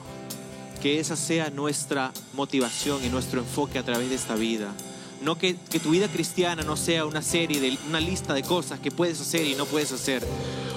Que 0.82 0.98
esa 0.98 1.14
sea 1.14 1.50
nuestra 1.50 2.10
motivación 2.32 3.04
y 3.04 3.08
nuestro 3.08 3.38
enfoque 3.38 3.78
a 3.78 3.84
través 3.84 4.08
de 4.08 4.16
esta 4.16 4.34
vida. 4.34 4.72
No 5.24 5.38
que, 5.38 5.56
que, 5.56 5.80
tu 5.80 5.90
vida 5.90 6.06
cristiana 6.08 6.62
no 6.62 6.76
sea 6.76 7.06
una 7.06 7.22
serie, 7.22 7.58
de, 7.60 7.78
una 7.88 7.98
lista 7.98 8.34
de 8.34 8.42
cosas 8.42 8.78
que 8.78 8.90
puedes 8.90 9.20
hacer 9.20 9.46
y 9.46 9.54
no 9.54 9.64
puedes 9.64 9.90
hacer. 9.90 10.22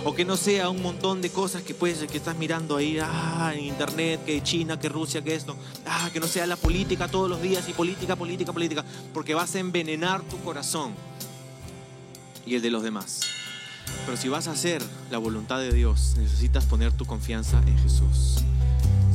O 0.05 0.15
que 0.15 0.23
no 0.23 0.37
sea 0.37 0.69
un 0.69 0.81
montón 0.81 1.21
de 1.21 1.29
cosas 1.29 1.63
que 1.63 1.73
puedes, 1.73 2.09
que 2.09 2.17
estás 2.17 2.37
mirando 2.37 2.77
ahí 2.77 2.97
ah, 3.01 3.51
en 3.53 3.65
internet, 3.65 4.23
que 4.25 4.41
China, 4.41 4.79
que 4.79 4.87
Rusia, 4.87 5.21
que 5.21 5.35
esto. 5.35 5.57
Ah, 5.85 6.09
que 6.13 6.21
no 6.21 6.27
sea 6.27 6.47
la 6.47 6.55
política 6.55 7.09
todos 7.09 7.29
los 7.29 7.41
días 7.41 7.67
y 7.67 7.73
política, 7.73 8.15
política, 8.15 8.53
política. 8.53 8.85
Porque 9.13 9.33
vas 9.33 9.53
a 9.55 9.59
envenenar 9.59 10.21
tu 10.21 10.37
corazón 10.39 10.93
y 12.45 12.55
el 12.55 12.61
de 12.61 12.71
los 12.71 12.83
demás. 12.83 13.19
Pero 14.05 14.17
si 14.17 14.29
vas 14.29 14.47
a 14.47 14.51
hacer 14.51 14.81
la 15.11 15.17
voluntad 15.17 15.59
de 15.59 15.73
Dios, 15.73 16.15
necesitas 16.17 16.65
poner 16.65 16.93
tu 16.93 17.05
confianza 17.05 17.61
en 17.67 17.77
Jesús. 17.79 18.37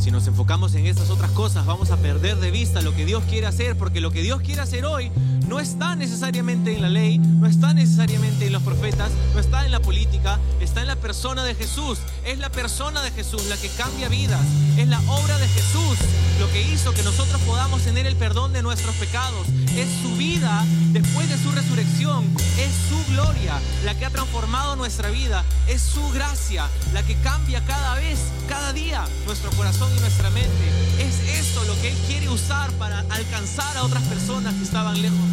Si 0.02 0.10
nos 0.10 0.26
enfocamos 0.26 0.74
en 0.74 0.86
estas 0.86 1.10
otras 1.10 1.30
cosas, 1.30 1.64
vamos 1.64 1.92
a 1.92 1.96
perder 1.96 2.36
de 2.38 2.50
vista 2.50 2.82
lo 2.82 2.92
que 2.92 3.06
Dios 3.06 3.22
quiere 3.30 3.46
hacer, 3.46 3.78
porque 3.78 4.00
lo 4.00 4.10
que 4.10 4.20
Dios 4.20 4.40
quiere 4.40 4.60
hacer 4.60 4.84
hoy 4.84 5.12
no 5.46 5.60
está 5.60 5.96
necesariamente 5.96 6.74
en 6.74 6.82
la 6.82 6.88
ley, 6.88 7.18
no 7.18 7.46
está 7.46 7.74
necesariamente 7.74 8.46
en 8.46 8.52
los 8.52 8.62
profetas, 8.62 9.10
no 9.34 9.40
está 9.40 9.64
en 9.64 9.72
la 9.72 9.80
política, 9.80 10.38
está 10.60 10.82
en 10.82 10.88
la 10.88 10.96
persona 10.96 11.44
de 11.44 11.54
Jesús. 11.54 11.98
Es 12.24 12.38
la 12.38 12.50
persona 12.50 13.02
de 13.02 13.10
Jesús 13.10 13.46
la 13.46 13.56
que 13.56 13.68
cambia 13.70 14.08
vidas, 14.08 14.44
es 14.76 14.88
la 14.88 15.00
obra 15.08 15.38
de 15.38 15.48
Jesús 15.48 15.98
lo 16.42 16.50
que 16.50 16.62
hizo 16.62 16.92
que 16.92 17.04
nosotros 17.04 17.40
podamos 17.42 17.82
tener 17.82 18.04
el 18.04 18.16
perdón 18.16 18.52
de 18.52 18.62
nuestros 18.62 18.94
pecados. 18.96 19.46
Es 19.76 19.88
su 20.02 20.16
vida 20.16 20.64
después 20.90 21.28
de 21.28 21.38
su 21.38 21.52
resurrección, 21.52 22.24
es 22.58 22.72
su 22.88 23.12
gloria 23.12 23.60
la 23.84 23.96
que 23.96 24.06
ha 24.06 24.10
transformado 24.10 24.74
nuestra 24.74 25.10
vida, 25.10 25.44
es 25.68 25.80
su 25.80 26.02
gracia 26.10 26.66
la 26.92 27.02
que 27.04 27.14
cambia 27.16 27.64
cada 27.64 27.94
vez, 27.94 28.18
cada 28.48 28.72
día 28.72 29.04
nuestro 29.26 29.50
corazón 29.52 29.90
y 29.96 30.00
nuestra 30.00 30.30
mente. 30.30 30.50
Es 30.98 31.38
esto 31.38 31.62
lo 31.64 31.80
que 31.80 31.90
Él 31.90 31.98
quiere 32.08 32.28
usar 32.28 32.72
para 32.72 33.00
alcanzar 33.10 33.76
a 33.76 33.84
otras 33.84 34.02
personas 34.04 34.54
que 34.54 34.64
estaban 34.64 35.00
lejos 35.00 35.31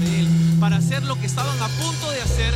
para 0.59 0.77
hacer 0.77 1.03
lo 1.03 1.19
que 1.19 1.25
estaban 1.25 1.61
a 1.61 1.67
punto 1.67 2.11
de 2.11 2.21
hacer 2.21 2.53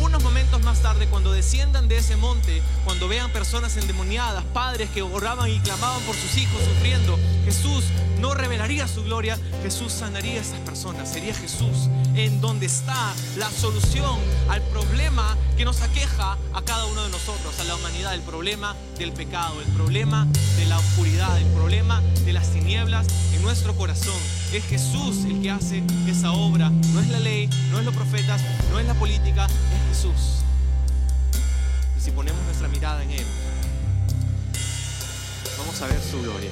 unos 0.00 0.22
momentos 0.22 0.62
más 0.62 0.82
tarde, 0.82 1.06
cuando 1.06 1.32
desciendan 1.32 1.88
de 1.88 1.96
ese 1.96 2.16
monte, 2.16 2.62
cuando 2.84 3.08
vean 3.08 3.30
personas 3.30 3.76
endemoniadas, 3.76 4.44
padres 4.52 4.90
que 4.90 5.02
oraban 5.02 5.50
y 5.50 5.58
clamaban 5.60 6.02
por 6.02 6.14
sus 6.14 6.36
hijos 6.36 6.60
sufriendo, 6.62 7.18
Jesús 7.44 7.84
no 8.20 8.34
revelaría 8.34 8.86
su 8.88 9.04
gloria, 9.04 9.38
Jesús 9.62 9.92
sanaría 9.92 10.38
a 10.38 10.42
esas 10.42 10.60
personas. 10.60 11.10
Sería 11.10 11.34
Jesús 11.34 11.88
en 12.16 12.40
donde 12.40 12.66
está 12.66 13.14
la 13.36 13.50
solución 13.50 14.18
al 14.48 14.62
problema 14.62 15.36
que 15.56 15.64
nos 15.64 15.82
aqueja 15.82 16.38
a 16.54 16.62
cada 16.62 16.86
uno 16.86 17.04
de 17.04 17.10
nosotros, 17.10 17.58
a 17.60 17.64
la 17.64 17.76
humanidad, 17.76 18.14
el 18.14 18.22
problema 18.22 18.74
del 18.98 19.12
pecado, 19.12 19.60
el 19.60 19.72
problema 19.74 20.26
de 20.56 20.64
la 20.64 20.78
oscuridad, 20.78 21.36
el 21.38 21.46
problema 21.48 22.00
de 22.24 22.32
las 22.32 22.50
tinieblas 22.52 23.06
en 23.34 23.42
nuestro 23.42 23.74
corazón. 23.76 24.16
Es 24.52 24.64
Jesús 24.64 25.24
el 25.26 25.42
que 25.42 25.50
hace 25.50 25.82
esa 26.08 26.32
obra, 26.32 26.70
no 26.70 27.00
es 27.00 27.08
la 27.08 27.18
ley, 27.18 27.48
no 27.70 27.78
es 27.78 27.84
los 27.84 27.94
profetas, 27.94 28.40
no 28.70 28.78
es 28.78 28.86
la 28.86 28.94
política, 28.94 29.46
es 29.46 29.96
Jesús. 29.96 30.42
Y 31.98 32.00
si 32.00 32.10
ponemos 32.12 32.42
nuestra 32.44 32.68
mirada 32.68 33.02
en 33.02 33.10
Él, 33.10 33.26
vamos 35.58 35.80
a 35.82 35.86
ver 35.86 36.00
su 36.00 36.22
gloria. 36.22 36.50